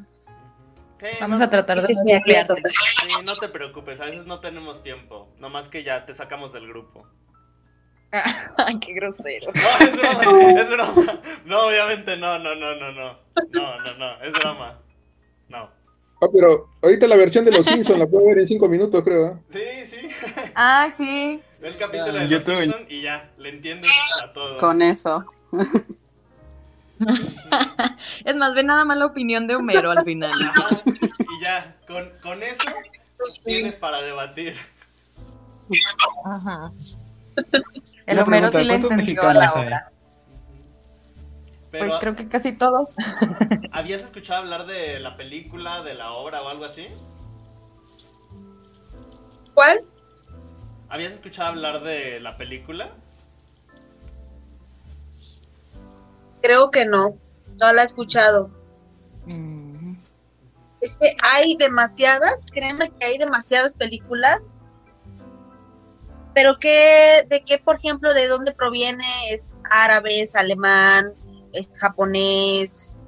Sí, 1.02 1.08
Vamos 1.20 1.40
no, 1.40 1.46
a 1.46 1.50
tratar 1.50 1.82
de 1.82 1.92
es 1.92 2.04
mi 2.04 2.14
sí, 2.14 3.24
no 3.24 3.36
te 3.36 3.48
preocupes, 3.48 4.00
a 4.00 4.04
veces 4.04 4.24
no 4.24 4.38
tenemos 4.38 4.84
tiempo. 4.84 5.34
Nomás 5.40 5.68
que 5.68 5.82
ya 5.82 6.06
te 6.06 6.14
sacamos 6.14 6.52
del 6.52 6.68
grupo. 6.68 7.08
Ay, 8.56 8.78
qué 8.78 8.92
grosero. 8.92 9.50
No, 9.52 9.84
es 9.84 9.96
broma, 9.96 10.60
es 10.60 10.70
broma. 10.70 11.20
No, 11.44 11.66
obviamente 11.66 12.16
no, 12.16 12.38
no, 12.38 12.54
no, 12.54 12.76
no, 12.76 12.92
no. 12.92 13.18
No, 13.50 13.80
no, 13.80 13.94
no, 13.96 14.22
es 14.22 14.32
broma. 14.32 14.80
No. 15.48 15.70
Ah, 16.22 16.28
pero 16.32 16.68
ahorita 16.80 17.08
la 17.08 17.16
versión 17.16 17.44
de 17.44 17.50
los 17.50 17.66
Simpsons 17.66 17.98
la 17.98 18.06
puedo 18.06 18.26
ver 18.26 18.38
en 18.38 18.46
cinco 18.46 18.68
minutos, 18.68 19.02
creo. 19.02 19.26
¿eh? 19.26 19.34
Sí, 19.50 19.96
sí. 19.96 20.08
Ah, 20.54 20.88
sí. 20.96 21.40
Ve 21.60 21.68
el 21.68 21.76
capítulo 21.76 22.12
Ah, 22.18 22.22
de 22.22 22.28
los 22.28 22.44
tuve- 22.44 22.62
Simpson 22.62 22.86
y 22.88 23.02
ya, 23.02 23.30
le 23.38 23.48
entiendes 23.48 23.90
a 24.22 24.32
todo. 24.32 24.58
Con 24.58 24.82
eso. 24.82 25.22
Es 28.24 28.36
más, 28.36 28.54
ve 28.54 28.62
nada 28.62 28.84
más 28.84 28.96
la 28.96 29.06
opinión 29.06 29.46
de 29.48 29.56
Homero 29.56 29.90
al 29.90 30.04
final. 30.04 30.40
Ajá, 30.40 30.68
Y 30.86 31.42
ya, 31.42 31.76
con, 31.88 32.08
con 32.22 32.40
eso 32.42 32.62
tienes 33.44 33.74
para 33.76 34.00
debatir. 34.02 34.54
Ajá. 36.24 36.70
El 38.06 38.18
Homero 38.20 38.50
pregunta, 38.50 38.58
sí 38.60 38.64
le 38.64 38.68
¿cuántos 38.74 38.90
entendió 38.92 39.32
la 39.32 39.44
hay? 39.52 39.64
obra. 39.64 39.91
Pero, 41.72 41.86
Pues 41.86 42.00
creo 42.00 42.14
que 42.14 42.28
casi 42.28 42.52
todo. 42.52 42.90
¿habías 43.72 44.02
escuchado 44.02 44.42
hablar 44.42 44.66
de 44.66 45.00
la 45.00 45.16
película, 45.16 45.82
de 45.82 45.94
la 45.94 46.12
obra 46.12 46.42
o 46.42 46.48
algo 46.48 46.66
así? 46.66 46.86
¿Cuál? 49.54 49.80
¿Habías 50.90 51.14
escuchado 51.14 51.48
hablar 51.48 51.82
de 51.82 52.20
la 52.20 52.36
película? 52.36 52.90
Creo 56.42 56.70
que 56.70 56.84
no, 56.84 57.16
no 57.58 57.72
la 57.72 57.82
he 57.82 57.84
escuchado. 57.86 58.50
Mm. 59.24 59.94
Es 60.82 60.96
que 60.96 61.16
hay 61.22 61.56
demasiadas, 61.56 62.46
créeme 62.52 62.90
que 62.98 63.06
hay 63.06 63.16
demasiadas 63.16 63.72
películas. 63.74 64.52
Pero 66.34 66.58
que, 66.58 67.24
de 67.28 67.42
qué, 67.44 67.58
por 67.58 67.76
ejemplo, 67.76 68.12
de 68.12 68.26
dónde 68.26 68.52
proviene, 68.52 69.06
es 69.30 69.62
árabe, 69.70 70.20
es 70.20 70.34
alemán, 70.34 71.14
es 71.52 71.70
japonés, 71.78 73.06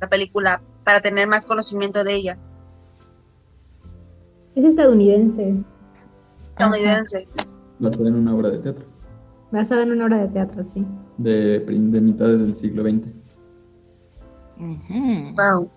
la 0.00 0.08
película, 0.08 0.62
para 0.84 1.00
tener 1.00 1.26
más 1.28 1.46
conocimiento 1.46 2.04
de 2.04 2.14
ella. 2.14 2.38
Es 4.54 4.64
estadounidense, 4.64 5.64
Estadounidense. 6.50 7.26
Basada 7.78 8.08
en 8.08 8.14
una 8.14 8.34
obra 8.34 8.50
de 8.50 8.58
teatro 8.58 8.94
basada 9.54 9.84
en 9.84 9.92
una 9.92 10.06
obra 10.06 10.18
de 10.18 10.28
teatro, 10.28 10.64
sí. 10.64 10.84
de, 11.16 11.60
de 11.60 12.00
mitades 12.00 12.40
del 12.40 12.54
siglo 12.54 12.82
XX. 12.82 13.06
Wow. 15.36 15.70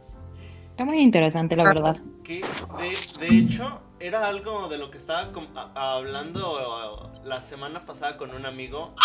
Está 0.71 0.85
muy 0.85 0.99
interesante, 0.99 1.55
la 1.55 1.63
verdad. 1.63 1.97
Que 2.23 2.41
de, 2.41 3.27
de 3.27 3.37
hecho 3.37 3.79
era 3.99 4.27
algo 4.27 4.67
de 4.69 4.77
lo 4.77 4.91
que 4.91 4.97
estaba 4.97 5.31
hablando 5.75 7.11
la 7.23 7.41
semana 7.41 7.81
pasada 7.81 8.17
con 8.17 8.31
un 8.31 8.45
amigo 8.45 8.95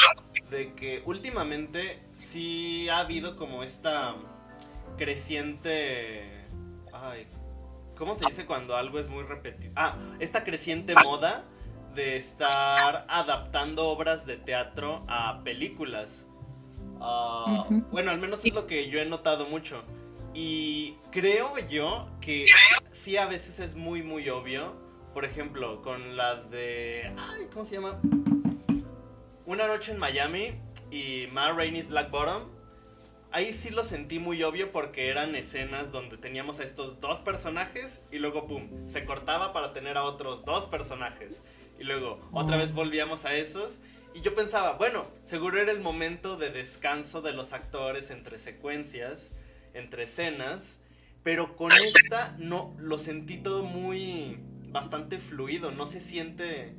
de 0.51 0.75
que 0.75 1.03
últimamente 1.07 2.03
sí 2.15 2.89
ha 2.89 2.99
habido 2.99 3.37
como 3.37 3.63
esta 3.63 4.15
creciente 4.99 6.43
ay, 6.93 7.27
¿cómo 7.97 8.15
se 8.15 8.27
dice 8.27 8.47
cuando 8.47 8.77
algo 8.77 8.99
es 8.99 9.09
muy 9.09 9.25
repetido? 9.25 9.73
Ah, 9.77 9.97
esta 10.21 10.45
creciente 10.45 10.95
moda 11.05 11.45
de 11.95 12.17
estar 12.17 13.05
adaptando 13.09 13.89
obras 13.89 14.27
de 14.27 14.37
teatro 14.37 15.05
a 15.09 15.43
películas. 15.45 16.27
Ah. 17.01 17.67
Bueno, 17.91 18.11
al 18.11 18.19
menos 18.19 18.45
es 18.45 18.55
lo 18.55 18.67
que 18.67 18.89
yo 18.89 19.01
he 19.01 19.07
notado 19.07 19.47
mucho. 19.47 19.83
Y 20.35 20.97
creo 21.11 21.59
yo 21.69 22.09
que 22.21 22.47
sí 22.91 23.17
a 23.17 23.27
veces 23.27 23.61
es 23.61 23.75
muy, 23.75 24.03
muy 24.03 24.29
obvio. 24.31 24.75
Por 25.13 25.25
ejemplo, 25.27 25.83
con 25.83 26.17
la 26.17 26.37
de... 26.37 27.13
Ay, 27.19 27.47
¿cómo 27.53 27.67
se 27.67 27.75
llama? 27.75 28.01
Una 29.45 29.67
noche 29.67 29.93
en 29.93 29.99
Miami 29.99 30.55
y 30.91 31.29
Ma 31.33 31.53
Rainey's 31.53 31.89
Black 31.89 32.11
Bottom. 32.11 32.49
Ahí 33.31 33.53
sí 33.53 33.71
lo 33.71 33.85
sentí 33.85 34.19
muy 34.19 34.43
obvio 34.43 34.73
porque 34.73 35.09
eran 35.09 35.35
escenas 35.35 35.91
donde 35.93 36.17
teníamos 36.17 36.61
a 36.61 36.65
estos 36.65 37.01
dos 37.01 37.21
personajes 37.21 38.03
y 38.11 38.19
luego, 38.19 38.47
¡pum!, 38.47 38.87
se 38.87 39.05
cortaba 39.05 39.53
para 39.53 39.73
tener 39.73 39.97
a 39.99 40.05
otros 40.05 40.45
dos 40.45 40.67
personajes. 40.67 41.43
Y 41.79 41.85
luego 41.85 42.21
otra 42.33 42.57
vez 42.57 42.73
volvíamos 42.73 43.25
a 43.25 43.35
esos. 43.35 43.81
Y 44.15 44.21
yo 44.21 44.35
pensaba, 44.35 44.75
bueno, 44.75 45.07
seguro 45.25 45.61
era 45.61 45.73
el 45.73 45.81
momento 45.81 46.37
de 46.37 46.51
descanso 46.51 47.21
de 47.21 47.33
los 47.33 47.53
actores 47.53 48.11
entre 48.11 48.39
secuencias, 48.39 49.33
entre 49.75 50.05
escenas. 50.05 50.79
Pero 51.23 51.57
con 51.57 51.71
esta 51.73 52.35
no 52.39 52.75
lo 52.79 52.99
sentí 52.99 53.37
todo 53.39 53.63
muy 53.63 54.39
bastante 54.73 55.19
fluido, 55.19 55.71
no 55.71 55.87
se 55.87 56.01
siente 56.01 56.75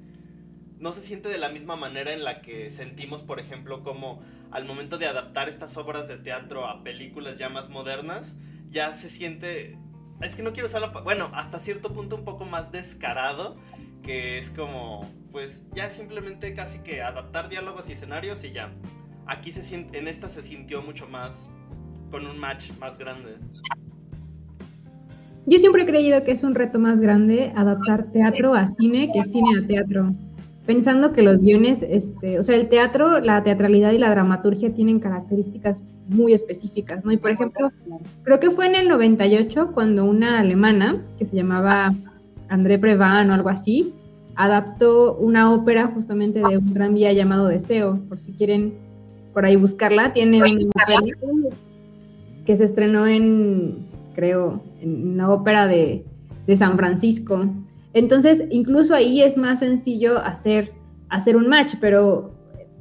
no 0.80 0.91
se 0.91 1.02
siente 1.02 1.30
de 1.30 1.38
la 1.38 1.48
misma 1.48 1.78
manera 1.78 2.12
en 2.12 2.26
la 2.26 2.41
que 2.41 2.70
sentimos, 2.70 3.24
por 3.24 3.39
ejemplo, 3.39 3.84
como 3.84 4.22
al 4.52 4.66
momento 4.66 4.98
de 4.98 5.08
adaptar 5.08 5.48
estas 5.48 5.78
obras 5.78 6.10
de 6.10 6.18
teatro 6.18 6.66
a 6.66 6.84
películas 6.84 7.38
ya 7.38 7.48
más 7.48 7.70
modernas, 7.70 8.36
ya 8.70 8.91
se 8.91 9.10
siente 9.10 9.78
es 10.22 10.36
que 10.36 10.44
no 10.44 10.54
quiero 10.54 10.68
usar 10.68 10.82
la 10.82 10.88
bueno, 10.88 11.30
hasta 11.34 11.60
cierto 11.60 11.94
punto 11.94 12.16
un 12.16 12.24
poco 12.24 12.46
más 12.46 12.72
descarado, 12.72 13.58
que 14.04 14.38
es 14.39 14.50
como 14.50 15.10
pues 15.32 15.64
ya 15.74 15.89
simplemente 15.89 16.54
casi 16.54 16.80
que 16.80 17.02
adaptar 17.02 17.50
diálogos 17.50 17.89
y 17.89 17.94
escenarios 17.94 18.44
y 18.44 18.52
ya. 18.52 18.72
Aquí 19.26 19.52
se 19.52 19.62
siente 19.62 19.98
en 19.98 20.08
esta 20.08 20.30
se 20.30 20.44
sintió 20.44 20.82
mucho 20.82 21.08
más 21.08 21.50
con 22.12 22.28
un 22.28 22.38
match 22.38 22.72
más 22.80 22.98
grande. 22.98 23.38
Yo 25.46 25.60
siempre 25.60 25.84
he 25.84 25.86
creído 25.86 26.24
que 26.24 26.32
es 26.32 26.44
un 26.44 26.56
reto 26.56 26.80
más 26.80 27.02
grande 27.02 27.52
adaptar 27.56 28.12
teatro 28.12 28.54
a 28.54 28.68
cine 28.68 29.10
que 29.14 29.24
cine 29.24 29.60
a 29.60 29.68
teatro. 29.68 30.14
Pensando 30.66 31.12
que 31.12 31.22
los 31.22 31.41
guiones, 31.41 31.84
este, 31.84 32.39
o 32.39 32.44
sea, 32.44 32.56
el 32.56 32.70
teatro, 32.70 33.20
la 33.20 33.44
teatralidad 33.44 33.91
y 33.91 33.98
la 33.98 34.10
dramaturgia 34.10 34.74
tienen 34.74 35.00
características 35.00 35.84
muy 36.08 36.32
específicas, 36.32 37.04
¿no? 37.04 37.12
Y 37.12 37.18
por 37.18 37.32
ejemplo, 37.32 37.72
creo 38.24 38.39
que 38.39 38.52
fue 38.52 38.68
en 38.68 38.76
el 38.76 38.88
98 38.88 39.72
cuando 39.74 40.06
una 40.06 40.39
alemana 40.39 41.02
que 41.20 41.26
se 41.26 41.36
llamaba 41.36 41.94
André 42.48 42.80
Prevan 42.80 43.30
o 43.30 43.34
algo 43.34 43.50
así, 43.50 43.94
adaptó 44.36 45.18
una 45.18 45.54
ópera 45.54 45.88
justamente 45.88 46.39
de 46.39 46.58
un 46.58 46.74
tranvía 46.74 47.12
llamado 47.12 47.48
Deseo, 47.48 48.00
por 48.08 48.20
si 48.20 48.32
quieren 48.32 48.74
por 49.34 49.46
ahí 49.46 49.56
buscarla, 49.56 50.14
tiene 50.14 50.41
ópera 50.41 51.00
que 52.46 52.58
se 52.58 52.64
estrenó 52.66 53.08
en, 53.08 53.86
creo, 54.14 54.62
en 54.84 55.17
la 55.17 55.29
ópera 55.29 55.67
de, 55.67 56.05
de 56.47 56.57
San 56.57 56.77
Francisco. 56.77 57.45
Entonces, 57.93 58.43
incluso 58.49 58.93
ahí 58.93 59.21
es 59.21 59.38
más 59.38 59.59
sencillo 59.59 60.17
hacer, 60.17 60.71
hacer 61.09 61.36
un 61.36 61.47
match, 61.47 61.75
pero 61.79 62.34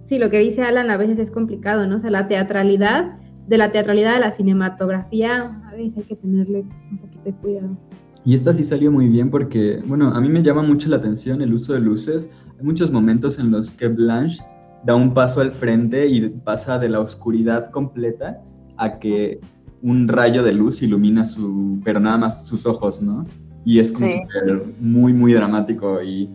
sí, 0.05 0.19
lo 0.19 0.31
que 0.31 0.39
dice 0.39 0.63
Alan 0.63 0.91
a 0.91 0.97
veces 0.97 1.19
es 1.19 1.31
complicado, 1.31 1.87
¿no? 1.87 1.97
O 1.97 2.01
sea, 2.01 2.11
la 2.11 2.29
teatralidad, 2.29 3.19
de 3.47 3.59
la 3.59 3.73
teatralidad 3.73 4.17
a 4.17 4.21
la 4.21 4.33
cinematografía, 4.33 5.61
a 5.67 5.73
veces 5.73 5.99
hay 5.99 6.05
que 6.05 6.17
tenerle 6.17 6.65
un 6.91 6.99
poquito 6.99 7.25
de 7.25 7.33
cuidado. 7.33 7.77
Y 8.25 8.35
esta 8.35 8.55
sí 8.55 8.65
salió 8.65 8.93
muy 8.93 9.09
bien 9.09 9.31
porque, 9.31 9.83
bueno, 9.87 10.09
a 10.15 10.21
mí 10.21 10.29
me 10.29 10.43
llama 10.43 10.63
mucho 10.63 10.89
la 10.89 10.97
atención 10.97 11.43
el 11.43 11.53
uso 11.53 11.75
de 11.75 11.81
luces. 11.81 12.31
Hay 12.59 12.65
muchos 12.65 12.93
momentos 12.93 13.39
en 13.39 13.51
los 13.51 13.73
que 13.73 13.89
Blanche 13.89 14.45
da 14.85 14.95
un 14.95 15.13
paso 15.13 15.41
al 15.41 15.51
frente 15.51 16.07
y 16.07 16.29
pasa 16.29 16.79
de 16.79 16.89
la 16.89 17.01
oscuridad 17.01 17.71
completa 17.71 18.41
a 18.77 18.99
que 18.99 19.41
un 19.83 20.09
rayo 20.09 20.43
de 20.43 20.53
luz 20.53 20.83
ilumina 20.83 21.27
su, 21.27 21.81
pero 21.85 21.99
nada 22.01 22.17
más 22.17 22.47
sus 22.47 22.67
ojos, 22.67 23.03
¿no? 23.03 23.27
Y 23.65 23.79
es 23.81 23.93
como 23.93 24.07
Sí. 24.07 24.21
súper 24.27 24.75
muy, 24.81 25.13
muy 25.13 25.33
dramático 25.33 26.03
y, 26.03 26.29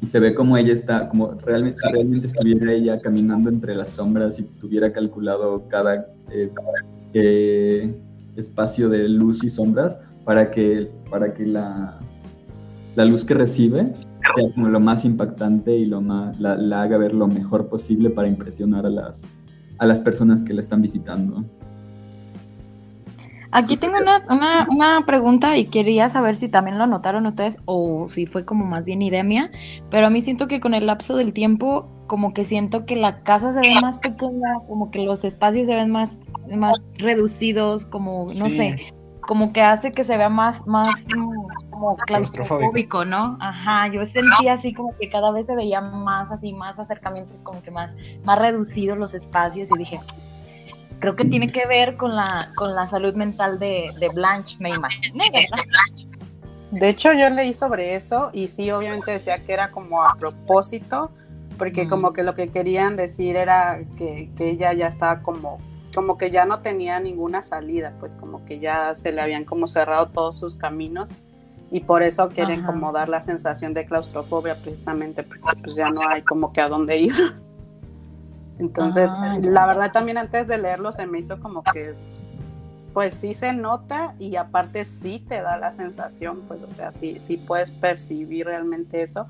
y 0.00 0.06
se 0.06 0.20
ve 0.20 0.34
como 0.34 0.56
ella 0.56 0.72
está, 0.72 1.08
como 1.08 1.32
realmente, 1.32 1.78
si 1.80 1.92
realmente 1.92 2.26
estuviera 2.26 2.72
ella 2.72 3.00
caminando 3.00 3.48
entre 3.48 3.74
las 3.74 3.90
sombras 3.90 4.38
y 4.38 4.42
tuviera 4.42 4.92
calculado 4.92 5.66
cada 5.68 6.06
eh, 6.30 6.50
eh, 7.14 7.94
espacio 8.36 8.88
de 8.88 9.08
luz 9.08 9.44
y 9.44 9.48
sombras 9.48 9.98
para 10.24 10.50
que, 10.50 10.90
para 11.10 11.32
que 11.32 11.46
la, 11.46 11.98
la 12.96 13.04
luz 13.04 13.24
que 13.24 13.34
recibe 13.34 13.92
sea 14.34 14.52
como 14.54 14.68
lo 14.68 14.80
más 14.80 15.04
impactante 15.04 15.76
y 15.76 15.86
lo 15.86 16.00
más, 16.00 16.38
la, 16.40 16.56
la 16.56 16.82
haga 16.82 16.96
ver 16.98 17.14
lo 17.14 17.28
mejor 17.28 17.68
posible 17.68 18.10
para 18.10 18.26
impresionar 18.26 18.86
a 18.86 18.90
las, 18.90 19.28
a 19.78 19.86
las 19.86 20.00
personas 20.00 20.42
que 20.44 20.54
la 20.54 20.60
están 20.60 20.80
visitando. 20.82 21.44
Aquí 23.56 23.76
tengo 23.76 23.98
una, 23.98 24.20
una, 24.28 24.66
una 24.68 25.06
pregunta 25.06 25.56
y 25.56 25.66
quería 25.66 26.08
saber 26.08 26.34
si 26.34 26.48
también 26.48 26.76
lo 26.76 26.88
notaron 26.88 27.24
ustedes 27.24 27.56
o 27.66 28.06
si 28.08 28.26
fue 28.26 28.44
como 28.44 28.64
más 28.64 28.84
bien 28.84 29.00
idea 29.00 29.22
mía, 29.22 29.50
pero 29.90 30.08
a 30.08 30.10
mí 30.10 30.22
siento 30.22 30.48
que 30.48 30.58
con 30.60 30.74
el 30.74 30.86
lapso 30.86 31.16
del 31.16 31.32
tiempo 31.32 31.88
como 32.08 32.34
que 32.34 32.44
siento 32.44 32.84
que 32.84 32.96
la 32.96 33.22
casa 33.22 33.52
se 33.52 33.60
ve 33.60 33.80
más 33.80 33.98
pequeña, 33.98 34.54
como 34.66 34.90
que 34.90 34.98
los 35.04 35.24
espacios 35.24 35.68
se 35.68 35.74
ven 35.74 35.90
más, 35.90 36.18
más 36.52 36.82
reducidos, 36.98 37.86
como 37.86 38.24
no 38.24 38.48
Sí. 38.48 38.56
sé, 38.56 38.76
como 39.20 39.52
que 39.52 39.62
hace 39.62 39.92
que 39.92 40.04
se 40.04 40.16
vea 40.16 40.28
más, 40.28 40.66
más 40.66 41.06
mm, 41.06 41.70
como 41.70 41.96
claustrofóbico, 41.96 43.04
¿no? 43.04 43.38
Ajá, 43.40 43.88
yo 43.88 44.04
sentía 44.04 44.54
así 44.54 44.74
como 44.74 44.94
que 44.98 45.08
cada 45.08 45.30
vez 45.30 45.46
se 45.46 45.54
veía 45.54 45.80
más 45.80 46.30
así, 46.30 46.52
más 46.52 46.78
acercamientos, 46.78 47.40
como 47.40 47.62
que 47.62 47.70
más, 47.70 47.94
más 48.24 48.38
reducidos 48.38 48.98
los 48.98 49.14
espacios 49.14 49.70
y 49.70 49.78
dije, 49.78 50.00
creo 51.00 51.16
que 51.16 51.24
tiene 51.24 51.50
que 51.52 51.66
ver 51.66 51.96
con 51.96 52.14
la, 52.16 52.50
con 52.54 52.74
la 52.74 52.86
salud 52.86 53.14
mental 53.14 53.58
de, 53.58 53.90
de 53.98 54.08
Blanche, 54.08 54.56
me 54.60 54.70
imaginé. 54.70 55.30
De 56.70 56.88
hecho, 56.88 57.12
yo 57.12 57.30
leí 57.30 57.52
sobre 57.52 57.94
eso 57.94 58.30
y 58.32 58.48
sí, 58.48 58.70
obviamente 58.70 59.12
decía 59.12 59.38
que 59.44 59.52
era 59.52 59.70
como 59.70 60.02
a 60.02 60.16
propósito, 60.16 61.10
porque 61.56 61.84
Mm. 61.84 61.88
como 61.88 62.12
que 62.12 62.22
lo 62.24 62.34
que 62.34 62.48
querían 62.48 62.96
decir 62.96 63.36
era 63.36 63.80
que, 63.96 64.30
que 64.36 64.50
ella 64.50 64.72
ya 64.72 64.88
estaba 64.88 65.22
como, 65.22 65.58
como 65.94 66.18
que 66.18 66.30
ya 66.32 66.46
no 66.46 66.60
tenía 66.60 66.98
ninguna 66.98 67.42
salida, 67.44 67.94
pues 68.00 68.16
como 68.16 68.44
que 68.44 68.58
ya 68.58 68.94
se 68.96 69.12
le 69.12 69.20
habían 69.20 69.44
como 69.44 69.68
cerrado 69.68 70.06
todos 70.08 70.36
sus 70.36 70.56
caminos 70.56 71.12
y 71.70 71.80
por 71.80 72.02
eso 72.02 72.28
quieren 72.30 72.60
Ajá. 72.60 72.72
como 72.72 72.90
dar 72.92 73.08
la 73.08 73.20
sensación 73.20 73.72
de 73.72 73.86
claustrofobia 73.86 74.56
precisamente, 74.56 75.22
porque 75.22 75.42
pues 75.62 75.76
ya 75.76 75.88
no 75.90 76.08
hay 76.08 76.22
como 76.22 76.52
que 76.52 76.60
a 76.60 76.68
dónde 76.68 76.98
ir. 76.98 77.14
Entonces, 78.58 79.10
Ah, 79.16 79.38
la 79.42 79.66
verdad 79.66 79.92
también 79.92 80.16
antes 80.18 80.46
de 80.46 80.58
leerlo 80.58 80.92
se 80.92 81.06
me 81.06 81.18
hizo 81.18 81.40
como 81.40 81.62
que 81.62 81.94
pues 82.92 83.14
sí 83.14 83.34
se 83.34 83.52
nota 83.52 84.14
y 84.20 84.36
aparte 84.36 84.84
sí 84.84 85.18
te 85.18 85.42
da 85.42 85.56
la 85.56 85.72
sensación, 85.72 86.42
pues 86.46 86.62
o 86.62 86.72
sea, 86.72 86.92
sí, 86.92 87.16
sí 87.18 87.36
puedes 87.36 87.72
percibir 87.72 88.46
realmente 88.46 89.02
eso. 89.02 89.26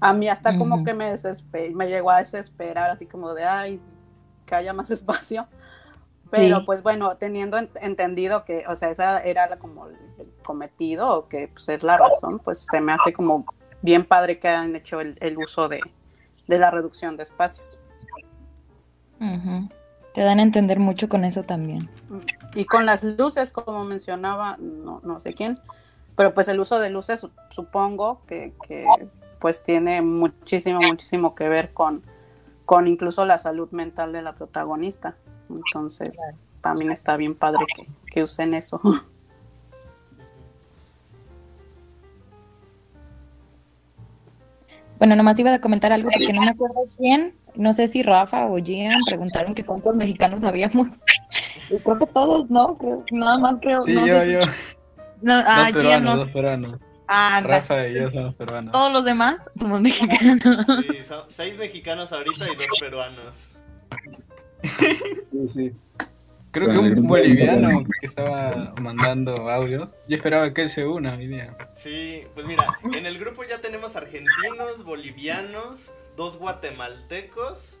A 0.00 0.14
mí 0.14 0.28
hasta 0.30 0.56
como 0.56 0.82
que 0.84 0.94
me 0.94 1.10
desesperé, 1.10 1.74
me 1.74 1.88
llegó 1.88 2.10
a 2.10 2.18
desesperar, 2.18 2.90
así 2.90 3.04
como 3.06 3.34
de, 3.34 3.44
ay, 3.44 3.80
que 4.46 4.54
haya 4.54 4.72
más 4.72 4.90
espacio. 4.90 5.46
Pero 6.30 6.58
Sí. 6.58 6.62
pues 6.66 6.82
bueno, 6.82 7.16
teniendo 7.18 7.58
ent- 7.58 7.78
entendido 7.82 8.44
que, 8.44 8.64
o 8.66 8.74
sea, 8.74 8.90
esa 8.90 9.20
era 9.20 9.46
la- 9.48 9.58
como 9.58 9.86
el 9.88 9.96
el 10.18 10.32
cometido 10.42 11.14
o 11.18 11.28
que 11.28 11.48
pues 11.48 11.68
es 11.68 11.82
la 11.82 11.98
razón, 11.98 12.38
pues 12.38 12.60
se 12.60 12.80
me 12.80 12.92
hace 12.92 13.12
como 13.12 13.44
bien 13.82 14.04
padre 14.06 14.38
que 14.38 14.48
hayan 14.48 14.74
hecho 14.74 15.00
el, 15.02 15.18
el 15.20 15.36
uso 15.36 15.68
de, 15.68 15.80
de 16.48 16.58
la 16.58 16.70
reducción 16.70 17.18
de 17.18 17.24
espacios. 17.24 17.78
Te 20.14 20.22
dan 20.22 20.38
a 20.40 20.42
entender 20.42 20.78
mucho 20.78 21.08
con 21.08 21.24
eso 21.24 21.42
también. 21.42 21.90
Y 22.54 22.64
con 22.64 22.86
las 22.86 23.02
luces, 23.04 23.50
como 23.50 23.84
mencionaba, 23.84 24.56
no, 24.58 25.00
no 25.04 25.20
sé 25.20 25.34
quién, 25.34 25.58
pero 26.16 26.32
pues 26.32 26.48
el 26.48 26.58
uso 26.58 26.78
de 26.78 26.88
luces 26.90 27.20
su- 27.20 27.30
supongo 27.50 28.22
que, 28.26 28.54
que, 28.66 28.86
pues 29.40 29.62
tiene 29.62 30.00
muchísimo, 30.00 30.80
muchísimo 30.80 31.34
que 31.34 31.48
ver 31.48 31.74
con, 31.74 32.02
con 32.64 32.88
incluso 32.88 33.26
la 33.26 33.36
salud 33.36 33.70
mental 33.72 34.12
de 34.12 34.22
la 34.22 34.34
protagonista. 34.34 35.16
Entonces, 35.50 36.18
también 36.62 36.90
está 36.90 37.16
bien 37.18 37.34
padre 37.34 37.64
que, 37.76 37.82
que 38.10 38.22
usen 38.22 38.54
eso. 38.54 38.80
Bueno, 44.98 45.14
nomás 45.14 45.38
iba 45.38 45.52
a 45.52 45.60
comentar 45.60 45.92
algo 45.92 46.08
porque 46.10 46.32
no 46.32 46.40
me 46.40 46.48
acuerdo 46.48 46.86
quién, 46.96 47.34
no 47.56 47.72
sé 47.72 47.88
si 47.88 48.02
Rafa 48.02 48.46
o 48.46 48.58
Gian 48.58 48.98
preguntaron 49.06 49.54
que 49.54 49.64
cuántos 49.64 49.96
mexicanos 49.96 50.44
habíamos. 50.44 51.00
Y 51.68 51.78
creo 51.78 51.98
que 51.98 52.06
todos, 52.06 52.48
¿no? 52.48 52.78
Creo, 52.78 53.04
nada 53.10 53.38
más 53.38 53.56
creo. 53.60 53.82
Sí, 53.82 53.94
no 53.94 54.06
yo, 54.06 54.20
sé. 54.20 54.32
yo. 54.32 54.40
No, 55.20 55.34
ah, 55.34 55.70
dos 55.72 55.82
Gian 55.82 56.04
peruanos, 56.04 56.14
no. 56.14 56.16
dos 56.16 56.30
peruanos. 56.30 56.80
Ah. 57.08 57.40
Rafa 57.42 57.88
y 57.88 57.94
yo 57.94 58.10
somos 58.12 58.34
peruanos. 58.36 58.72
Todos 58.72 58.92
los 58.92 59.04
demás 59.04 59.50
somos 59.58 59.80
mexicanos. 59.80 60.66
Sí, 60.66 61.04
son 61.04 61.24
seis 61.28 61.58
mexicanos 61.58 62.12
ahorita 62.12 62.44
y 62.52 62.56
dos 62.56 62.66
peruanos. 62.78 63.56
Sí, 64.62 65.48
sí. 65.48 65.72
Creo 66.56 66.70
que 66.70 66.78
un 66.78 67.06
boliviano 67.06 67.84
que 68.00 68.06
estaba 68.06 68.72
mandando 68.80 69.32
audio. 69.50 69.92
Yo 70.08 70.16
esperaba 70.16 70.54
que 70.54 70.62
él 70.62 70.70
se 70.70 70.86
una 70.86 71.14
hoy 71.14 71.26
día. 71.26 71.54
Sí, 71.74 72.22
pues 72.34 72.46
mira, 72.46 72.66
en 72.94 73.04
el 73.04 73.18
grupo 73.18 73.42
ya 73.44 73.60
tenemos 73.60 73.94
argentinos, 73.94 74.82
bolivianos, 74.82 75.92
dos 76.16 76.38
guatemaltecos 76.38 77.78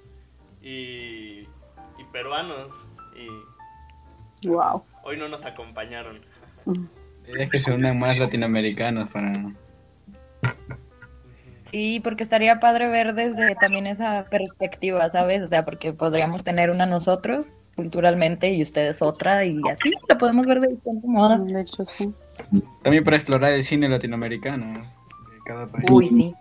y, 0.62 1.46
y 1.98 2.04
peruanos. 2.12 2.86
Y 3.16 4.48
wow. 4.48 4.84
hoy 5.04 5.16
no 5.16 5.28
nos 5.28 5.44
acompañaron. 5.46 6.20
Es 7.26 7.50
que 7.50 7.58
se 7.58 7.72
unan 7.72 7.98
más 7.98 8.18
latinoamericanos 8.18 9.10
para... 9.10 9.32
Sí, 11.64 12.00
porque 12.04 12.22
estaría 12.22 12.60
padre 12.60 12.88
ver 12.88 13.14
desde 13.14 13.56
también 13.56 13.88
esa 13.88 14.26
perspectiva, 14.30 15.10
¿sabes? 15.10 15.42
O 15.42 15.46
sea, 15.46 15.64
porque 15.64 15.92
podríamos 15.92 16.44
tener 16.44 16.70
una 16.70 16.86
nosotros 16.86 17.70
culturalmente 17.74 18.52
y 18.52 18.62
ustedes 18.62 19.02
otra 19.02 19.44
y 19.44 19.56
así 19.72 19.92
la 20.08 20.16
podemos 20.16 20.46
ver 20.46 20.60
de 20.60 20.68
diferente 20.68 21.08
modo. 21.08 21.38
De 21.38 21.60
hecho, 21.60 21.82
sí. 21.82 22.14
También 22.82 23.02
para 23.02 23.16
explorar 23.16 23.52
el 23.52 23.64
cine 23.64 23.88
latinoamericano 23.88 24.74
de 24.74 25.38
cada 25.44 25.66
país. 25.66 25.90
Uy, 25.90 26.08
sí. 26.08 26.34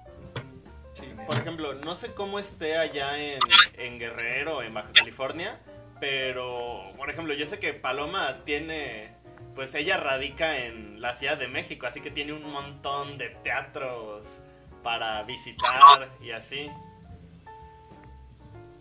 Por 1.25 1.37
ejemplo, 1.37 1.73
no 1.73 1.95
sé 1.95 2.13
cómo 2.13 2.39
esté 2.39 2.77
allá 2.77 3.17
en, 3.19 3.39
en 3.77 3.99
Guerrero, 3.99 4.61
en 4.61 4.73
Baja 4.73 4.91
California, 4.93 5.59
pero, 5.99 6.91
por 6.97 7.09
ejemplo, 7.09 7.33
yo 7.33 7.47
sé 7.47 7.57
que 7.59 7.73
Paloma 7.73 8.43
tiene, 8.45 9.09
pues 9.55 9.73
ella 9.75 9.97
radica 9.97 10.65
en 10.65 11.01
la 11.01 11.15
Ciudad 11.15 11.37
de 11.37 11.47
México, 11.47 11.87
así 11.87 12.01
que 12.01 12.11
tiene 12.11 12.33
un 12.33 12.51
montón 12.51 13.17
de 13.17 13.29
teatros 13.43 14.41
para 14.83 15.23
visitar 15.23 16.11
y 16.23 16.31
así. 16.31 16.69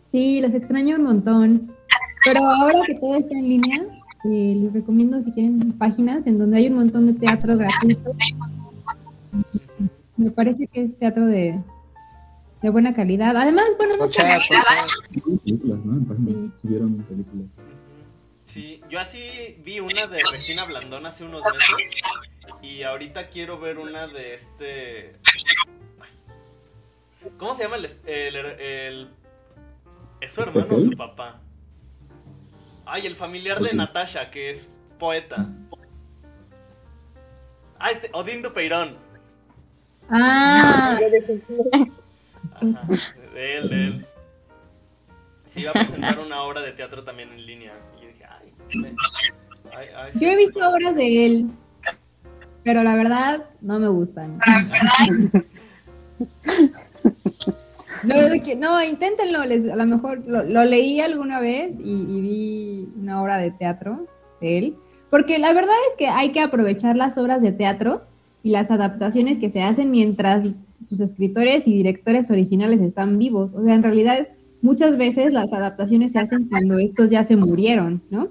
Sí, 0.06 0.40
los 0.40 0.52
extraño 0.54 0.96
un 0.96 1.04
montón. 1.04 1.72
Pero 2.24 2.40
ahora 2.44 2.80
que 2.86 2.94
todo 2.96 3.16
está 3.16 3.34
en 3.34 3.48
línea, 3.48 3.78
eh, 4.24 4.54
les 4.56 4.72
recomiendo 4.72 5.20
si 5.22 5.32
quieren 5.32 5.72
páginas 5.72 6.26
en 6.26 6.38
donde 6.38 6.58
hay 6.58 6.68
un 6.68 6.74
montón 6.74 7.06
de 7.06 7.14
teatro 7.18 7.56
gratuito. 7.56 8.12
Me 10.16 10.30
parece 10.30 10.66
que 10.66 10.82
es 10.84 10.98
teatro 10.98 11.26
de, 11.26 11.58
de 12.64 12.70
buena 12.70 12.94
calidad. 12.94 13.36
Además, 13.36 13.66
bueno, 13.76 13.96
no 13.98 14.06
pocha. 14.06 14.22
películas, 15.44 15.78
¿no? 15.84 15.98
En 15.98 16.04
páginas 16.06 16.42
Sí. 16.42 16.52
subieron 16.62 16.96
películas. 17.04 17.50
Sí, 18.44 18.80
yo 18.88 19.00
así 19.00 19.60
vi 19.64 19.80
una 19.80 20.06
de 20.06 20.18
Regina 20.22 20.64
Blandón 20.64 21.04
hace 21.06 21.24
unos 21.24 21.42
meses 21.42 21.96
y 22.62 22.82
ahorita 22.82 23.28
quiero 23.28 23.58
ver 23.60 23.78
una 23.78 24.06
de 24.06 24.34
este... 24.34 25.16
¿Cómo 27.38 27.54
se 27.54 27.64
llama 27.64 27.76
el... 27.76 27.84
es- 27.84 27.98
el, 28.06 28.36
el- 28.36 29.10
¿Es 30.20 30.32
su 30.32 30.40
hermano 30.40 30.66
o 30.76 30.80
su 30.80 30.90
papá? 30.92 31.40
Ay, 32.86 33.06
el 33.06 33.14
familiar 33.16 33.60
de 33.60 33.74
Natasha, 33.74 34.30
que 34.30 34.50
es 34.50 34.68
poeta. 34.98 35.50
Ah, 37.78 37.90
este, 37.90 38.08
Odín 38.14 38.40
Dupeirón. 38.40 38.96
Ah, 40.08 40.98
Ajá, 42.54 42.86
de 43.34 43.56
él, 43.58 43.68
de 43.68 43.86
él. 43.86 44.06
Sí, 45.46 45.60
iba 45.60 45.70
a 45.70 45.74
presentar 45.74 46.18
una 46.18 46.42
obra 46.42 46.60
de 46.62 46.72
teatro 46.72 47.04
también 47.04 47.30
en 47.32 47.44
línea. 47.46 47.72
Y 47.98 48.02
yo 48.02 48.08
dije, 48.08 48.24
ay, 48.28 48.52
me- 48.80 48.94
ay, 49.76 49.86
ay, 49.96 50.12
sí, 50.12 50.20
yo 50.20 50.28
he 50.30 50.36
visto 50.36 50.68
obras 50.68 50.94
de 50.96 51.26
él, 51.26 51.46
pero 52.64 52.82
la 52.82 52.96
verdad 52.96 53.44
no 53.60 53.78
me 53.78 53.88
gustan. 53.88 54.38
No, 58.02 58.14
que- 58.42 58.56
no, 58.56 58.82
inténtenlo, 58.84 59.44
les- 59.46 59.70
a 59.70 59.76
lo 59.76 59.86
mejor 59.86 60.22
lo, 60.26 60.42
lo 60.42 60.64
leí 60.64 61.00
alguna 61.00 61.40
vez 61.40 61.78
y, 61.80 61.90
y 62.02 62.20
vi 62.20 62.88
una 63.00 63.22
obra 63.22 63.38
de 63.38 63.50
teatro 63.50 64.06
de 64.42 64.58
él, 64.58 64.76
porque 65.10 65.38
la 65.38 65.52
verdad 65.54 65.74
es 65.90 65.96
que 65.96 66.08
hay 66.08 66.32
que 66.32 66.40
aprovechar 66.40 66.96
las 66.96 67.16
obras 67.16 67.40
de 67.40 67.52
teatro 67.52 68.02
y 68.42 68.50
las 68.50 68.70
adaptaciones 68.70 69.38
que 69.38 69.48
se 69.50 69.62
hacen 69.62 69.90
mientras 69.90 70.46
sus 70.86 71.00
escritores 71.00 71.66
y 71.66 71.74
directores 71.74 72.30
originales 72.30 72.80
están 72.80 73.18
vivos. 73.18 73.54
O 73.54 73.62
sea, 73.62 73.74
en 73.74 73.82
realidad 73.82 74.28
muchas 74.62 74.96
veces 74.96 75.32
las 75.32 75.52
adaptaciones 75.52 76.12
se 76.12 76.18
hacen 76.18 76.48
cuando 76.48 76.78
estos 76.78 77.10
ya 77.10 77.22
se 77.24 77.36
murieron, 77.36 78.02
¿no? 78.10 78.28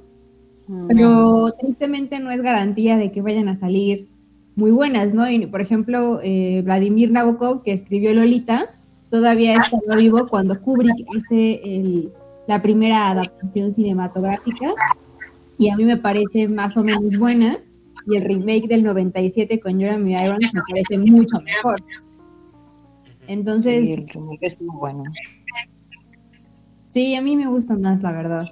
Pero 0.87 1.51
tristemente 1.59 2.19
no 2.19 2.31
es 2.31 2.41
garantía 2.41 2.97
de 2.97 3.11
que 3.11 3.21
vayan 3.21 3.49
a 3.49 3.55
salir 3.55 4.07
muy 4.55 4.71
buenas, 4.71 5.13
¿no? 5.13 5.29
Y, 5.29 5.45
por 5.47 5.61
ejemplo, 5.61 6.19
eh, 6.23 6.61
Vladimir 6.63 7.11
Nabokov, 7.11 7.63
que 7.63 7.73
escribió 7.73 8.13
Lolita, 8.13 8.69
todavía 9.09 9.55
está 9.57 9.95
vivo 9.95 10.27
cuando 10.27 10.59
Kubrick 10.61 11.05
hace 11.17 11.61
el- 11.63 12.11
la 12.47 12.61
primera 12.61 13.09
adaptación 13.11 13.71
cinematográfica 13.71 14.73
y 15.57 15.69
a 15.69 15.77
mí 15.77 15.85
me 15.85 15.97
parece 15.97 16.47
más 16.47 16.75
o 16.77 16.83
menos 16.83 17.17
buena 17.17 17.57
y 18.07 18.15
el 18.17 18.23
remake 18.23 18.67
del 18.67 18.83
97 18.83 19.59
con 19.59 19.79
Jeremy 19.79 20.13
Irons 20.13 20.49
me 20.53 20.61
parece 20.69 20.97
mucho 21.11 21.39
mejor. 21.41 21.81
Entonces, 23.27 23.85
Sí, 23.85 23.93
el 23.93 24.07
remake 24.09 24.47
estuvo 24.47 24.79
bueno. 24.79 25.03
sí, 26.89 27.15
a 27.15 27.21
mí 27.21 27.35
me 27.35 27.47
gusta 27.47 27.75
más, 27.75 28.01
la 28.01 28.11
verdad. 28.11 28.45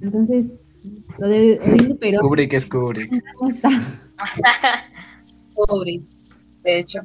Entonces, 0.00 0.52
lo 1.18 1.28
de 1.28 1.58
Odín 1.64 1.96
pero 2.00 2.20
Kubrick 2.20 2.52
es 2.52 2.66
Kubrick. 2.66 3.10
Pobre, 5.54 6.00
de 6.64 6.78
hecho. 6.78 7.00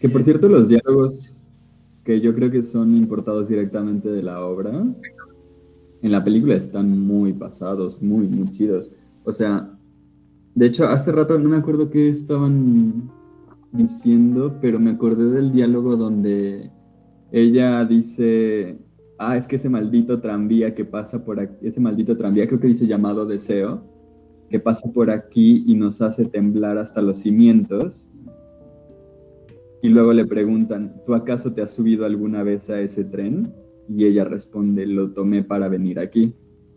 Que 0.00 0.08
por 0.08 0.22
cierto, 0.22 0.48
los 0.48 0.68
diálogos 0.68 1.42
que 2.04 2.20
yo 2.20 2.34
creo 2.34 2.50
que 2.50 2.62
son 2.62 2.94
importados 2.94 3.48
directamente 3.48 4.10
de 4.10 4.22
la 4.22 4.44
obra, 4.44 4.84
en 6.02 6.12
la 6.12 6.22
película 6.22 6.54
están 6.54 6.98
muy 7.00 7.32
pasados, 7.32 8.02
muy, 8.02 8.26
muy 8.26 8.50
chidos. 8.52 8.92
O 9.24 9.32
sea, 9.32 9.73
de 10.54 10.66
hecho, 10.66 10.86
hace 10.86 11.10
rato 11.10 11.38
no 11.38 11.48
me 11.48 11.56
acuerdo 11.56 11.90
qué 11.90 12.08
estaban 12.08 13.10
diciendo, 13.72 14.56
pero 14.60 14.78
me 14.78 14.90
acordé 14.90 15.30
del 15.30 15.52
diálogo 15.52 15.96
donde 15.96 16.70
ella 17.32 17.84
dice, 17.84 18.78
ah, 19.18 19.36
es 19.36 19.48
que 19.48 19.56
ese 19.56 19.68
maldito 19.68 20.20
tranvía 20.20 20.74
que 20.74 20.84
pasa 20.84 21.24
por 21.24 21.40
aquí, 21.40 21.66
ese 21.66 21.80
maldito 21.80 22.16
tranvía 22.16 22.46
creo 22.46 22.60
que 22.60 22.68
dice 22.68 22.86
llamado 22.86 23.26
deseo, 23.26 23.82
que 24.48 24.60
pasa 24.60 24.88
por 24.92 25.10
aquí 25.10 25.64
y 25.66 25.74
nos 25.74 26.00
hace 26.00 26.24
temblar 26.26 26.78
hasta 26.78 27.02
los 27.02 27.18
cimientos. 27.18 28.06
Y 29.82 29.88
luego 29.88 30.12
le 30.12 30.24
preguntan, 30.24 31.02
¿tú 31.04 31.14
acaso 31.14 31.52
te 31.52 31.62
has 31.62 31.74
subido 31.74 32.06
alguna 32.06 32.44
vez 32.44 32.70
a 32.70 32.80
ese 32.80 33.04
tren? 33.04 33.52
Y 33.88 34.04
ella 34.04 34.24
responde, 34.24 34.86
lo 34.86 35.10
tomé 35.10 35.42
para 35.42 35.68
venir 35.68 35.98
aquí. 35.98 36.32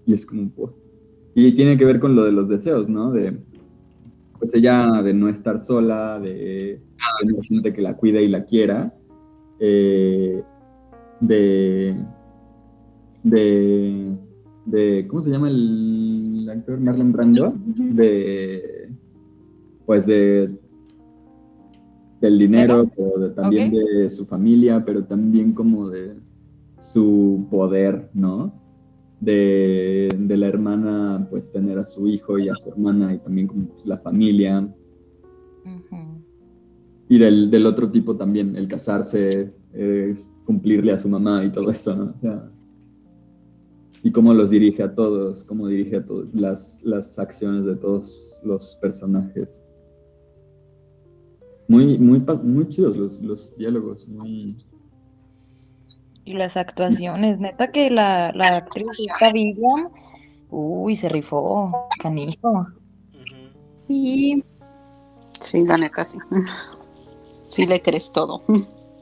Y 0.05 0.13
es 0.13 0.25
como, 0.25 0.51
y 1.35 1.51
tiene 1.53 1.77
que 1.77 1.85
ver 1.85 1.99
con 1.99 2.15
lo 2.15 2.23
de 2.23 2.31
los 2.31 2.49
deseos, 2.49 2.89
¿no? 2.89 3.11
De, 3.11 3.37
pues 4.39 4.53
ella 4.53 5.01
de 5.03 5.13
no 5.13 5.27
estar 5.29 5.59
sola, 5.59 6.19
de 6.19 6.79
tener 7.19 7.43
gente 7.43 7.73
que 7.73 7.81
la 7.81 7.95
cuida 7.97 8.21
y 8.21 8.27
la 8.27 8.45
quiera, 8.45 8.93
eh, 9.59 10.43
de, 11.19 11.95
de, 13.23 14.17
de, 14.65 15.07
¿cómo 15.07 15.23
se 15.23 15.29
llama 15.31 15.49
el 15.49 16.47
actor? 16.51 16.79
Marlon 16.79 17.11
Brando, 17.11 17.53
de, 17.65 18.89
pues 19.85 20.05
de, 20.05 20.51
del 22.21 22.37
dinero, 22.37 22.89
pero 22.95 23.17
de- 23.17 23.29
también 23.35 23.71
de 23.71 24.09
su 24.09 24.25
familia, 24.25 24.83
pero 24.85 25.03
también 25.05 25.53
como 25.53 25.89
de 25.89 26.13
su 26.79 27.47
poder, 27.49 28.09
¿no? 28.13 28.53
De, 29.19 30.15
de 30.17 30.37
la 30.37 30.47
hermana, 30.47 31.27
pues 31.29 31.51
tener 31.51 31.79
a 31.79 31.85
su 31.85 32.07
hijo 32.07 32.37
y 32.37 32.49
a 32.49 32.55
su 32.55 32.69
hermana 32.69 33.15
y 33.15 33.17
también 33.17 33.47
como 33.47 33.67
pues, 33.69 33.85
la 33.85 33.97
familia. 33.97 34.71
Y 37.09 37.17
del, 37.17 37.49
del 37.49 37.65
otro 37.65 37.89
tipo 37.89 38.15
también, 38.15 38.55
el 38.55 38.67
casarse, 38.67 39.53
eh, 39.73 40.13
cumplirle 40.45 40.91
a 40.91 40.97
su 40.97 41.09
mamá 41.09 41.43
y 41.43 41.51
todo 41.51 41.71
eso, 41.71 41.95
¿no? 41.95 42.11
O 42.15 42.17
sea, 42.17 42.51
y 44.03 44.11
cómo 44.11 44.33
los 44.33 44.49
dirige 44.49 44.83
a 44.83 44.93
todos, 44.93 45.43
cómo 45.43 45.67
dirige 45.67 45.97
a 45.97 46.05
todos, 46.05 46.27
las, 46.33 46.83
las 46.83 47.17
acciones 47.17 47.65
de 47.65 47.75
todos 47.75 48.39
los 48.45 48.77
personajes. 48.81 49.59
Muy, 51.67 51.97
muy, 51.97 52.23
muy 52.43 52.67
chidos 52.69 52.95
los, 52.95 53.21
los 53.21 53.57
diálogos, 53.57 54.07
muy... 54.07 54.55
Y 56.27 56.33
las 56.33 56.57
actuaciones, 56.57 57.39
neta 57.39 57.71
que 57.71 57.89
la, 57.89 58.31
la 58.33 58.49
actriz 58.49 58.99
esta 58.99 59.31
Vivian, 59.31 59.89
uy, 60.49 60.95
se 60.97 61.07
rifó, 61.07 61.87
canijo. 62.01 62.67
Sí, 63.87 64.43
Sí, 65.41 65.65
la 65.65 65.77
neta 65.77 66.03
sí. 66.03 66.19
Sí 67.47 67.65
le 67.65 67.81
crees 67.81 68.11
todo. 68.11 68.41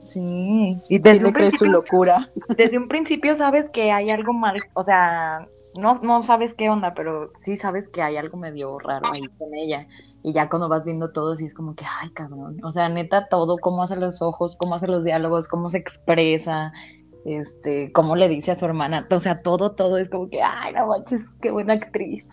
Sí, 0.07 0.19
y 0.21 0.79
Sí 0.83 0.99
desde 0.99 1.21
le 1.21 1.27
un, 1.29 1.33
crees 1.33 1.57
su 1.57 1.65
locura. 1.65 2.29
desde 2.55 2.77
un 2.77 2.87
principio 2.87 3.35
sabes 3.35 3.71
que 3.71 3.91
hay 3.91 4.11
algo 4.11 4.33
mal, 4.33 4.59
o 4.75 4.83
sea, 4.83 5.47
no, 5.75 5.95
no 6.03 6.21
sabes 6.21 6.53
qué 6.53 6.69
onda, 6.69 6.93
pero 6.93 7.31
sí 7.39 7.55
sabes 7.55 7.89
que 7.89 8.03
hay 8.03 8.17
algo 8.17 8.37
medio 8.37 8.77
raro 8.77 9.07
ahí 9.11 9.27
con 9.39 9.53
ella. 9.55 9.87
Y 10.21 10.31
ya 10.31 10.47
cuando 10.47 10.69
vas 10.69 10.85
viendo 10.85 11.11
todo, 11.11 11.35
sí 11.35 11.47
es 11.47 11.55
como 11.55 11.73
que, 11.73 11.85
ay, 12.01 12.11
cabrón. 12.11 12.59
O 12.63 12.71
sea, 12.71 12.87
neta, 12.87 13.27
todo, 13.29 13.57
cómo 13.57 13.81
hace 13.81 13.95
los 13.95 14.21
ojos, 14.21 14.55
cómo 14.55 14.75
hace 14.75 14.85
los 14.85 15.03
diálogos, 15.03 15.47
cómo 15.47 15.69
se 15.69 15.79
expresa, 15.79 16.71
este, 17.25 17.91
cómo 17.91 18.15
le 18.15 18.29
dice 18.29 18.51
a 18.51 18.55
su 18.55 18.65
hermana. 18.65 19.07
O 19.09 19.19
sea, 19.19 19.41
todo, 19.41 19.71
todo 19.71 19.97
es 19.97 20.09
como 20.09 20.29
que, 20.29 20.41
ay, 20.41 20.73
no 20.73 20.87
manches, 20.87 21.29
qué 21.41 21.51
buena 21.51 21.73
actriz. 21.73 22.27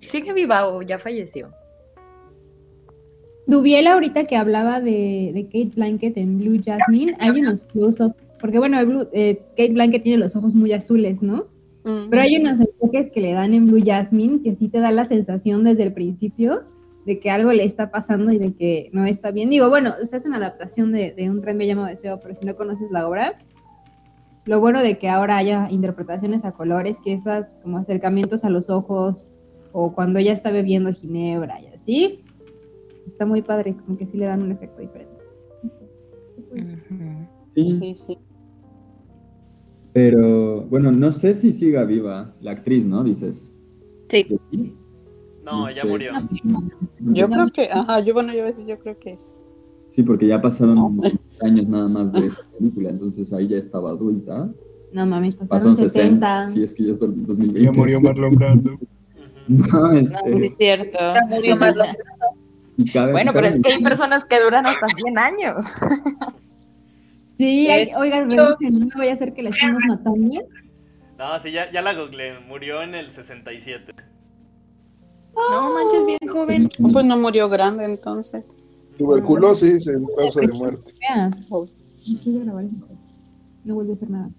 Sigue 0.00 0.32
viva 0.32 0.68
o 0.68 0.82
ya 0.82 0.98
falleció. 0.98 1.50
Dubiel 3.46 3.86
ahorita 3.86 4.24
que 4.26 4.36
hablaba 4.36 4.80
de, 4.80 5.30
de 5.34 5.44
Kate 5.46 5.72
Blanket 5.76 6.16
en 6.16 6.38
Blue 6.38 6.62
Jasmine, 6.64 7.14
hay 7.18 7.30
unos 7.40 7.64
close-up, 7.64 8.14
porque 8.40 8.58
bueno, 8.58 8.78
el 8.80 8.86
Blue- 8.86 9.08
eh, 9.12 9.38
Kate 9.50 9.72
Blanket 9.72 10.02
tiene 10.02 10.18
los 10.18 10.34
ojos 10.34 10.54
muy 10.54 10.72
azules, 10.72 11.22
¿no? 11.22 11.46
Pero 12.08 12.22
hay 12.22 12.36
unos 12.38 12.60
enfoques 12.60 13.10
que 13.12 13.20
le 13.20 13.32
dan 13.34 13.52
en 13.52 13.66
Blue 13.66 13.82
Jasmine 13.84 14.40
que 14.42 14.54
sí 14.54 14.68
te 14.68 14.80
da 14.80 14.90
la 14.90 15.04
sensación 15.04 15.64
desde 15.64 15.82
el 15.82 15.92
principio 15.92 16.62
de 17.04 17.20
que 17.20 17.30
algo 17.30 17.52
le 17.52 17.64
está 17.64 17.90
pasando 17.90 18.32
y 18.32 18.38
de 18.38 18.54
que 18.54 18.88
no 18.94 19.04
está 19.04 19.30
bien. 19.30 19.50
Digo, 19.50 19.68
bueno, 19.68 19.92
esta 20.02 20.16
es 20.16 20.24
una 20.24 20.38
adaptación 20.38 20.92
de, 20.92 21.12
de 21.12 21.28
un 21.28 21.42
tren 21.42 21.58
me 21.58 21.66
llamo 21.66 21.84
Deseo, 21.84 22.18
pero 22.22 22.34
si 22.34 22.46
no 22.46 22.56
conoces 22.56 22.90
la 22.90 23.06
obra, 23.06 23.38
lo 24.44 24.60
bueno 24.60 24.82
de 24.82 24.98
que 24.98 25.08
ahora 25.08 25.36
haya 25.38 25.68
interpretaciones 25.70 26.44
a 26.44 26.52
colores, 26.52 26.98
que 27.02 27.12
esas 27.12 27.58
como 27.62 27.78
acercamientos 27.78 28.44
a 28.44 28.50
los 28.50 28.68
ojos 28.70 29.28
o 29.72 29.94
cuando 29.94 30.18
ella 30.18 30.32
está 30.32 30.50
bebiendo 30.50 30.92
ginebra 30.92 31.60
y 31.60 31.66
así, 31.68 32.24
está 33.06 33.26
muy 33.26 33.42
padre, 33.42 33.74
como 33.76 33.96
que 33.98 34.06
sí 34.06 34.16
le 34.18 34.26
dan 34.26 34.42
un 34.42 34.52
efecto 34.52 34.80
diferente. 34.80 35.14
Sí, 37.54 37.68
Sí, 37.68 37.94
sí. 37.94 38.18
pero 39.92 40.62
bueno, 40.62 40.90
no 40.90 41.12
sé 41.12 41.34
si 41.36 41.52
siga 41.52 41.84
viva 41.84 42.34
la 42.40 42.50
actriz, 42.50 42.84
¿no? 42.84 43.04
Dices. 43.04 43.54
Sí. 44.08 44.26
No, 45.44 45.68
ya 45.70 45.82
sé. 45.82 45.88
murió. 45.88 46.12
Yo 46.98 47.28
creo 47.28 47.46
que, 47.52 47.68
ajá, 47.70 48.00
yo 48.00 48.12
bueno, 48.12 48.34
yo 48.34 48.42
a 48.42 48.46
veces 48.46 48.66
yo 48.66 48.78
creo 48.78 48.98
que 48.98 49.18
Sí, 49.94 50.02
porque 50.02 50.26
ya 50.26 50.40
pasaron 50.40 50.74
No. 50.74 50.96
años 51.40 51.68
nada 51.68 51.86
más 51.86 52.12
de 52.12 52.26
esa 52.26 52.42
película, 52.58 52.90
entonces 52.90 53.32
ahí 53.32 53.46
ya 53.46 53.58
estaba 53.58 53.90
adulta. 53.90 54.48
No 54.92 55.06
mames, 55.06 55.36
Pasaron 55.36 55.76
pasaron 55.76 55.76
60. 55.76 56.48
60. 56.48 56.48
Sí, 56.48 56.62
es 56.64 56.74
que 56.74 56.84
ya 56.86 56.90
es 56.94 56.98
del 56.98 57.24
2020. 57.26 57.62
Ya 57.62 57.72
murió 57.72 58.00
Marlon 58.00 58.34
Brando. 58.34 58.70
No, 59.46 59.62
No, 59.68 59.92
este, 59.92 60.32
sí 60.32 60.44
es 60.46 60.56
cierto. 60.56 60.98
Ya 60.98 61.20
murió 61.28 61.56
Marlon. 61.56 61.86
cabe- 62.92 63.12
Bueno, 63.12 63.32
pero 63.32 63.46
es 63.46 63.60
que 63.60 63.72
hay 63.72 63.82
personas 63.84 64.24
que 64.24 64.40
duran 64.42 64.66
hasta 64.66 64.86
100 64.88 65.16
años. 65.18 65.64
Sí, 67.36 67.66
hay- 67.68 67.90
oigan, 67.98 68.28
no 68.28 68.56
vaya 68.96 69.12
a 69.12 69.16
ser 69.16 69.34
que 69.34 69.42
la 69.42 69.50
estemos 69.50 69.82
matando. 69.88 70.28
No, 71.18 71.38
sí, 71.42 71.50
ya, 71.50 71.68
ya 71.70 71.82
la 71.82 71.92
googleé. 71.94 72.34
Murió 72.48 72.80
en 72.82 72.94
el 72.94 73.10
67. 73.10 73.92
No 75.34 75.74
manches, 75.74 76.06
bien 76.06 76.18
joven. 76.32 76.68
pues 76.92 77.04
no 77.04 77.16
murió 77.18 77.48
grande 77.48 77.84
entonces. 77.86 78.56
Tuberculosis 78.98 79.86
en 79.86 80.04
causa 80.16 80.40
de 80.40 80.48
muerte. 80.48 80.92
No 83.64 83.74
vuelve 83.74 83.92
a 83.92 83.94
hacer 83.94 84.10
nada. 84.10 84.30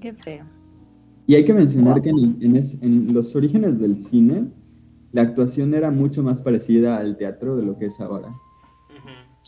Qué 0.00 0.12
feo. 0.14 0.44
Y 1.26 1.34
hay 1.34 1.44
que 1.44 1.52
mencionar 1.52 2.00
que 2.00 2.10
en, 2.10 2.38
en 2.40 2.56
es- 2.56 2.80
en 2.82 3.12
los 3.12 3.34
orígenes 3.34 3.78
del 3.80 3.98
cine, 3.98 4.46
la 5.12 5.22
actuación 5.22 5.74
era 5.74 5.90
mucho 5.90 6.22
más 6.22 6.40
parecida 6.40 6.98
al 6.98 7.16
teatro 7.16 7.56
de 7.56 7.64
lo 7.64 7.76
que 7.78 7.86
es 7.86 8.00
ahora. 8.00 8.32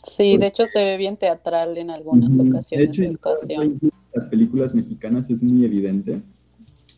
Sí, 0.03 0.37
de 0.37 0.47
hecho 0.47 0.65
se 0.65 0.83
ve 0.83 0.97
bien 0.97 1.17
teatral 1.17 1.77
en 1.77 1.89
algunas 1.89 2.37
ocasiones 2.39 2.69
de 2.69 2.83
hecho, 2.85 3.01
de 3.01 3.07
en 3.53 3.79
las 4.13 4.25
películas 4.27 4.73
mexicanas 4.75 5.29
es 5.29 5.41
muy 5.43 5.65
evidente. 5.65 6.21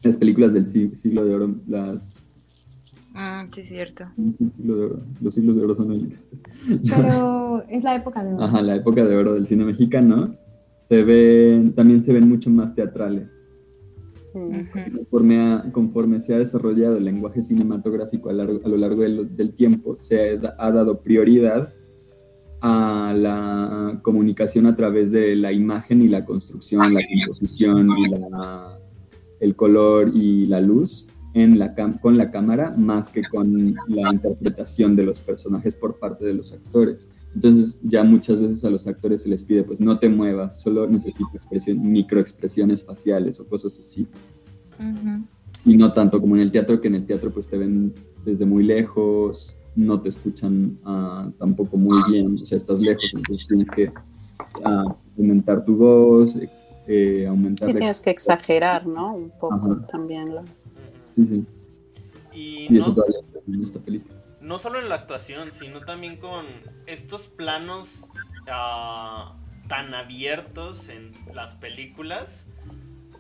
Las 0.04 0.18
películas 0.18 0.54
del 0.54 0.68
si- 0.72 0.94
siglo 0.96 1.26
de 1.26 1.36
oro, 1.36 1.56
las, 1.68 2.21
Mm, 3.14 3.46
sí, 3.52 3.62
es 3.62 3.68
cierto. 3.68 4.06
sí, 4.32 4.50
siglo 4.50 4.76
de 4.78 4.86
oro, 4.86 5.00
los 5.22 5.34
siglos 5.34 5.56
de 5.58 5.64
oro 5.64 5.76
son 5.76 5.92
el, 5.92 6.18
Pero 6.90 7.64
es 7.70 7.84
la 7.84 7.96
época 7.96 8.24
de 8.24 8.34
oro. 8.34 8.44
Ajá, 8.44 8.62
la 8.62 8.76
época 8.76 9.04
de 9.06 9.16
oro 9.16 9.34
del 9.34 9.46
cine 9.48 9.66
mexicano, 9.66 10.36
se 10.82 11.04
ven, 11.04 11.74
también 11.74 12.04
se 12.04 12.14
ven 12.14 12.28
mucho 12.30 12.50
más 12.50 12.74
teatrales. 12.74 13.30
Mm. 14.34 14.40
Ujú. 14.50 14.98
Conforme, 14.98 15.40
a- 15.42 15.66
conforme 15.74 16.22
se 16.22 16.34
ha 16.34 16.38
desarrollado 16.40 16.98
el 16.98 17.04
lenguaje 17.06 17.42
cinematográfico 17.42 18.30
a, 18.30 18.34
largo- 18.34 18.62
a 18.64 18.70
lo 18.70 18.78
largo 18.78 19.02
del, 19.04 19.36
del 19.36 19.54
tiempo, 19.54 19.98
se 20.00 20.38
ha, 20.40 20.56
ha 20.58 20.72
dado 20.72 21.02
prioridad 21.02 21.74
a 22.62 23.14
la 23.18 24.00
comunicación 24.04 24.68
a 24.68 24.76
través 24.76 25.12
de 25.12 25.36
la 25.36 25.52
imagen 25.52 26.02
y 26.02 26.08
la 26.08 26.24
construcción, 26.26 26.94
la 26.94 27.02
composición 27.26 27.88
y 27.98 28.10
la- 28.10 28.78
el 29.40 29.56
color 29.56 30.12
y 30.14 30.46
la 30.46 30.62
luz 30.62 31.08
en 31.34 31.58
la 31.60 31.74
con 32.02 32.18
la 32.18 32.30
cámara 32.30 32.74
más 32.78 33.10
que 33.10 33.22
con 33.24 33.76
la 33.88 34.14
interpretación 34.14 34.96
de 34.96 35.04
los 35.04 35.22
personajes 35.22 35.76
por 35.76 35.98
parte 35.98 36.26
de 36.26 36.34
los 36.34 36.52
actores. 36.54 37.08
Entonces 37.34 37.78
ya 37.84 38.04
muchas 38.04 38.40
veces 38.42 38.66
a 38.66 38.70
los 38.70 38.86
actores 38.88 39.24
se 39.24 39.30
les 39.30 39.44
pide, 39.46 39.64
pues 39.64 39.80
no 39.80 39.98
te 39.98 40.10
muevas, 40.10 40.62
solo 40.62 40.88
necesito 40.88 41.30
expresión, 41.34 41.82
microexpresiones 41.82 42.84
faciales 42.84 43.40
o 43.40 43.48
cosas 43.48 43.80
así. 43.80 44.06
Ujú. 44.78 45.24
Y 45.64 45.78
no 45.78 45.94
tanto 45.94 46.20
como 46.20 46.36
en 46.36 46.42
el 46.42 46.52
teatro, 46.52 46.82
que 46.82 46.90
en 46.90 46.96
el 46.96 47.06
teatro 47.06 47.32
pues 47.32 47.48
te 47.48 47.58
ven 47.58 47.94
desde 48.26 48.46
muy 48.46 48.64
lejos, 48.64 49.58
no 49.76 50.02
te 50.02 50.10
escuchan 50.10 50.78
ah, 50.84 51.30
tampoco 51.40 51.78
muy 51.78 51.98
bien, 52.12 52.38
o 52.42 52.46
sea, 52.46 52.58
estás 52.58 52.82
lejos, 52.82 53.06
entonces 53.14 53.48
tienes 53.48 53.70
que 53.72 53.88
ah, 54.66 54.96
aumentar 55.18 55.64
tu 55.64 55.78
voz, 55.78 56.36
eh, 56.36 56.50
eh, 56.88 57.28
aumentar... 57.28 57.70
La- 57.70 57.76
tienes 57.76 58.02
que 58.02 58.10
exagerar, 58.10 58.86
¿no? 58.86 59.16
Un 59.16 59.30
poco 59.30 59.54
Ajá. 59.56 59.88
también. 59.88 60.36
lo-. 60.36 60.44
Sí, 61.28 61.28
sí. 61.28 61.46
Y 62.34 62.74
Y 62.74 62.78
eso 62.78 62.90
no, 62.90 62.96
todavía 62.96 63.20
está 63.20 63.40
en 63.48 63.64
esta 63.64 63.80
película. 63.80 64.16
no 64.40 64.60
solo 64.60 64.80
en 64.80 64.90
la 64.90 64.96
actuación, 64.96 65.52
sino 65.52 65.82
también 65.82 66.18
con 66.18 66.46
estos 66.88 67.28
planos 67.28 68.08
ah, 68.48 69.36
tan 69.68 69.94
abiertos 69.94 70.90
en 70.90 71.14
las 71.34 71.56
películas. 71.56 72.48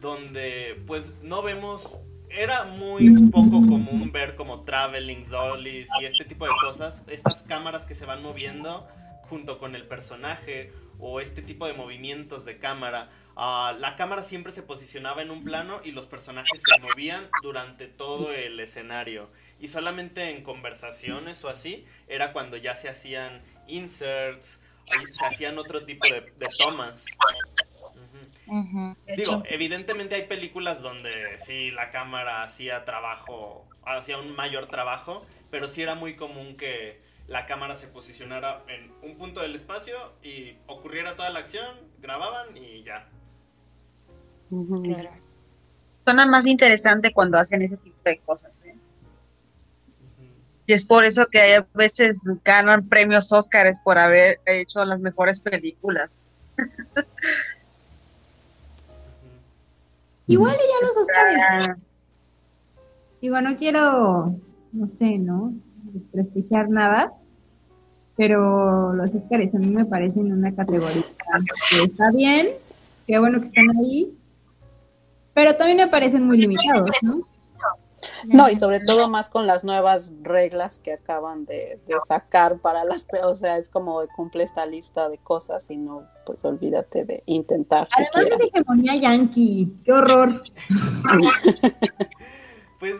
donde 0.02 0.82
pues 0.88 1.12
no 1.22 1.44
vemos 1.44 1.96
era 2.30 2.64
muy 2.64 3.30
poco 3.30 3.66
común 3.68 4.12
ver 4.12 4.36
como 4.36 4.62
traveling 4.62 5.24
dollies 5.30 5.90
y 6.00 6.06
este 6.06 6.26
tipo 6.26 6.46
de 6.46 6.52
cosas, 6.62 7.04
estas 7.08 7.44
cámaras 7.44 7.86
que 7.86 7.94
se 7.94 8.06
van 8.06 8.24
moviendo 8.24 8.88
junto 9.24 9.60
con 9.60 9.76
el 9.76 9.86
personaje 9.86 10.72
o 11.02 11.20
este 11.20 11.42
tipo 11.42 11.66
de 11.66 11.74
movimientos 11.74 12.46
de 12.46 12.60
cámara. 12.60 13.10
Ah, 13.36 13.76
la 13.78 13.96
cámara 13.96 14.24
siempre 14.24 14.52
se 14.52 14.62
posicionaba 14.62 15.22
en 15.24 15.32
un 15.32 15.44
plano 15.44 15.82
y 15.84 15.92
los 15.92 16.06
personajes 16.06 16.62
se 16.64 16.82
movían 16.82 17.28
durante 17.42 17.88
todo 17.88 18.32
el 18.32 18.60
escenario. 18.60 19.30
Y 19.60 19.68
solamente 19.68 20.30
en 20.30 20.44
conversaciones 20.44 21.44
o 21.44 21.50
así 21.50 21.86
era 22.08 22.32
cuando 22.34 22.56
ya 22.56 22.76
se 22.76 22.88
hacían 22.88 23.42
inserts, 23.68 24.60
se 25.04 25.26
hacían 25.26 25.58
otro 25.58 25.86
tipo 25.86 26.08
de, 26.08 26.22
de 26.22 26.48
tomas. 26.58 27.06
Digo, 29.16 29.44
evidentemente 29.48 30.16
hay 30.16 30.28
películas 30.28 30.82
donde 30.82 31.38
sí 31.40 31.72
la 31.72 31.90
cámara 31.90 32.44
hacía 32.44 32.86
trabajo, 32.86 33.66
hacía 33.84 34.18
un 34.18 34.36
mayor 34.36 34.68
trabajo, 34.68 35.26
pero 35.50 35.68
sí 35.68 35.82
era 35.82 35.96
muy 35.96 36.16
común 36.16 36.58
que 36.58 37.02
la 37.32 37.46
cámara 37.46 37.76
se 37.76 37.88
posicionara 37.88 38.62
en 38.68 38.92
un 39.10 39.18
punto 39.18 39.42
del 39.42 39.56
espacio 39.56 39.96
y 40.22 40.58
ocurriera 40.68 41.16
toda 41.16 41.30
la 41.30 41.40
acción, 41.40 41.66
grababan 42.02 42.58
y 42.58 42.84
ya. 42.84 43.08
Claro. 44.84 45.12
Suena 46.04 46.26
más 46.26 46.46
interesante 46.46 47.14
cuando 47.14 47.38
hacen 47.38 47.62
ese 47.62 47.78
tipo 47.78 47.98
de 48.04 48.18
cosas. 48.20 48.66
¿eh? 48.66 48.76
Y 50.68 50.74
es 50.74 50.84
por 50.84 51.06
eso 51.06 51.28
que 51.28 51.56
a 51.56 51.66
veces 51.74 52.30
ganan 52.44 52.90
premios 52.90 53.32
Óscares 53.32 53.80
por 53.80 53.98
haber 53.98 54.42
hecho 54.46 54.84
las 54.84 55.00
mejores 55.00 55.40
películas. 55.40 56.20
Igual 60.28 60.56
y 60.56 60.58
ya 60.58 60.86
los 60.86 60.98
Oscars. 60.98 61.38
Ah, 61.50 61.76
Digo, 63.22 63.40
no 63.40 63.56
quiero, 63.58 64.36
no 64.74 64.90
sé, 64.90 65.18
¿no? 65.18 65.54
Desprestigiar 65.84 66.70
nada, 66.70 67.14
pero 68.16 68.94
los 68.94 69.10
Oscars 69.14 69.54
a 69.54 69.58
mí 69.58 69.68
me 69.68 69.86
parecen 69.86 70.32
una 70.32 70.54
categoría 70.54 71.04
que 71.70 71.84
está 71.84 72.12
bien, 72.12 72.50
qué 73.08 73.20
bueno 73.20 73.40
que 73.42 73.48
están 73.48 73.70
ahí, 73.78 74.16
pero 75.34 75.56
también 75.56 75.78
me 75.78 75.88
parecen 75.88 76.26
muy 76.26 76.38
limitados, 76.38 76.90
¿no? 77.04 77.22
No, 78.26 78.50
y 78.50 78.56
sobre 78.56 78.80
todo 78.80 79.08
más 79.08 79.30
con 79.30 79.46
las 79.46 79.64
nuevas 79.64 80.12
reglas 80.24 80.80
que 80.80 80.94
acaban 80.94 81.46
de, 81.46 81.80
de 81.88 81.96
sacar 82.08 82.58
para 82.58 82.84
las, 82.84 83.06
o 83.24 83.36
sea, 83.36 83.60
es 83.60 83.70
como 83.70 84.02
de 84.02 84.08
cumple 84.08 84.44
esta 84.44 84.66
lista 84.66 85.08
de 85.08 85.20
cosas 85.20 85.70
y 85.70 85.78
no, 85.78 86.08
pues 86.26 86.44
olvídate 86.44 87.06
de 87.06 87.22
intentar 87.28 87.88
Además 87.92 88.12
siquiera. 88.16 88.36
es 88.36 88.42
hegemonía 88.42 88.96
yankee, 88.96 89.72
qué 89.84 89.94
horror. 89.94 90.42
Pues 92.80 92.96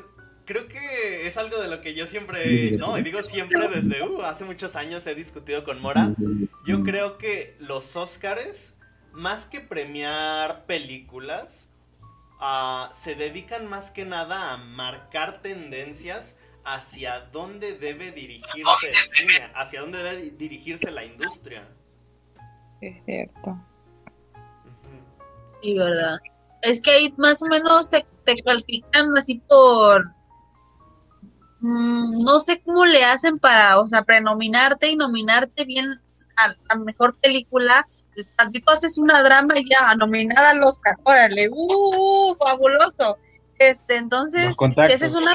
creo 0.52 0.68
que 0.68 1.28
es 1.28 1.38
algo 1.38 1.62
de 1.62 1.70
lo 1.70 1.80
que 1.80 1.94
yo 1.94 2.06
siempre, 2.06 2.72
no, 2.72 2.98
y 2.98 3.04
digo 3.04 3.22
siempre 3.22 3.70
desde 3.70 4.04
uh, 4.04 4.22
hace 4.24 4.44
muchos 4.44 4.76
años 4.76 5.08
he 5.08 5.16
discutido 5.16 5.64
con 5.64 5.80
Mora. 5.80 6.14
Yo 6.66 6.84
creo 6.84 7.18
que 7.18 7.56
los 7.60 7.96
Óscares, 7.96 8.76
más 9.14 9.46
que 9.46 9.62
premiar 9.62 10.66
películas, 10.66 11.70
ah, 12.40 12.90
se 12.94 13.16
dedican 13.16 13.68
más 13.68 13.92
que 13.92 14.04
nada 14.04 14.52
a 14.52 14.58
marcar 14.58 15.42
tendencias 15.42 16.36
hacia 16.66 17.22
dónde 17.32 17.78
debe 17.78 18.12
dirigirse 18.12 18.88
el 18.90 18.94
cine, 18.94 19.52
hacia 19.56 19.82
dónde 19.82 20.04
debe 20.04 20.22
di- 20.22 20.32
dirigirse 20.32 20.92
la 20.92 21.06
industria. 21.06 21.68
Es 22.82 23.06
cierto. 23.06 23.58
Sí, 25.62 25.78
verdad. 25.78 26.20
Es 26.62 26.82
que 26.82 26.92
ahí 26.92 27.14
más 27.18 27.42
o 27.42 27.46
menos 27.46 27.90
te, 27.90 28.06
te 28.26 28.36
califican 28.44 29.18
así 29.18 29.36
por... 29.48 30.12
mm, 31.62 32.24
no 32.24 32.40
sé 32.40 32.62
cómo 32.62 32.86
le 32.86 33.04
hacen 33.04 33.40
para, 33.40 33.80
o 33.80 33.88
sea, 33.88 34.04
prenominarte 34.04 34.90
y 34.90 34.96
nominarte 34.96 35.64
bien 35.66 36.00
a 36.38 36.54
la 36.70 36.76
mejor 36.76 37.16
película. 37.16 37.88
Entonces, 38.06 38.34
tantito 38.36 38.72
haces 38.72 38.98
una 38.98 39.24
drama 39.24 39.58
y 39.58 39.70
ya, 39.70 39.96
nominada 39.96 40.50
al 40.50 40.64
Oscar, 40.64 40.98
órale, 41.04 41.50
¡uh! 41.50 42.36
Fabuloso. 42.38 43.18
Este, 43.58 43.96
entonces, 43.96 44.56
si 44.58 44.92
haces 44.92 45.14
una... 45.14 45.32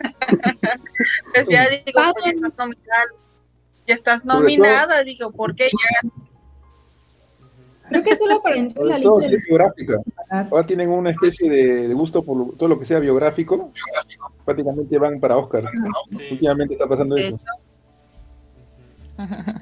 pues 1.34 1.48
ya 1.48 1.68
digo, 1.68 2.00
pues 2.12 2.24
ya 2.24 2.30
estás 2.32 2.56
nominada, 2.58 3.04
ya 3.86 3.94
estás 3.94 4.24
nominada, 4.24 5.02
digo, 5.04 5.30
¿por 5.30 5.54
qué 5.54 5.68
ya? 5.68 6.10
Creo 7.88 8.02
que 8.02 8.16
solo 8.16 8.42
para 8.42 8.56
entrar 8.56 8.84
en 8.84 8.90
la 8.90 9.00
todo 9.00 9.18
lista 9.18 9.30
de 9.30 9.36
es 9.36 9.44
biográfica. 9.44 9.98
Ahora 10.30 10.66
tienen 10.66 10.90
una 10.90 11.10
especie 11.10 11.48
de, 11.48 11.88
de 11.88 11.94
gusto 11.94 12.22
por 12.22 12.56
todo 12.56 12.68
lo 12.68 12.78
que 12.78 12.84
sea 12.84 12.98
biográfico. 12.98 13.72
Prácticamente 14.44 14.98
van 14.98 15.20
para 15.20 15.36
Oscar. 15.36 15.64
Sí. 16.10 16.28
Últimamente 16.32 16.74
está 16.74 16.88
pasando 16.88 17.16
eso. 17.16 17.38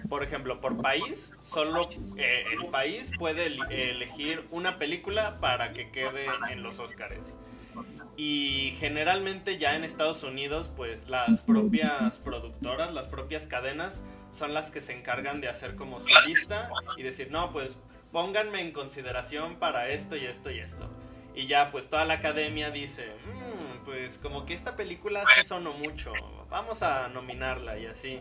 Por 0.08 0.22
ejemplo, 0.24 0.60
por 0.60 0.80
país, 0.80 1.32
solo 1.42 1.88
eh, 2.16 2.44
el 2.52 2.66
país 2.70 3.12
puede 3.18 3.46
elegir 3.46 4.44
una 4.50 4.78
película 4.78 5.38
para 5.40 5.72
que 5.72 5.90
quede 5.90 6.26
en 6.50 6.62
los 6.62 6.80
Oscars. 6.80 7.38
Y 8.16 8.74
generalmente 8.78 9.58
ya 9.58 9.76
en 9.76 9.84
Estados 9.84 10.22
Unidos, 10.22 10.70
pues 10.74 11.08
las 11.08 11.40
propias 11.40 12.18
productoras, 12.18 12.92
las 12.92 13.08
propias 13.08 13.46
cadenas, 13.46 14.02
son 14.30 14.54
las 14.54 14.70
que 14.70 14.80
se 14.80 14.92
encargan 14.92 15.40
de 15.40 15.48
hacer 15.48 15.76
como 15.76 16.00
su 16.00 16.08
lista 16.28 16.68
y 16.96 17.02
decir, 17.02 17.30
no, 17.30 17.52
pues 17.52 17.78
pónganme 18.14 18.60
en 18.60 18.70
consideración 18.70 19.56
para 19.56 19.88
esto 19.88 20.14
y 20.16 20.24
esto 20.24 20.48
y 20.52 20.60
esto. 20.60 20.88
Y 21.34 21.48
ya 21.48 21.72
pues 21.72 21.88
toda 21.88 22.04
la 22.04 22.14
academia 22.14 22.70
dice, 22.70 23.06
"Mm, 23.26 23.84
pues 23.84 24.18
como 24.18 24.46
que 24.46 24.54
esta 24.54 24.76
película 24.76 25.24
sí 25.34 25.42
sonó 25.44 25.72
mucho, 25.74 26.12
vamos 26.48 26.82
a 26.84 27.08
nominarla 27.08 27.76
y 27.76 27.86
así. 27.86 28.20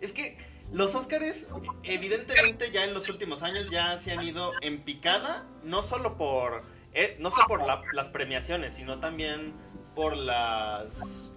Es 0.00 0.10
que 0.12 0.36
los 0.72 0.96
Óscares, 0.96 1.46
evidentemente 1.84 2.72
ya 2.72 2.82
en 2.84 2.92
los 2.94 3.08
últimos 3.08 3.44
años 3.44 3.70
ya 3.70 3.96
se 3.98 4.10
han 4.10 4.22
ido 4.22 4.50
en 4.60 4.82
picada, 4.82 5.46
no 5.62 5.82
solo 5.82 6.16
por, 6.18 6.62
eh, 6.92 7.16
no 7.20 7.30
solo 7.30 7.46
por 7.46 7.64
la- 7.64 7.82
las 7.92 8.08
premiaciones, 8.08 8.72
sino 8.74 8.98
también 8.98 9.54
por 9.94 10.16
las... 10.16 11.30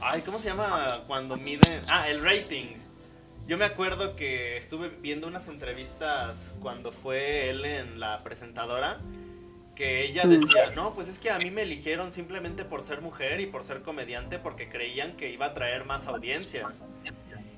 Ay, 0.00 0.22
¿cómo 0.22 0.40
se 0.40 0.48
llama 0.48 1.04
cuando 1.06 1.36
miden? 1.36 1.84
Ah, 1.86 2.08
el 2.08 2.20
rating. 2.24 2.81
Yo 3.52 3.58
me 3.58 3.66
acuerdo 3.66 4.16
que 4.16 4.56
estuve 4.56 4.88
viendo 4.88 5.28
unas 5.28 5.46
entrevistas 5.46 6.54
cuando 6.62 6.90
fue 6.90 7.50
Ellen 7.50 8.00
la 8.00 8.22
presentadora, 8.24 8.98
que 9.74 10.06
ella 10.06 10.24
decía, 10.24 10.70
no, 10.74 10.94
pues 10.94 11.08
es 11.08 11.18
que 11.18 11.30
a 11.30 11.36
mí 11.38 11.50
me 11.50 11.60
eligieron 11.60 12.12
simplemente 12.12 12.64
por 12.64 12.80
ser 12.80 13.02
mujer 13.02 13.42
y 13.42 13.46
por 13.46 13.62
ser 13.62 13.82
comediante 13.82 14.38
porque 14.38 14.70
creían 14.70 15.18
que 15.18 15.30
iba 15.30 15.44
a 15.44 15.52
traer 15.52 15.84
más 15.84 16.06
audiencia. 16.06 16.66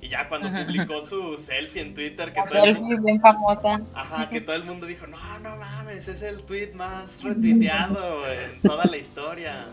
Y 0.00 0.08
ya 0.08 0.28
cuando 0.28 0.50
publicó 0.66 1.00
su 1.00 1.36
selfie 1.36 1.82
en 1.82 1.94
Twitter, 1.94 2.32
que 2.32 2.40
La 2.40 2.46
todo, 2.46 2.64
el, 2.64 2.74
selfie 2.74 2.98
bien 2.98 3.20
famosa. 3.20 3.80
ajá, 3.94 4.28
que 4.30 4.40
todo 4.40 4.56
el 4.56 4.64
mundo 4.64 4.88
dijo, 4.88 5.06
no, 5.06 5.38
no 5.38 5.56
mames, 5.58 6.08
es 6.08 6.22
el 6.22 6.42
tweet 6.42 6.72
más 6.74 7.22
retuiteado 7.22 8.28
en 8.28 8.60
toda 8.62 8.84
la 8.86 8.96
historia. 8.96 9.68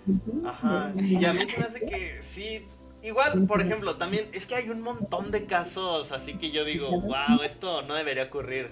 Ajá, 0.46 0.94
y 0.96 1.22
a 1.22 1.34
mí 1.34 1.44
se 1.46 1.58
me 1.58 1.64
hace 1.64 1.80
que 1.84 2.16
sí. 2.22 2.66
Igual, 3.02 3.46
por 3.46 3.60
ejemplo, 3.60 3.96
también 3.96 4.26
es 4.32 4.46
que 4.46 4.56
hay 4.56 4.68
un 4.68 4.82
montón 4.82 5.30
de 5.30 5.44
casos, 5.44 6.12
así 6.12 6.34
que 6.34 6.50
yo 6.50 6.64
digo, 6.64 6.90
wow, 6.90 7.42
esto 7.44 7.82
no 7.82 7.94
debería 7.94 8.24
ocurrir. 8.24 8.68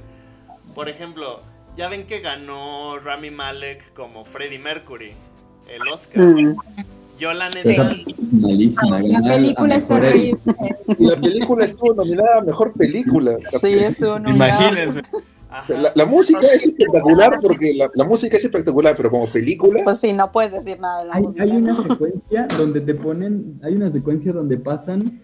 Por 0.75 0.89
ejemplo, 0.89 1.41
ya 1.77 1.89
ven 1.89 2.07
que 2.07 2.21
ganó 2.21 2.99
Rami 2.99 3.31
Malek 3.31 3.93
como 3.95 4.25
Freddie 4.25 4.59
Mercury, 4.59 5.13
el 5.69 5.83
Oscar. 5.93 6.23
Mm. 6.23 6.57
Yo 7.19 7.33
la 7.33 7.49
Esa 7.49 7.85
neta, 7.85 7.89
película 7.89 8.17
es 8.17 8.33
malísima. 8.33 9.01
La 9.01 9.23
película 9.23 9.75
está 9.77 10.01
la 10.99 11.21
película 11.21 11.65
estuvo 11.65 11.95
nominada 11.95 12.39
a 12.39 12.41
mejor 12.41 12.73
película. 12.73 13.37
Sí, 13.61 13.69
estuvo 13.75 14.19
nominado. 14.19 14.63
Imagínense. 14.63 15.03
La, 15.69 15.93
la 15.95 16.07
música 16.07 16.47
es 16.53 16.67
espectacular 16.67 17.39
porque 17.43 17.75
la, 17.75 17.91
la 17.95 18.05
música 18.05 18.37
es 18.37 18.45
espectacular, 18.45 18.97
pero 18.97 19.11
como 19.11 19.31
película, 19.33 19.83
Pues 19.85 19.99
sí, 20.01 20.13
no 20.13 20.31
puedes 20.33 20.53
decir 20.53 20.81
nada 20.81 21.03
de 21.03 21.09
la 21.09 21.15
Hay, 21.15 21.23
música. 21.23 21.43
hay 21.45 21.51
una 21.51 21.77
secuencia 21.83 22.47
donde 22.59 22.81
te 22.81 22.95
ponen, 22.95 23.61
hay 23.63 23.75
una 23.75 23.91
secuencia 23.93 24.33
donde 24.33 24.57
pasan 24.57 25.23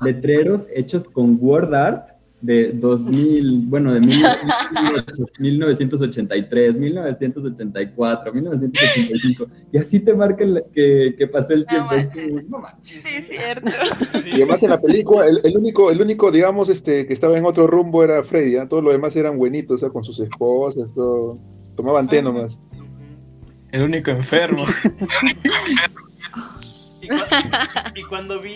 letreros 0.00 0.66
hechos 0.74 1.08
con 1.08 1.38
word 1.40 1.74
art 1.74 2.10
de 2.40 2.72
2000, 2.72 3.66
bueno, 3.66 3.92
de 3.94 4.00
mil- 4.00 4.24
1983, 5.40 6.76
1984, 6.78 8.32
1985, 8.32 9.46
y 9.72 9.78
así 9.78 9.98
te 10.00 10.14
marcan 10.14 10.54
la- 10.54 10.62
que, 10.72 11.14
que 11.18 11.26
pasó 11.26 11.54
el 11.54 11.66
tiempo. 11.66 11.88
Manches. 11.94 12.48
no 12.48 12.58
manches. 12.58 13.02
Sí, 13.02 13.22
cierto. 13.28 13.70
sí. 14.22 14.28
y 14.30 14.34
además 14.34 14.62
en 14.62 14.70
la 14.70 14.80
película, 14.80 15.26
el, 15.26 15.40
el 15.42 15.56
único, 15.56 15.90
el 15.90 16.00
único, 16.00 16.30
digamos, 16.30 16.68
este, 16.68 17.06
que 17.06 17.12
estaba 17.12 17.36
en 17.36 17.44
otro 17.44 17.66
rumbo 17.66 18.04
era 18.04 18.22
Freddy, 18.22 18.56
¿ah? 18.56 18.68
todos 18.68 18.84
los 18.84 18.92
demás 18.92 19.16
eran 19.16 19.36
buenitos, 19.36 19.74
o 19.74 19.78
sea, 19.78 19.88
con 19.90 20.04
sus 20.04 20.20
esposas, 20.20 20.94
todo, 20.94 21.34
tomaban 21.76 22.08
té 22.08 22.22
nomás. 22.22 22.56
El 23.72 23.82
único 23.82 24.10
enfermo. 24.10 24.64
Y, 27.00 27.06
cua- 27.08 27.92
y 27.94 28.02
cuando 28.02 28.40
vi, 28.40 28.50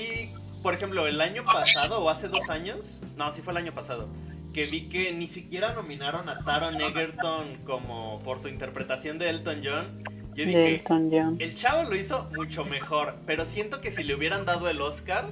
por 0.63 0.75
ejemplo, 0.75 1.07
el 1.07 1.21
año 1.21 1.45
pasado 1.45 2.01
o 2.01 2.09
hace 2.09 2.29
dos 2.29 2.49
años, 2.49 3.01
no, 3.17 3.31
sí 3.33 3.43
fue 3.43 3.53
el 3.53 3.59
año 3.59 3.73
pasado, 3.73 4.09
que 4.53 4.67
vi 4.67 4.89
que 4.89 5.13
ni 5.13 5.27
siquiera 5.27 5.73
nominaron 5.73 6.29
a 6.29 6.39
Taron 6.39 6.81
Egerton 6.81 7.57
como 7.65 8.21
por 8.23 8.41
su 8.41 8.49
interpretación 8.49 9.19
de 9.19 9.31
Elton 9.31 9.63
John. 9.65 10.03
Yo 10.35 10.45
de 10.45 10.47
dije, 10.47 10.75
Elton 10.77 11.11
John. 11.11 11.37
el 11.41 11.55
chavo 11.55 11.89
lo 11.89 11.97
hizo 11.97 12.29
mucho 12.35 12.65
mejor, 12.65 13.17
pero 13.27 13.45
siento 13.45 13.81
que 13.81 13.91
si 13.91 14.05
le 14.05 14.15
hubieran 14.15 14.47
dado 14.47 14.69
el 14.69 14.81
Oscar, 14.81 15.31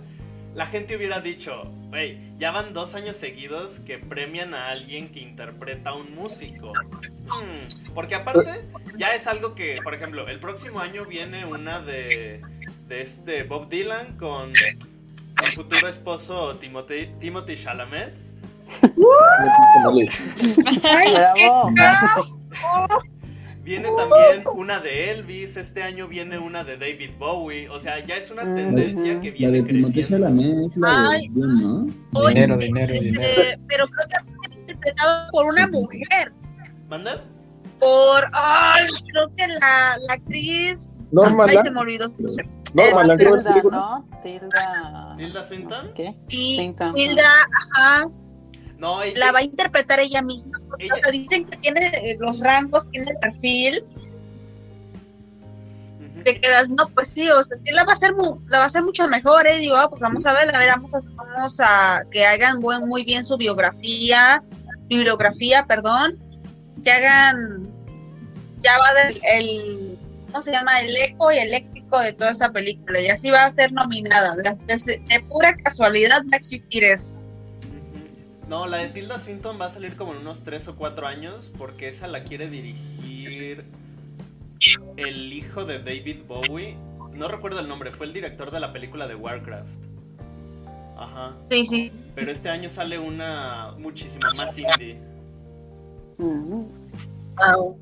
la 0.54 0.66
gente 0.66 0.96
hubiera 0.96 1.20
dicho, 1.20 1.70
wey, 1.92 2.34
ya 2.36 2.50
van 2.50 2.74
dos 2.74 2.94
años 2.94 3.16
seguidos 3.16 3.78
que 3.80 3.98
premian 3.98 4.52
a 4.52 4.68
alguien 4.70 5.12
que 5.12 5.20
interpreta 5.20 5.90
a 5.90 5.94
un 5.94 6.14
músico. 6.14 6.72
Hmm, 7.26 7.92
porque 7.94 8.16
aparte, 8.16 8.68
ya 8.96 9.14
es 9.14 9.26
algo 9.26 9.54
que, 9.54 9.78
por 9.84 9.94
ejemplo, 9.94 10.26
el 10.28 10.40
próximo 10.40 10.80
año 10.80 11.06
viene 11.06 11.44
una 11.44 11.80
de, 11.80 12.42
de 12.88 13.02
este 13.02 13.44
Bob 13.44 13.68
Dylan 13.68 14.16
con 14.18 14.52
el 15.44 15.52
futuro 15.52 15.88
esposo 15.88 16.56
Timothy, 16.56 17.10
Timothy 17.18 17.56
Chalamet. 17.56 18.14
Bravo. 19.72 20.00
Viene 23.62 23.88
también 23.96 24.42
una 24.54 24.80
de 24.80 25.10
Elvis, 25.10 25.56
este 25.56 25.82
año 25.82 26.08
viene 26.08 26.38
una 26.38 26.64
de 26.64 26.76
David 26.78 27.10
Bowie, 27.18 27.68
o 27.68 27.78
sea, 27.78 28.04
ya 28.04 28.16
es 28.16 28.30
una 28.30 28.42
tendencia 28.42 29.20
que 29.20 29.30
La 29.30 29.36
viene 29.36 29.58
de 29.58 29.62
Timothée 29.62 29.92
creciendo. 29.92 30.26
Chalamet 30.26 30.66
es 30.66 30.76
la 30.78 30.88
de 30.88 31.16
Ay. 31.16 31.28
Dune, 31.28 31.62
¿no? 31.62 31.86
Oye, 32.14 32.34
Dinero, 32.34 32.56
dinero, 32.56 32.94
este, 32.94 33.10
dinero. 33.10 33.62
pero 33.68 33.86
creo 33.86 34.08
que 34.08 34.14
va 34.14 34.20
a 34.20 34.42
ser 34.48 34.58
interpretado 34.58 35.30
por 35.30 35.46
una 35.46 35.66
mujer. 35.68 36.32
¿Manda? 36.88 37.22
Por. 37.78 38.24
Ay, 38.32 38.88
creo 39.12 39.28
que 39.36 39.46
la, 39.46 39.98
la 40.08 40.14
actriz. 40.14 40.98
Norma 41.12 41.46
Ay, 41.48 41.58
se 41.62 41.70
me 41.70 41.80
olvidó 41.80 42.08
su 42.08 42.16
que 42.72 43.24
Tilda. 43.24 43.62
¿no? 43.70 44.08
Tilda. 44.22 45.14
¿Tilda 45.16 45.42
Swinton? 45.42 45.92
¿Qué? 45.94 46.14
Swinton. 46.28 46.96
Hilda, 46.96 47.28
ajá, 47.74 48.08
No, 48.78 49.02
ella- 49.02 49.18
la 49.18 49.32
va 49.32 49.40
a 49.40 49.42
interpretar 49.42 50.00
ella 50.00 50.22
misma. 50.22 50.58
porque, 50.68 50.84
Ella- 50.86 50.94
O 50.94 50.98
sea, 50.98 51.10
dicen 51.12 51.44
que 51.46 51.56
tiene 51.58 51.86
eh, 51.86 52.16
los 52.18 52.40
rangos, 52.40 52.90
tiene 52.90 53.10
el 53.10 53.18
perfil. 53.18 53.84
Te 56.24 56.38
quedas, 56.38 56.68
no, 56.70 56.88
pues 56.90 57.08
sí, 57.08 57.30
o 57.30 57.42
sea, 57.42 57.56
sí 57.56 57.70
la 57.72 57.84
va 57.84 57.92
a 57.92 57.94
hacer, 57.94 58.14
mu- 58.14 58.40
la 58.48 58.58
va 58.58 58.64
a 58.64 58.66
hacer 58.66 58.82
mucho 58.82 59.08
mejor, 59.08 59.46
¿eh? 59.46 59.56
Digo, 59.58 59.76
ah, 59.76 59.88
pues 59.88 60.02
vamos 60.02 60.26
a 60.26 60.34
ver, 60.34 60.54
a 60.54 60.58
ver, 60.58 60.68
vamos 60.68 60.94
a, 60.94 60.98
vamos 61.16 61.60
a 61.60 62.02
que 62.10 62.26
hagan 62.26 62.60
buen, 62.60 62.86
muy 62.86 63.04
bien 63.04 63.24
su 63.24 63.38
biografía, 63.38 64.42
bibliografía, 64.88 65.64
perdón, 65.66 66.18
que 66.84 66.90
hagan, 66.92 67.70
ya 68.60 68.78
va 68.78 68.92
del, 68.94 69.20
el, 69.24 69.98
¿cómo 70.30 70.42
se 70.42 70.52
llama? 70.52 70.80
El 70.80 70.96
eco 70.96 71.30
y 71.32 71.38
el 71.38 71.50
léxico 71.50 71.98
de 72.00 72.12
toda 72.12 72.30
esa 72.30 72.50
película, 72.52 73.00
y 73.00 73.08
así 73.08 73.30
va 73.30 73.44
a 73.44 73.50
ser 73.50 73.72
nominada, 73.72 74.36
de, 74.36 74.42
de- 74.66 75.02
de 75.06 75.20
pura 75.28 75.54
casualidad 75.56 76.22
va 76.24 76.34
a 76.34 76.36
existir 76.36 76.84
eso. 76.84 77.16
No, 78.48 78.66
la 78.66 78.78
de 78.78 78.88
Tilda 78.88 79.18
Swinton 79.18 79.60
va 79.60 79.66
a 79.66 79.70
salir 79.70 79.94
como 79.96 80.12
en 80.12 80.18
unos 80.18 80.40
3 80.42 80.66
o 80.68 80.76
4 80.76 81.06
años 81.06 81.52
porque 81.56 81.88
esa 81.88 82.08
la 82.08 82.24
quiere 82.24 82.48
dirigir 82.48 83.64
el 84.96 85.32
hijo 85.32 85.64
de 85.64 85.78
David 85.78 86.24
Bowie. 86.26 86.76
No 87.14 87.28
recuerdo 87.28 87.60
el 87.60 87.68
nombre, 87.68 87.92
fue 87.92 88.06
el 88.06 88.12
director 88.12 88.50
de 88.50 88.58
la 88.60 88.72
película 88.72 89.06
de 89.06 89.14
Warcraft. 89.14 89.84
Ajá. 90.96 91.36
Sí, 91.48 91.64
sí. 91.64 91.92
Pero 92.16 92.30
este 92.32 92.48
año 92.50 92.68
sale 92.68 92.98
una 92.98 93.72
muchísima 93.78 94.28
más 94.36 94.58
indie. 94.58 95.00
Wow. 96.18 97.78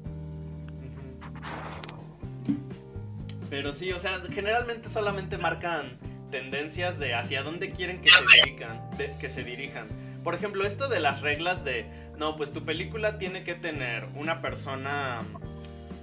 Pero 3.50 3.72
sí, 3.72 3.92
o 3.92 3.98
sea, 3.98 4.20
generalmente 4.30 4.88
solamente 4.88 5.38
marcan 5.38 5.96
tendencias 6.30 6.98
de 6.98 7.14
hacia 7.14 7.42
dónde 7.42 7.70
quieren 7.70 8.00
que 8.00 8.10
se 8.10 8.44
dirijan, 8.44 8.90
de- 8.98 9.14
que 9.18 9.28
se 9.28 9.42
dirijan. 9.44 9.86
Por 10.22 10.34
ejemplo, 10.34 10.64
esto 10.66 10.88
de 10.88 11.00
las 11.00 11.22
reglas 11.22 11.64
de, 11.64 11.86
no, 12.18 12.36
pues 12.36 12.52
tu 12.52 12.64
película 12.64 13.16
tiene 13.16 13.44
que 13.44 13.54
tener 13.54 14.06
una 14.14 14.40
persona, 14.42 15.22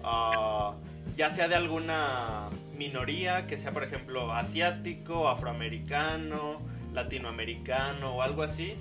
ah, 0.03 0.73
ya 1.15 1.29
sea 1.29 1.47
de 1.47 1.55
alguna 1.55 2.49
minoría, 2.75 3.45
que 3.45 3.57
sea 3.57 3.71
por 3.71 3.83
ejemplo 3.83 4.33
asiático, 4.33 5.29
afroamericano, 5.29 6.59
latinoamericano 6.93 8.15
o 8.15 8.21
algo 8.21 8.41
así. 8.41 8.75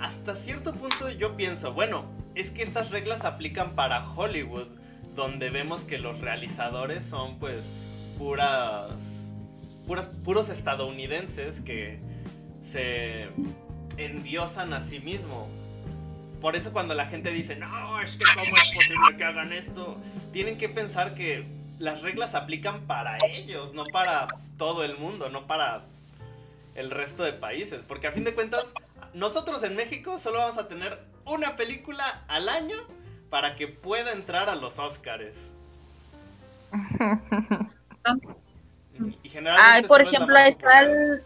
Hasta 0.00 0.34
cierto 0.34 0.72
punto 0.72 1.10
yo 1.10 1.36
pienso, 1.36 1.74
bueno, 1.74 2.04
es 2.34 2.50
que 2.50 2.62
estas 2.62 2.90
reglas 2.90 3.24
aplican 3.26 3.74
para 3.74 4.08
Hollywood, 4.08 4.68
donde 5.14 5.50
vemos 5.50 5.84
que 5.84 5.98
los 5.98 6.20
realizadores 6.20 7.04
son 7.04 7.38
pues 7.38 7.70
puras, 8.20 9.30
puras 9.86 10.06
puros 10.22 10.50
estadounidenses 10.50 11.62
que 11.62 11.98
se 12.60 13.30
endiosan 13.96 14.74
a 14.74 14.82
sí 14.82 15.00
mismo. 15.00 15.48
Por 16.42 16.54
eso 16.54 16.70
cuando 16.70 16.94
la 16.94 17.06
gente 17.06 17.30
dice, 17.30 17.56
no, 17.56 17.98
es 17.98 18.16
que 18.16 18.24
cómo 18.24 18.56
es 18.58 18.76
posible 18.76 19.16
que 19.16 19.24
hagan 19.24 19.54
esto, 19.54 19.96
tienen 20.32 20.58
que 20.58 20.68
pensar 20.68 21.14
que 21.14 21.46
las 21.78 22.02
reglas 22.02 22.34
aplican 22.34 22.82
para 22.82 23.16
ellos, 23.26 23.72
no 23.72 23.84
para 23.86 24.28
todo 24.58 24.84
el 24.84 24.98
mundo, 24.98 25.30
no 25.30 25.46
para 25.46 25.86
el 26.74 26.90
resto 26.90 27.22
de 27.22 27.32
países. 27.32 27.86
Porque 27.86 28.06
a 28.06 28.12
fin 28.12 28.24
de 28.24 28.34
cuentas, 28.34 28.74
nosotros 29.14 29.62
en 29.62 29.76
México 29.76 30.18
solo 30.18 30.40
vamos 30.40 30.58
a 30.58 30.68
tener 30.68 30.98
una 31.24 31.56
película 31.56 32.22
al 32.28 32.50
año 32.50 32.76
para 33.30 33.56
que 33.56 33.66
pueda 33.66 34.12
entrar 34.12 34.50
a 34.50 34.56
los 34.56 34.78
Oscars. 34.78 35.52
Y 39.78 39.82
por 39.88 40.00
ejemplo, 40.16 40.34
está 40.48 40.80
el. 40.80 41.22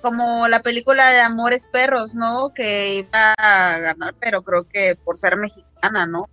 Como 0.00 0.46
la 0.46 0.62
película 0.62 1.10
de 1.10 1.20
Amores 1.20 1.66
Perros, 1.66 2.14
¿no? 2.14 2.52
Que 2.54 2.96
iba 2.98 3.34
a 3.36 3.78
ganar, 3.78 4.14
pero 4.20 4.42
creo 4.42 4.64
que 4.64 4.94
por 5.04 5.16
ser 5.16 5.36
mexicana, 5.36 6.06
¿no? 6.06 6.28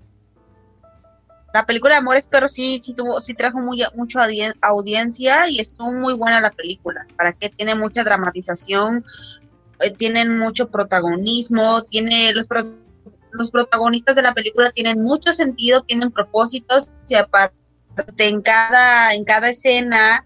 La 1.52 1.66
película 1.66 1.94
de 1.96 2.00
Amores 2.00 2.28
Perros 2.28 2.52
sí, 2.52 2.80
sí 2.84 2.94
tuvo, 2.94 3.20
sí 3.22 3.34
trajo 3.34 3.60
muy, 3.60 3.82
mucho 3.96 4.20
audien- 4.20 4.56
audiencia 4.62 5.48
y 5.50 5.60
estuvo 5.60 5.92
muy 5.94 6.14
buena 6.14 6.42
la 6.42 6.52
película. 6.52 7.08
¿Para 7.18 7.34
qué? 7.34 7.50
Tiene 7.50 7.74
mucha 7.74 8.04
dramatización, 8.04 9.04
eh, 9.80 9.92
tienen 9.92 10.38
mucho 10.38 10.70
protagonismo, 10.70 11.84
tiene 11.86 12.34
los, 12.34 12.46
pro- 12.48 12.76
los 13.32 13.50
protagonistas 13.50 14.16
de 14.16 14.22
la 14.22 14.34
película 14.34 14.70
tienen 14.72 15.02
mucho 15.02 15.34
sentido, 15.34 15.82
tienen 15.82 16.12
propósitos 16.12 16.92
y 17.08 17.16
aparte 17.16 17.56
en 18.18 18.42
cada, 18.42 19.14
en 19.14 19.24
cada 19.26 19.50
escena 19.50 20.26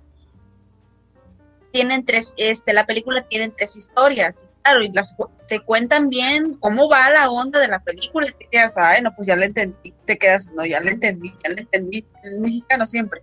tienen 1.72 2.04
tres, 2.04 2.34
este, 2.38 2.74
la 2.74 2.86
película 2.88 3.24
tiene 3.24 3.50
tres 3.56 3.76
historias, 3.76 4.46
y 4.52 4.62
claro, 4.64 4.82
y 4.82 4.92
las 4.92 5.14
cu- 5.16 5.30
te 5.48 5.60
cuentan 5.60 6.10
bien 6.10 6.56
cómo 6.56 6.90
va 6.90 7.12
la 7.12 7.30
onda 7.30 7.60
de 7.60 7.68
la 7.68 7.80
película 7.80 8.28
y 8.28 8.34
te 8.34 8.48
quedas, 8.50 8.76
ay, 8.78 9.04
no, 9.04 9.14
pues 9.16 9.28
ya 9.28 9.36
la 9.36 9.46
entendí, 9.46 9.94
te 10.06 10.18
quedas, 10.18 10.50
no, 10.56 10.66
ya 10.66 10.80
la 10.80 10.90
entendí, 10.92 11.32
ya 11.44 11.52
la 11.54 11.62
entendí, 11.62 12.08
el 12.24 12.40
mexicano 12.40 12.88
siempre, 12.88 13.22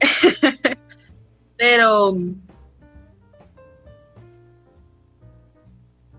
pero 1.56 2.14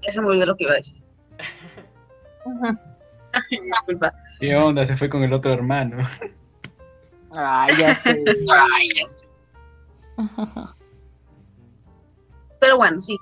ya 0.02 0.12
se 0.14 0.22
me 0.22 0.28
olvidó 0.28 0.46
lo 0.46 0.56
que 0.56 0.64
iba 0.64 0.74
a 0.74 0.76
decir. 0.78 1.02
Disculpa. 3.50 4.14
¿Qué 4.40 4.56
onda? 4.56 4.86
Se 4.86 4.96
fue 4.98 5.10
con 5.10 5.24
el 5.24 5.34
otro 5.34 5.54
hermano. 5.54 5.98
Ay, 7.34 7.76
ya 7.78 7.96
sé. 7.96 8.24
Ay, 8.50 8.90
ya 8.96 9.08
sé. 9.08 9.28
Pero 12.60 12.78
bueno, 12.78 13.00
sí, 13.00 13.18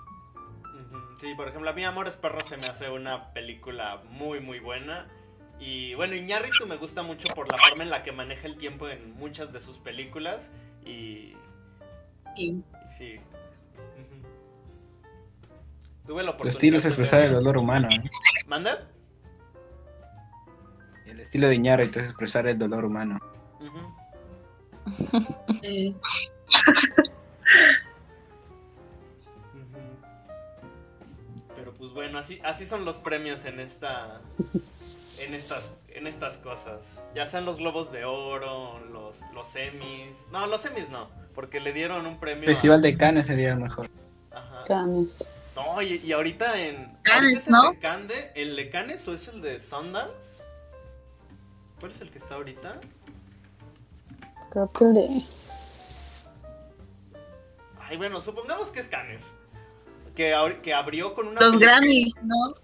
Sí, 1.19 1.33
por 1.35 1.49
ejemplo, 1.49 1.69
a 1.69 1.73
mí 1.73 1.83
Amores 1.83 2.15
Perros 2.15 2.45
se 2.45 2.55
me 2.55 2.71
hace 2.71 2.89
una 2.89 3.33
película 3.33 4.01
muy, 4.09 4.39
muy 4.39 4.59
buena. 4.59 5.09
Y 5.59 5.93
bueno, 5.95 6.15
Iñárritu 6.15 6.65
me 6.65 6.77
gusta 6.77 7.03
mucho 7.03 7.27
por 7.35 7.51
la 7.51 7.57
forma 7.57 7.83
en 7.83 7.89
la 7.89 8.03
que 8.03 8.13
maneja 8.13 8.47
el 8.47 8.55
tiempo 8.55 8.87
en 8.87 9.17
muchas 9.17 9.51
de 9.51 9.59
sus 9.59 9.77
películas. 9.77 10.53
Y, 10.85 11.35
sí. 12.37 12.63
y 12.87 12.91
sí. 12.97 13.19
Tuve 16.07 16.23
la 16.23 16.29
Tu 16.29 16.35
oportunidad 16.35 16.47
estilo 16.47 16.77
es 16.77 16.85
expresar 16.85 17.23
el 17.23 17.33
dolor 17.33 17.57
humano. 17.57 17.89
¿eh? 17.91 18.01
¿Manda? 18.47 18.87
El 21.05 21.19
estilo 21.19 21.49
de 21.49 21.55
Iñárritu 21.55 21.99
es 21.99 22.05
expresar 22.05 22.47
el 22.47 22.57
dolor 22.57 22.85
humano. 22.85 23.19
Eh, 23.59 23.69
Pero 31.55 31.73
pues 31.73 31.91
bueno, 31.91 32.17
así, 32.19 32.39
así 32.43 32.65
son 32.65 32.85
los 32.85 32.97
premios 32.99 33.45
en 33.45 33.59
esta. 33.59 34.21
En 35.19 35.33
estas, 35.33 35.71
en 35.89 36.07
estas 36.07 36.37
cosas. 36.37 37.01
Ya 37.13 37.27
sean 37.27 37.43
los 37.45 37.57
globos 37.57 37.91
de 37.91 38.05
oro, 38.05 38.79
los, 38.91 39.21
los 39.33 39.53
Emmys. 39.55 40.27
No, 40.31 40.47
los 40.47 40.63
Emmys 40.65 40.89
no. 40.89 41.09
Porque 41.35 41.59
le 41.59 41.73
dieron 41.73 42.05
un 42.05 42.19
premio. 42.19 42.43
a- 42.43 42.47
Festival 42.53 42.81
de 42.81 42.97
Cannes 42.97 43.27
sería 43.27 43.51
el 43.51 43.59
mejor. 43.59 43.89
Ajá. 44.31 44.59
Cannes. 44.65 45.27
No, 45.55 45.81
y, 45.81 45.97
y 46.05 46.13
ahorita 46.13 46.57
en. 46.61 46.97
Cannes, 47.03 47.33
es 47.41 47.47
el 47.47 47.53
¿no? 47.53 47.71
de 47.71 47.79
Cande- 47.79 48.31
¿El 48.35 48.55
de 48.55 48.69
Cannes 48.69 49.05
o 49.09 49.13
es 49.13 49.27
el 49.27 49.41
de 49.41 49.59
Sundance? 49.59 50.41
¿Cuál 51.81 51.91
es 51.91 51.99
el 52.01 52.09
que 52.11 52.17
está 52.17 52.35
ahorita? 52.35 52.79
Creo 54.51 54.71
que 54.71 54.83
el 54.85 54.93
de. 54.93 55.21
Ay, 57.81 57.97
bueno, 57.97 58.21
supongamos 58.21 58.67
que 58.67 58.79
es 58.79 58.87
Cannes. 58.87 59.31
que, 60.15 60.35
que 60.63 60.73
abrió 60.73 61.13
con 61.13 61.27
una 61.27 61.39
Los 61.39 61.57
Grammys, 61.59 62.23
¿no? 62.25 62.55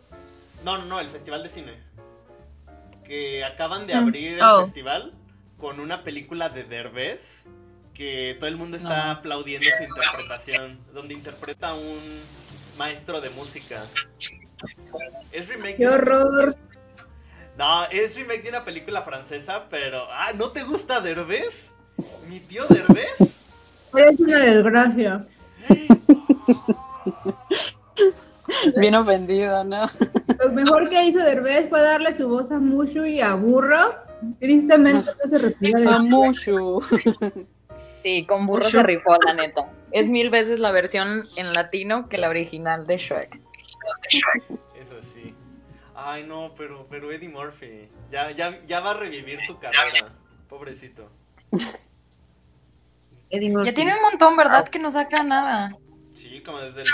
No, 0.63 0.77
no, 0.79 0.86
no, 0.86 0.99
el 0.99 1.09
Festival 1.09 1.41
de 1.43 1.49
Cine. 1.49 1.83
Que 3.05 3.45
acaban 3.45 3.88
de 3.88 3.95
Mm. 3.95 3.97
abrir 3.97 4.33
el 4.33 4.41
Oh. 4.43 4.65
festival 4.65 5.13
con 5.57 5.79
una 5.79 6.03
película 6.03 6.49
de 6.49 6.63
Derbez 6.65 7.45
que 7.93 8.36
todo 8.39 8.49
el 8.49 8.57
mundo 8.57 8.75
está 8.75 9.05
No. 9.05 9.11
aplaudiendo 9.11 9.67
su 9.69 9.83
interpretación, 9.83 10.79
donde 10.93 11.13
interpreta 11.13 11.69
a 11.69 11.73
un 11.75 11.99
maestro 12.77 13.21
de 13.21 13.29
música. 13.29 13.81
Es 15.31 15.47
remake. 15.47 15.77
¡Qué 15.77 15.83
de 15.83 15.88
una- 15.88 15.95
horror! 15.95 16.55
No, 17.57 17.86
es 17.86 18.15
remake 18.17 18.43
de 18.43 18.49
una 18.49 18.65
película 18.65 19.01
francesa, 19.03 19.67
pero 19.69 20.07
ah, 20.11 20.33
¿no 20.36 20.49
te 20.51 20.63
gusta 20.63 20.99
Derbez? 20.99 21.71
Mi 22.30 22.39
tío 22.41 22.66
Derbez. 22.68 23.39
Es 23.96 24.20
una 24.20 24.39
desgracia. 24.39 25.26
Bien 28.78 28.96
ofendido, 28.96 29.64
¿no? 29.64 29.88
Lo 30.39 30.52
mejor 30.52 30.89
que 30.89 31.06
hizo 31.06 31.20
Derbez 31.20 31.70
fue 31.70 31.82
darle 31.82 32.12
su 32.14 32.28
voz 32.28 32.52
a 32.52 32.60
Mushu 32.60 33.06
y 33.06 33.22
a 33.22 33.36
Burro. 33.36 33.96
Tristemente 34.39 35.12
no 35.12 35.30
se 35.30 35.38
retira 35.38 35.80
de 35.80 35.89
A 35.89 36.00
Mushu. 36.00 36.82
Sí, 38.02 38.26
con 38.28 38.46
burro 38.46 38.70
se 38.70 38.84
rifó, 38.84 39.18
la 39.26 39.34
neta. 39.34 39.68
Es 39.91 40.08
mil 40.08 40.30
veces 40.30 40.60
la 40.60 40.72
versión 40.72 41.28
en 41.38 41.54
latino 41.54 42.08
que 42.08 42.20
la 42.20 42.30
original 42.30 42.86
de 42.86 42.98
Shrek. 42.98 43.39
Eso 44.80 45.02
sí. 45.02 45.34
Ay, 45.96 46.24
no, 46.24 46.54
pero, 46.56 46.86
pero 46.88 47.12
Eddie 47.12 47.30
Murphy. 47.30 47.89
Ya, 48.12 48.30
ya, 48.30 48.64
ya 48.66 48.80
va 48.80 48.91
a 48.91 48.93
revivir 48.93 49.39
su 49.41 49.58
carrera. 49.58 50.14
Pobrecito. 50.48 51.10
Murphy. 51.64 51.80
Ya 53.66 53.74
tiene 53.74 53.95
un 53.95 54.01
montón, 54.01 54.38
¿verdad? 54.38 54.68
Que 54.70 54.80
no 54.80 54.91
saca 54.91 55.24
nada. 55.24 55.76
Sí, 56.14 56.41
como 56.41 56.60
desde 56.60 56.82
el 56.84 56.88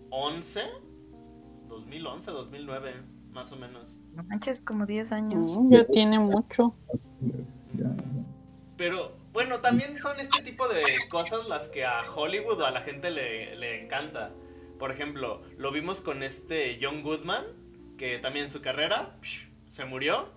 2011. 0.00 0.62
2011, 1.68 2.30
2009, 2.30 2.94
más 3.32 3.52
o 3.52 3.56
menos. 3.56 3.96
No 4.14 4.22
manches, 4.24 4.60
como 4.60 4.84
10 4.84 5.12
años. 5.12 5.46
Mm, 5.58 5.72
Ya 5.72 5.86
tiene 5.86 6.18
mucho. 6.18 6.74
Pero 8.76 9.16
bueno, 9.32 9.60
también 9.60 9.98
son 9.98 10.18
este 10.20 10.42
tipo 10.42 10.68
de 10.68 10.82
cosas 11.10 11.46
las 11.48 11.68
que 11.68 11.84
a 11.84 12.02
Hollywood 12.14 12.60
o 12.60 12.66
a 12.66 12.70
la 12.70 12.80
gente 12.80 13.10
le, 13.10 13.56
le 13.56 13.84
encanta. 13.84 14.30
Por 14.78 14.90
ejemplo, 14.90 15.42
lo 15.56 15.72
vimos 15.72 16.00
con 16.00 16.22
este 16.22 16.78
John 16.80 17.02
Goodman, 17.02 17.44
que 17.96 18.18
también 18.18 18.50
su 18.50 18.60
carrera 18.62 19.16
psh, 19.22 19.48
se 19.68 19.84
murió 19.84 20.28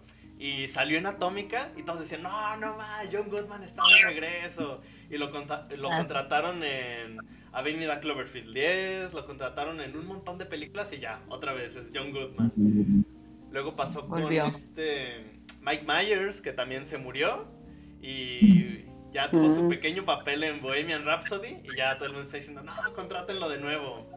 y 0.44 0.68
salió 0.70 0.98
en 0.98 1.06
Atómica 1.06 1.72
y 1.78 1.84
todos 1.84 2.00
decían, 2.00 2.24
no, 2.24 2.58
no 2.58 2.76
va, 2.76 3.02
John 3.12 3.30
Goodman 3.30 3.62
está 3.62 3.84
de 3.84 4.10
regreso. 4.12 4.82
Y 5.10 5.18
lo, 5.18 5.30
conta- 5.32 5.68
lo 5.78 5.92
Ah. 5.92 5.98
contrataron 5.98 6.64
en 6.64 7.18
Avenida 7.52 8.00
Cloverfield 8.00 8.52
10, 8.54 9.14
lo 9.14 9.26
contrataron 9.28 9.80
en 9.82 9.96
un 9.96 10.08
montón 10.08 10.40
de 10.40 10.46
películas 10.48 10.92
y 10.94 11.00
ya, 11.00 11.22
otra 11.30 11.54
vez 11.54 11.76
es 11.76 11.92
John 11.94 12.12
Goodman. 12.12 12.52
Luego 13.52 13.74
pasó 13.76 14.08
con 14.08 14.32
este 14.34 15.42
Mike 15.62 15.86
Myers, 15.86 16.42
que 16.42 16.54
también 16.54 16.86
se 16.88 16.98
murió. 16.98 17.48
Y 18.02 18.86
ya 19.12 19.30
tuvo 19.30 19.48
su 19.54 19.68
pequeño 19.70 20.06
papel 20.06 20.44
en 20.44 20.60
Bohemian 20.62 21.04
Rhapsody. 21.06 21.60
Y 21.66 21.78
ya 21.78 21.98
todo 21.98 22.06
el 22.08 22.14
mundo 22.14 22.26
está 22.26 22.38
diciendo, 22.38 22.64
no, 22.64 22.74
contrátenlo 22.96 23.48
de 23.48 23.60
nuevo. 23.60 24.10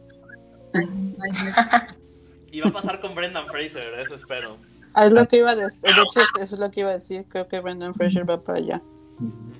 Y 2.50 2.60
va 2.60 2.68
a 2.70 2.72
pasar 2.72 3.00
con 3.00 3.14
Brendan 3.14 3.46
Fraser, 3.48 3.92
eso 3.98 4.14
espero. 4.14 4.56
Ah, 4.94 5.06
es 5.06 5.12
lo 5.12 5.26
que 5.26 5.38
iba 5.38 5.50
a 5.50 5.56
decir. 5.56 5.80
De 5.82 5.90
hecho, 5.90 6.20
es- 6.20 6.28
eso 6.40 6.54
es 6.54 6.60
lo 6.60 6.70
que 6.70 6.80
iba 6.80 6.90
a 6.90 6.94
decir. 6.94 7.24
Creo 7.28 7.46
que 7.48 7.60
Brendan 7.60 7.94
Fraser 7.94 8.28
va 8.28 8.40
para 8.42 8.58
allá. 8.58 8.82
Ujú. 9.18 9.52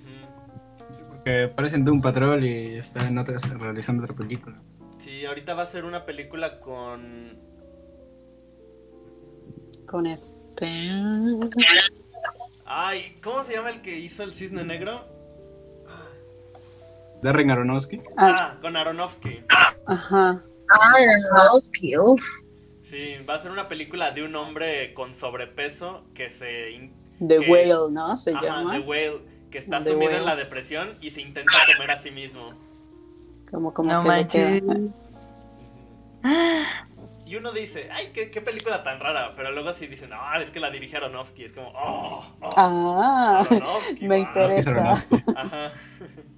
Porque 1.11 1.49
parecen 1.55 1.85
Doom 1.85 2.01
Patrol 2.01 2.45
y 2.45 2.77
está 2.79 3.07
en 3.07 3.19
otras, 3.19 3.49
realizando 3.59 4.05
otra 4.05 4.15
película. 4.17 4.57
Sí, 4.99 5.25
ahorita 5.27 5.55
va 5.55 5.63
a 5.63 5.67
ser 5.67 5.85
una 5.85 6.05
película 6.07 6.61
con... 6.61 7.39
Con 9.87 10.07
este. 10.07 10.67
Ay, 12.67 13.17
¿cómo 13.23 13.43
se 13.43 13.55
llama 13.55 13.71
el 13.71 13.83
que 13.83 13.99
hizo 13.99 14.23
el 14.23 14.33
Cisne 14.33 14.65
Negro? 14.65 15.05
Darren 17.23 17.51
Aronofsky. 17.51 17.99
Ah, 18.17 18.49
Ah, 18.51 18.59
con 18.61 18.77
Aronofsky. 18.77 19.45
ajá. 19.87 20.43
Ah, 20.71 20.93
Aronofsky. 21.33 21.93
Sí, 22.85 23.15
va 23.29 23.35
a 23.35 23.39
ser 23.39 23.51
una 23.51 23.67
película 23.67 24.11
de 24.11 24.23
un 24.25 24.37
hombre 24.37 24.93
con 24.93 25.15
sobrepeso 25.15 26.05
que 26.15 26.29
se... 26.29 26.91
The 27.19 27.39
que- 27.41 27.51
Whale, 27.51 27.91
¿no? 27.91 28.17
Se 28.19 28.33
Ajá, 28.33 28.43
llama. 28.43 28.73
The 28.75 28.81
Whale, 28.81 29.21
que 29.51 29.57
está 29.57 29.83
The 29.83 29.93
sumido 29.93 30.13
en 30.13 30.27
la 30.27 30.37
depresión 30.37 30.95
y 31.01 31.11
se 31.11 31.23
intenta 31.23 31.53
comer 31.75 31.91
a 31.93 31.99
sí 31.99 32.11
mismo. 32.11 32.51
Como, 33.51 33.73
como 33.73 33.91
No 33.91 34.05
que. 34.29 34.63
Y 37.27 37.37
uno 37.37 37.53
dice, 37.53 37.89
ay, 37.91 38.11
qué, 38.13 38.31
qué 38.31 38.43
película 38.43 38.83
tan 38.83 39.01
rara, 39.01 39.33
pero 39.35 39.51
luego 39.53 39.73
sí 39.73 39.87
dicen, 39.87 40.11
no, 40.11 40.17
es 40.39 40.51
que 40.51 40.61
la 40.61 40.71
dirige 40.71 40.99
Aronofsky, 40.99 41.45
es 41.45 41.53
como, 41.53 41.69
oh, 41.75 42.23
oh, 42.43 42.51
Ah, 42.55 43.47
Aronofsky, 43.51 44.07
me 44.09 44.19
wow". 44.19 44.27
interesa. 44.29 44.93
Ajá. 45.35 45.73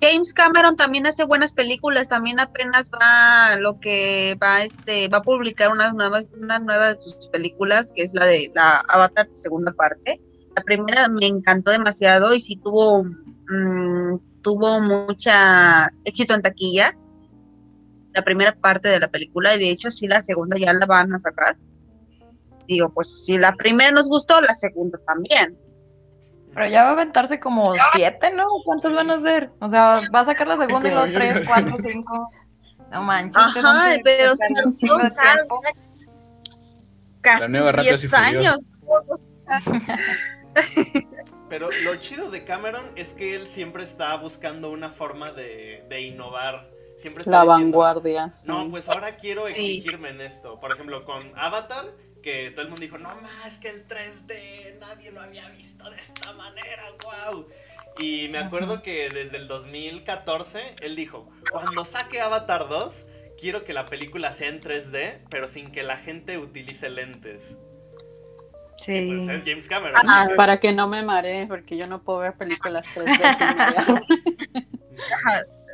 James 0.00 0.34
Cameron 0.34 0.76
también 0.76 1.06
hace 1.06 1.24
buenas 1.24 1.52
películas, 1.52 2.08
también 2.08 2.38
apenas 2.38 2.90
va 2.90 3.56
lo 3.56 3.80
que 3.80 4.36
va 4.42 4.62
este 4.62 5.08
va 5.08 5.18
a 5.18 5.22
publicar 5.22 5.72
una 5.72 5.92
nueva, 5.92 6.20
una 6.38 6.58
nueva 6.58 6.88
de 6.88 6.96
sus 6.96 7.28
películas, 7.28 7.92
que 7.94 8.02
es 8.02 8.12
la 8.12 8.26
de 8.26 8.52
la 8.54 8.84
Avatar 8.88 9.28
segunda 9.32 9.72
parte. 9.72 10.20
La 10.54 10.62
primera 10.62 11.08
me 11.08 11.26
encantó 11.26 11.70
demasiado 11.70 12.34
y 12.34 12.40
sí 12.40 12.56
tuvo 12.56 13.04
mm, 13.04 14.18
tuvo 14.42 14.80
mucha 14.80 15.90
éxito 16.04 16.34
en 16.34 16.42
taquilla. 16.42 16.96
La 18.12 18.22
primera 18.22 18.54
parte 18.54 18.88
de 18.88 19.00
la 19.00 19.08
película 19.08 19.54
y 19.54 19.58
de 19.58 19.70
hecho 19.70 19.90
sí 19.90 20.06
la 20.06 20.20
segunda 20.20 20.58
ya 20.58 20.72
la 20.74 20.86
van 20.86 21.14
a 21.14 21.18
sacar. 21.18 21.56
Digo, 22.66 22.92
pues 22.92 23.24
si 23.24 23.38
la 23.38 23.54
primera 23.54 23.92
nos 23.92 24.08
gustó, 24.08 24.40
la 24.40 24.54
segunda 24.54 24.98
también. 25.06 25.56
Pero 26.56 26.68
ya 26.68 26.82
va 26.84 26.88
a 26.88 26.92
aventarse 26.92 27.38
como 27.38 27.72
siete, 27.92 28.32
¿no? 28.32 28.46
¿Cuántas 28.64 28.94
van 28.94 29.10
a 29.10 29.20
ser? 29.20 29.50
O 29.60 29.68
sea, 29.68 30.00
va 30.12 30.20
a 30.20 30.24
sacar 30.24 30.48
la 30.48 30.56
segunda 30.56 30.88
y 30.88 30.92
los 30.92 31.12
tres, 31.12 31.42
cuatro, 31.46 31.76
cinco. 31.82 32.30
No 32.90 33.02
manches. 33.02 33.36
Ajá, 33.36 33.94
pero 34.02 34.34
se 34.34 34.46
tiempo. 34.78 34.96
casi 37.20 37.40
La 37.42 37.48
nueva 37.48 37.72
Rápidos 37.72 37.98
y 38.04 38.06
10 38.08 38.14
años. 38.14 38.56
Pero 41.48 41.68
lo 41.84 41.96
chido 41.96 42.30
de 42.30 42.44
Cameron 42.44 42.82
es 42.96 43.12
que 43.14 43.34
él 43.34 43.46
siempre 43.46 43.84
está 43.84 44.16
buscando 44.16 44.70
una 44.70 44.90
forma 44.90 45.32
de, 45.32 45.84
de 45.88 46.00
innovar. 46.00 46.70
Siempre 46.96 47.22
está 47.22 47.44
La 47.44 47.52
diciendo, 47.54 47.78
vanguardia. 47.78 48.32
sí. 48.32 48.48
No, 48.48 48.66
pues 48.68 48.88
ahora 48.88 49.16
quiero 49.16 49.46
Sí. 49.46 49.76
exigirme 49.76 50.08
en 50.08 50.22
esto. 50.22 50.58
Por 50.58 50.72
ejemplo, 50.72 51.04
con 51.04 51.30
Avatar, 51.36 51.84
que 52.26 52.50
todo 52.50 52.62
el 52.62 52.70
mundo 52.70 52.82
dijo, 52.82 52.98
no 52.98 53.08
más 53.22 53.58
que 53.58 53.68
el 53.68 53.86
3D, 53.86 54.80
nadie 54.80 55.12
lo 55.12 55.20
había 55.20 55.48
visto 55.50 55.88
de 55.88 55.96
esta 55.96 56.32
manera, 56.32 56.82
wow. 57.04 57.46
Y 58.00 58.28
me 58.30 58.38
acuerdo 58.38 58.82
que 58.82 59.08
desde 59.08 59.36
el 59.36 59.46
2014, 59.46 60.74
él 60.80 60.96
dijo, 60.96 61.30
cuando 61.52 61.84
saque 61.84 62.20
Avatar 62.20 62.68
2, 62.68 63.06
quiero 63.40 63.62
que 63.62 63.72
la 63.72 63.84
película 63.84 64.32
sea 64.32 64.48
en 64.48 64.58
3D, 64.58 65.20
pero 65.30 65.46
sin 65.46 65.68
que 65.68 65.84
la 65.84 65.98
gente 65.98 66.36
utilice 66.38 66.90
lentes. 66.90 67.58
Sí. 68.78 69.06
Pues 69.06 69.28
es 69.28 69.44
James 69.44 69.68
Cameron. 69.68 69.94
Ah, 70.04 70.26
Para 70.36 70.58
que 70.58 70.72
no 70.72 70.88
me 70.88 71.04
maree, 71.04 71.46
porque 71.46 71.76
yo 71.76 71.86
no 71.86 72.02
puedo 72.02 72.18
ver 72.18 72.36
películas 72.36 72.88
3D 72.92 73.38
sin 73.38 73.56
marearme. 73.56 74.00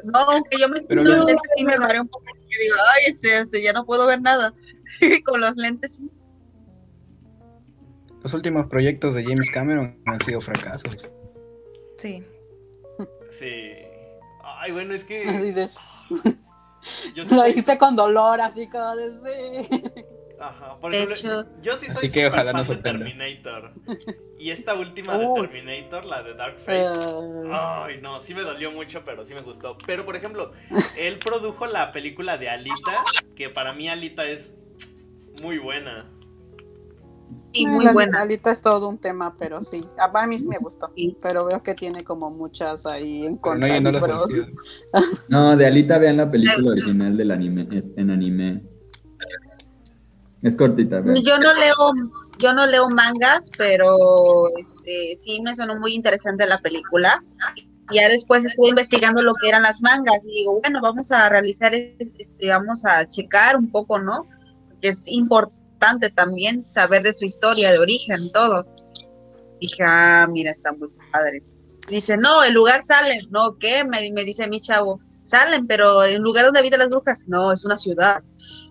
No, 0.05 0.18
aunque 0.18 0.59
yo 0.61 0.68
me 0.68 0.82
Pero 0.82 1.00
quito 1.00 1.16
los 1.16 1.24
lentes 1.24 1.50
sí 1.57 1.64
me 1.64 1.78
mareo 1.78 2.03
un 2.03 2.09
poco. 2.09 2.26
Yo 2.26 2.59
digo, 2.61 2.76
ay, 2.94 3.05
este, 3.07 3.38
este, 3.38 3.62
ya 3.62 3.72
no 3.72 3.86
puedo 3.86 4.07
ver 4.07 4.20
nada. 4.20 4.53
Con 5.24 5.40
los 5.40 5.57
lentes 5.57 5.96
sí. 5.96 6.11
Los 8.22 8.34
últimos 8.34 8.66
proyectos 8.66 9.14
de 9.14 9.24
James 9.24 9.50
Cameron 9.50 10.00
han 10.06 10.20
sido 10.20 10.40
fracasos. 10.40 11.08
Sí. 11.98 12.22
Sí. 13.30 13.72
Ay, 14.44 14.72
bueno, 14.72 14.94
es 14.94 15.04
que 15.04 15.24
Así 15.28 15.50
de. 15.52 15.66
yo 17.14 17.24
sí 17.24 17.34
Lo 17.34 17.42
soy- 17.42 17.52
hice 17.52 17.78
con 17.78 17.96
dolor, 17.96 18.40
así 18.40 18.68
como 18.68 18.94
de 18.96 19.10
sí. 19.12 19.82
Ajá, 20.40 20.76
por 20.80 20.90
De 20.90 20.96
ejemplo, 21.04 21.14
hecho- 21.16 21.46
yo 21.62 21.76
sí 21.76 21.86
soy 21.86 22.10
que 22.10 22.26
ojalá 22.26 22.50
fan 22.52 22.66
no 22.66 22.74
de. 22.74 22.82
Terminator. 22.82 23.72
Y 24.40 24.50
esta 24.50 24.74
última 24.74 25.16
de. 25.16 25.28
Terminator, 25.34 26.04
la 26.04 26.22
de 26.24 26.34
Dark 26.34 26.58
Fate. 26.58 26.82
Eh, 26.82 27.48
Ay, 27.52 28.00
no, 28.00 28.18
sí 28.20 28.34
me 28.34 28.42
dolió 28.42 28.72
mucho, 28.72 29.04
pero 29.04 29.24
sí 29.24 29.34
me 29.34 29.42
gustó. 29.42 29.78
Pero, 29.86 30.04
por 30.04 30.16
ejemplo, 30.16 30.50
él 30.98 31.20
produjo 31.20 31.66
la 31.66 31.92
película 31.92 32.38
de 32.38 32.48
Alita, 32.50 32.92
que 33.36 33.50
para 33.50 33.72
mí 33.72 33.88
Alita 33.88 34.24
es 34.26 34.52
muy 35.40 35.58
buena. 35.58 36.10
Sí, 37.52 37.66
muy 37.66 37.84
la 37.84 37.92
buena. 37.92 38.22
Alita 38.22 38.50
es 38.50 38.62
todo 38.62 38.88
un 38.88 38.98
tema, 38.98 39.34
pero 39.38 39.62
sí. 39.62 39.84
A 39.98 40.10
para 40.10 40.26
mí 40.26 40.38
sí 40.38 40.48
me 40.48 40.58
gustó. 40.58 40.90
Sí. 40.96 41.16
Pero 41.20 41.46
veo 41.46 41.62
que 41.62 41.74
tiene 41.74 42.02
como 42.04 42.30
muchas 42.30 42.86
ahí 42.86 43.26
en 43.26 43.36
Pero 43.36 43.82
contra. 43.82 44.18
no, 45.30 45.56
de 45.56 45.66
Alita 45.66 45.98
vean 45.98 46.16
la 46.16 46.30
película 46.30 46.72
original 46.72 47.16
del 47.16 47.30
anime, 47.30 47.68
es 47.72 47.92
en 47.96 48.10
anime. 48.10 48.62
Es 50.42 50.56
cortita, 50.56 51.00
vean. 51.00 51.22
Yo 51.22 51.38
no 51.38 51.52
leo, 51.54 51.92
yo 52.38 52.52
no 52.52 52.66
leo 52.66 52.88
mangas, 52.88 53.50
pero 53.56 53.96
este, 54.60 55.14
sí 55.16 55.40
me 55.42 55.54
sonó 55.54 55.78
muy 55.78 55.94
interesante 55.94 56.46
la 56.46 56.60
película. 56.60 57.22
Y 57.90 57.96
ya 57.96 58.08
después 58.08 58.44
estuve 58.44 58.70
investigando 58.70 59.22
lo 59.22 59.34
que 59.34 59.48
eran 59.48 59.62
las 59.62 59.82
mangas 59.82 60.24
y 60.26 60.40
digo, 60.40 60.60
bueno, 60.60 60.80
vamos 60.80 61.12
a 61.12 61.28
realizar, 61.28 61.74
este, 61.74 62.48
vamos 62.48 62.86
a 62.86 63.06
checar 63.06 63.56
un 63.56 63.70
poco, 63.70 63.98
¿no? 63.98 64.26
Porque 64.68 64.88
es 64.88 65.06
importante 65.08 65.61
también 66.14 66.68
saber 66.68 67.02
de 67.02 67.12
su 67.12 67.24
historia, 67.24 67.72
de 67.72 67.78
origen, 67.78 68.30
todo. 68.32 68.66
Dije, 69.60 69.82
ah, 69.84 70.26
mira, 70.30 70.50
está 70.50 70.72
muy 70.72 70.88
padre. 71.12 71.42
Dice, 71.88 72.16
no, 72.16 72.42
el 72.42 72.54
lugar 72.54 72.82
salen, 72.82 73.26
¿no? 73.30 73.58
¿Qué? 73.58 73.84
Me, 73.84 74.10
me 74.12 74.24
dice 74.24 74.46
mi 74.46 74.60
chavo, 74.60 75.00
salen, 75.22 75.66
pero 75.66 76.02
el 76.02 76.20
lugar 76.20 76.44
donde 76.44 76.60
habitan 76.60 76.80
las 76.80 76.88
brujas, 76.88 77.26
no, 77.28 77.52
es 77.52 77.64
una 77.64 77.78
ciudad. 77.78 78.22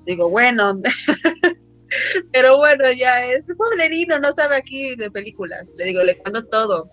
Digo, 0.06 0.30
bueno, 0.30 0.82
pero 2.32 2.58
bueno, 2.58 2.92
ya 2.92 3.26
es 3.26 3.54
pueblerino, 3.56 4.20
no 4.20 4.32
sabe 4.32 4.56
aquí 4.56 4.96
de 4.96 5.12
películas. 5.12 5.74
Le 5.78 5.86
digo, 5.86 6.04
le 6.04 6.18
cuento 6.18 6.48
todo. 6.48 6.90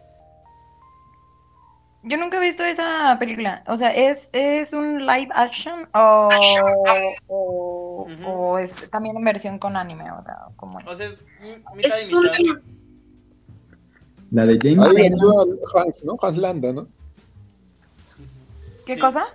Yo 2.04 2.16
nunca 2.16 2.36
he 2.38 2.40
visto 2.40 2.64
esa 2.64 3.16
película. 3.18 3.64
O 3.66 3.76
sea, 3.76 3.94
¿es, 3.94 4.30
es 4.32 4.72
un 4.72 5.04
live 5.04 5.28
action 5.34 5.88
o, 5.94 6.28
o, 7.26 7.87
O 8.26 8.58
es 8.58 8.72
también 8.90 9.16
en 9.16 9.24
versión 9.24 9.58
con 9.58 9.76
anime? 9.76 10.10
O 10.12 10.22
sea, 10.22 10.36
como 10.56 10.78
O 10.78 10.96
sea, 10.96 11.10
mitad 11.74 11.98
Es 11.98 12.10
y 12.10 12.16
mitad. 12.16 12.62
La 14.30 14.44
de 14.46 14.58
James 14.62 14.96
Ahí 14.96 15.10
Hans, 15.74 16.04
¿no? 16.04 16.16
Hans 16.20 16.36
Landa, 16.36 16.72
¿no? 16.72 16.86
¿Qué 18.84 18.94
Sí. 18.94 19.00
cosa? 19.00 19.26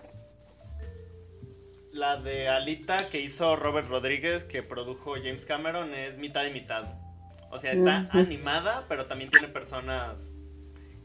La 1.93 2.17
de 2.17 2.49
Alita 2.49 2.97
que 3.11 3.19
hizo 3.19 3.55
Robert 3.55 3.87
Rodríguez, 3.87 4.45
que 4.45 4.63
produjo 4.63 5.13
James 5.15 5.45
Cameron, 5.45 5.93
es 5.93 6.17
mitad 6.17 6.45
y 6.45 6.51
mitad. 6.51 6.85
O 7.51 7.59
sea, 7.59 7.71
está 7.73 8.07
animada, 8.11 8.85
pero 8.87 9.05
también 9.05 9.29
tiene 9.29 9.47
personas 9.47 10.29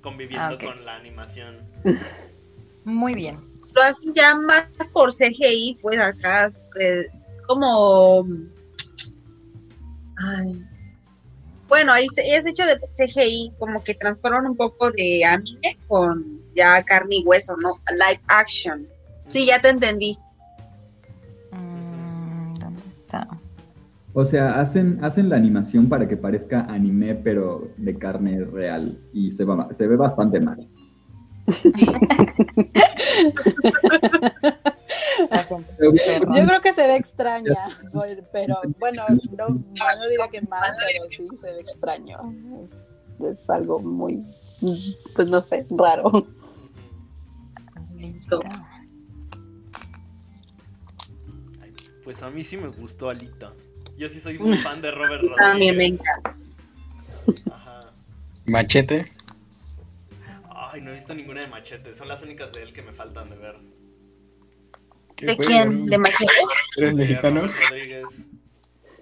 conviviendo 0.00 0.56
Ah, 0.60 0.64
con 0.64 0.84
la 0.86 0.96
animación. 0.96 1.68
Muy 2.84 3.14
bien. 3.14 3.36
Lo 3.74 3.82
hacen 3.82 4.12
ya 4.12 4.34
más 4.34 4.66
por 4.92 5.12
CGI, 5.12 5.78
pues 5.82 5.98
acá 5.98 6.48
es 6.80 7.38
como... 7.46 8.26
Ay. 10.16 10.62
Bueno, 11.68 11.92
ahí 11.92 12.06
se- 12.08 12.34
es 12.34 12.46
hecho 12.46 12.64
de 12.64 12.78
CGI, 12.88 13.52
como 13.58 13.84
que 13.84 13.94
transforman 13.94 14.46
un 14.46 14.56
poco 14.56 14.90
de 14.90 15.24
anime 15.24 15.78
con 15.86 16.40
ya 16.56 16.82
carne 16.82 17.16
y 17.16 17.24
hueso, 17.24 17.56
¿no? 17.58 17.74
Live 17.92 18.20
action. 18.28 18.86
Sí, 19.26 19.44
ya 19.46 19.60
te 19.60 19.68
entendí. 19.68 20.16
Mm, 21.52 22.54
¿Dónde 22.58 22.80
está? 23.04 23.28
O 24.14 24.24
sea, 24.24 24.58
hacen, 24.60 24.98
hacen 25.04 25.28
la 25.28 25.36
animación 25.36 25.88
para 25.88 26.08
que 26.08 26.16
parezca 26.16 26.62
anime, 26.62 27.14
pero 27.14 27.68
de 27.76 27.96
carne 27.96 28.42
real. 28.44 28.98
Y 29.12 29.30
se, 29.30 29.44
va, 29.44 29.68
se 29.74 29.86
ve 29.86 29.96
bastante 29.96 30.40
mal. 30.40 30.66
Yo 35.78 36.46
creo 36.46 36.60
que 36.62 36.72
se 36.72 36.86
ve 36.86 36.96
extraña, 36.96 37.78
pero 38.32 38.60
bueno, 38.78 39.04
no, 39.36 39.48
no 39.48 40.08
diría 40.08 40.28
que 40.30 40.42
mal, 40.42 40.72
pero 40.78 41.08
sí 41.10 41.26
se 41.38 41.52
ve 41.52 41.60
extraño. 41.60 42.18
Es, 42.64 42.76
es 43.26 43.50
algo 43.50 43.80
muy, 43.80 44.24
pues 45.14 45.28
no 45.28 45.40
sé, 45.40 45.66
raro. 45.70 46.26
Pues 52.04 52.22
a 52.22 52.30
mí 52.30 52.44
sí 52.44 52.56
me 52.56 52.68
gustó 52.68 53.10
Alita. 53.10 53.52
Yo 53.98 54.08
sí 54.08 54.20
soy 54.20 54.38
muy 54.38 54.56
fan 54.58 54.80
de 54.80 54.90
Robert 54.92 55.22
Rodríguez. 55.22 55.36
También 55.36 55.76
me 55.76 55.86
encanta. 55.86 56.38
Machete. 58.46 59.10
Ay, 60.78 60.84
no 60.84 60.92
he 60.92 60.94
visto 60.94 61.12
ninguna 61.12 61.40
de 61.40 61.48
Machete. 61.48 61.92
Son 61.92 62.06
las 62.06 62.22
únicas 62.22 62.52
de 62.52 62.62
él 62.62 62.72
que 62.72 62.82
me 62.82 62.92
faltan 62.92 63.28
de 63.30 63.36
ver. 63.36 63.56
¿Qué 65.16 65.26
¿De 65.26 65.34
fue? 65.34 65.44
quién? 65.44 65.86
¿De 65.86 65.98
Machete? 65.98 66.30
¿Eres 66.76 66.94
mexicano? 66.94 67.50
Rodríguez. 67.68 68.28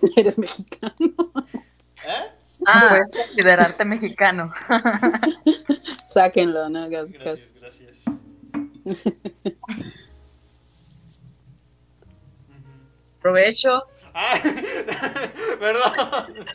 Eres 0.17 0.39
mexicano. 0.39 0.95
¿Eh? 0.99 2.33
Ah, 2.67 2.87
puedes 2.89 3.09
considerarte 3.15 3.85
mexicano. 3.85 4.55
Sáquenlo, 6.09 6.71
¿no? 6.71 6.89
Gracias, 6.89 7.53
gracias. 7.61 7.99
Provecho. 13.21 13.83
Ah, 14.15 14.41
perdón. 15.61 16.47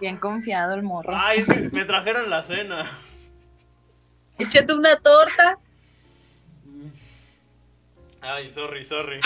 Bien 0.00 0.16
confiado 0.16 0.74
el 0.74 0.82
morro. 0.82 1.12
Ay, 1.14 1.44
me 1.72 1.84
trajeron 1.84 2.30
la 2.30 2.42
cena. 2.42 2.90
Échate 4.38 4.72
una 4.72 4.96
torta. 4.96 5.58
Ay, 8.22 8.50
sorry, 8.50 8.84
sorry. 8.84 9.20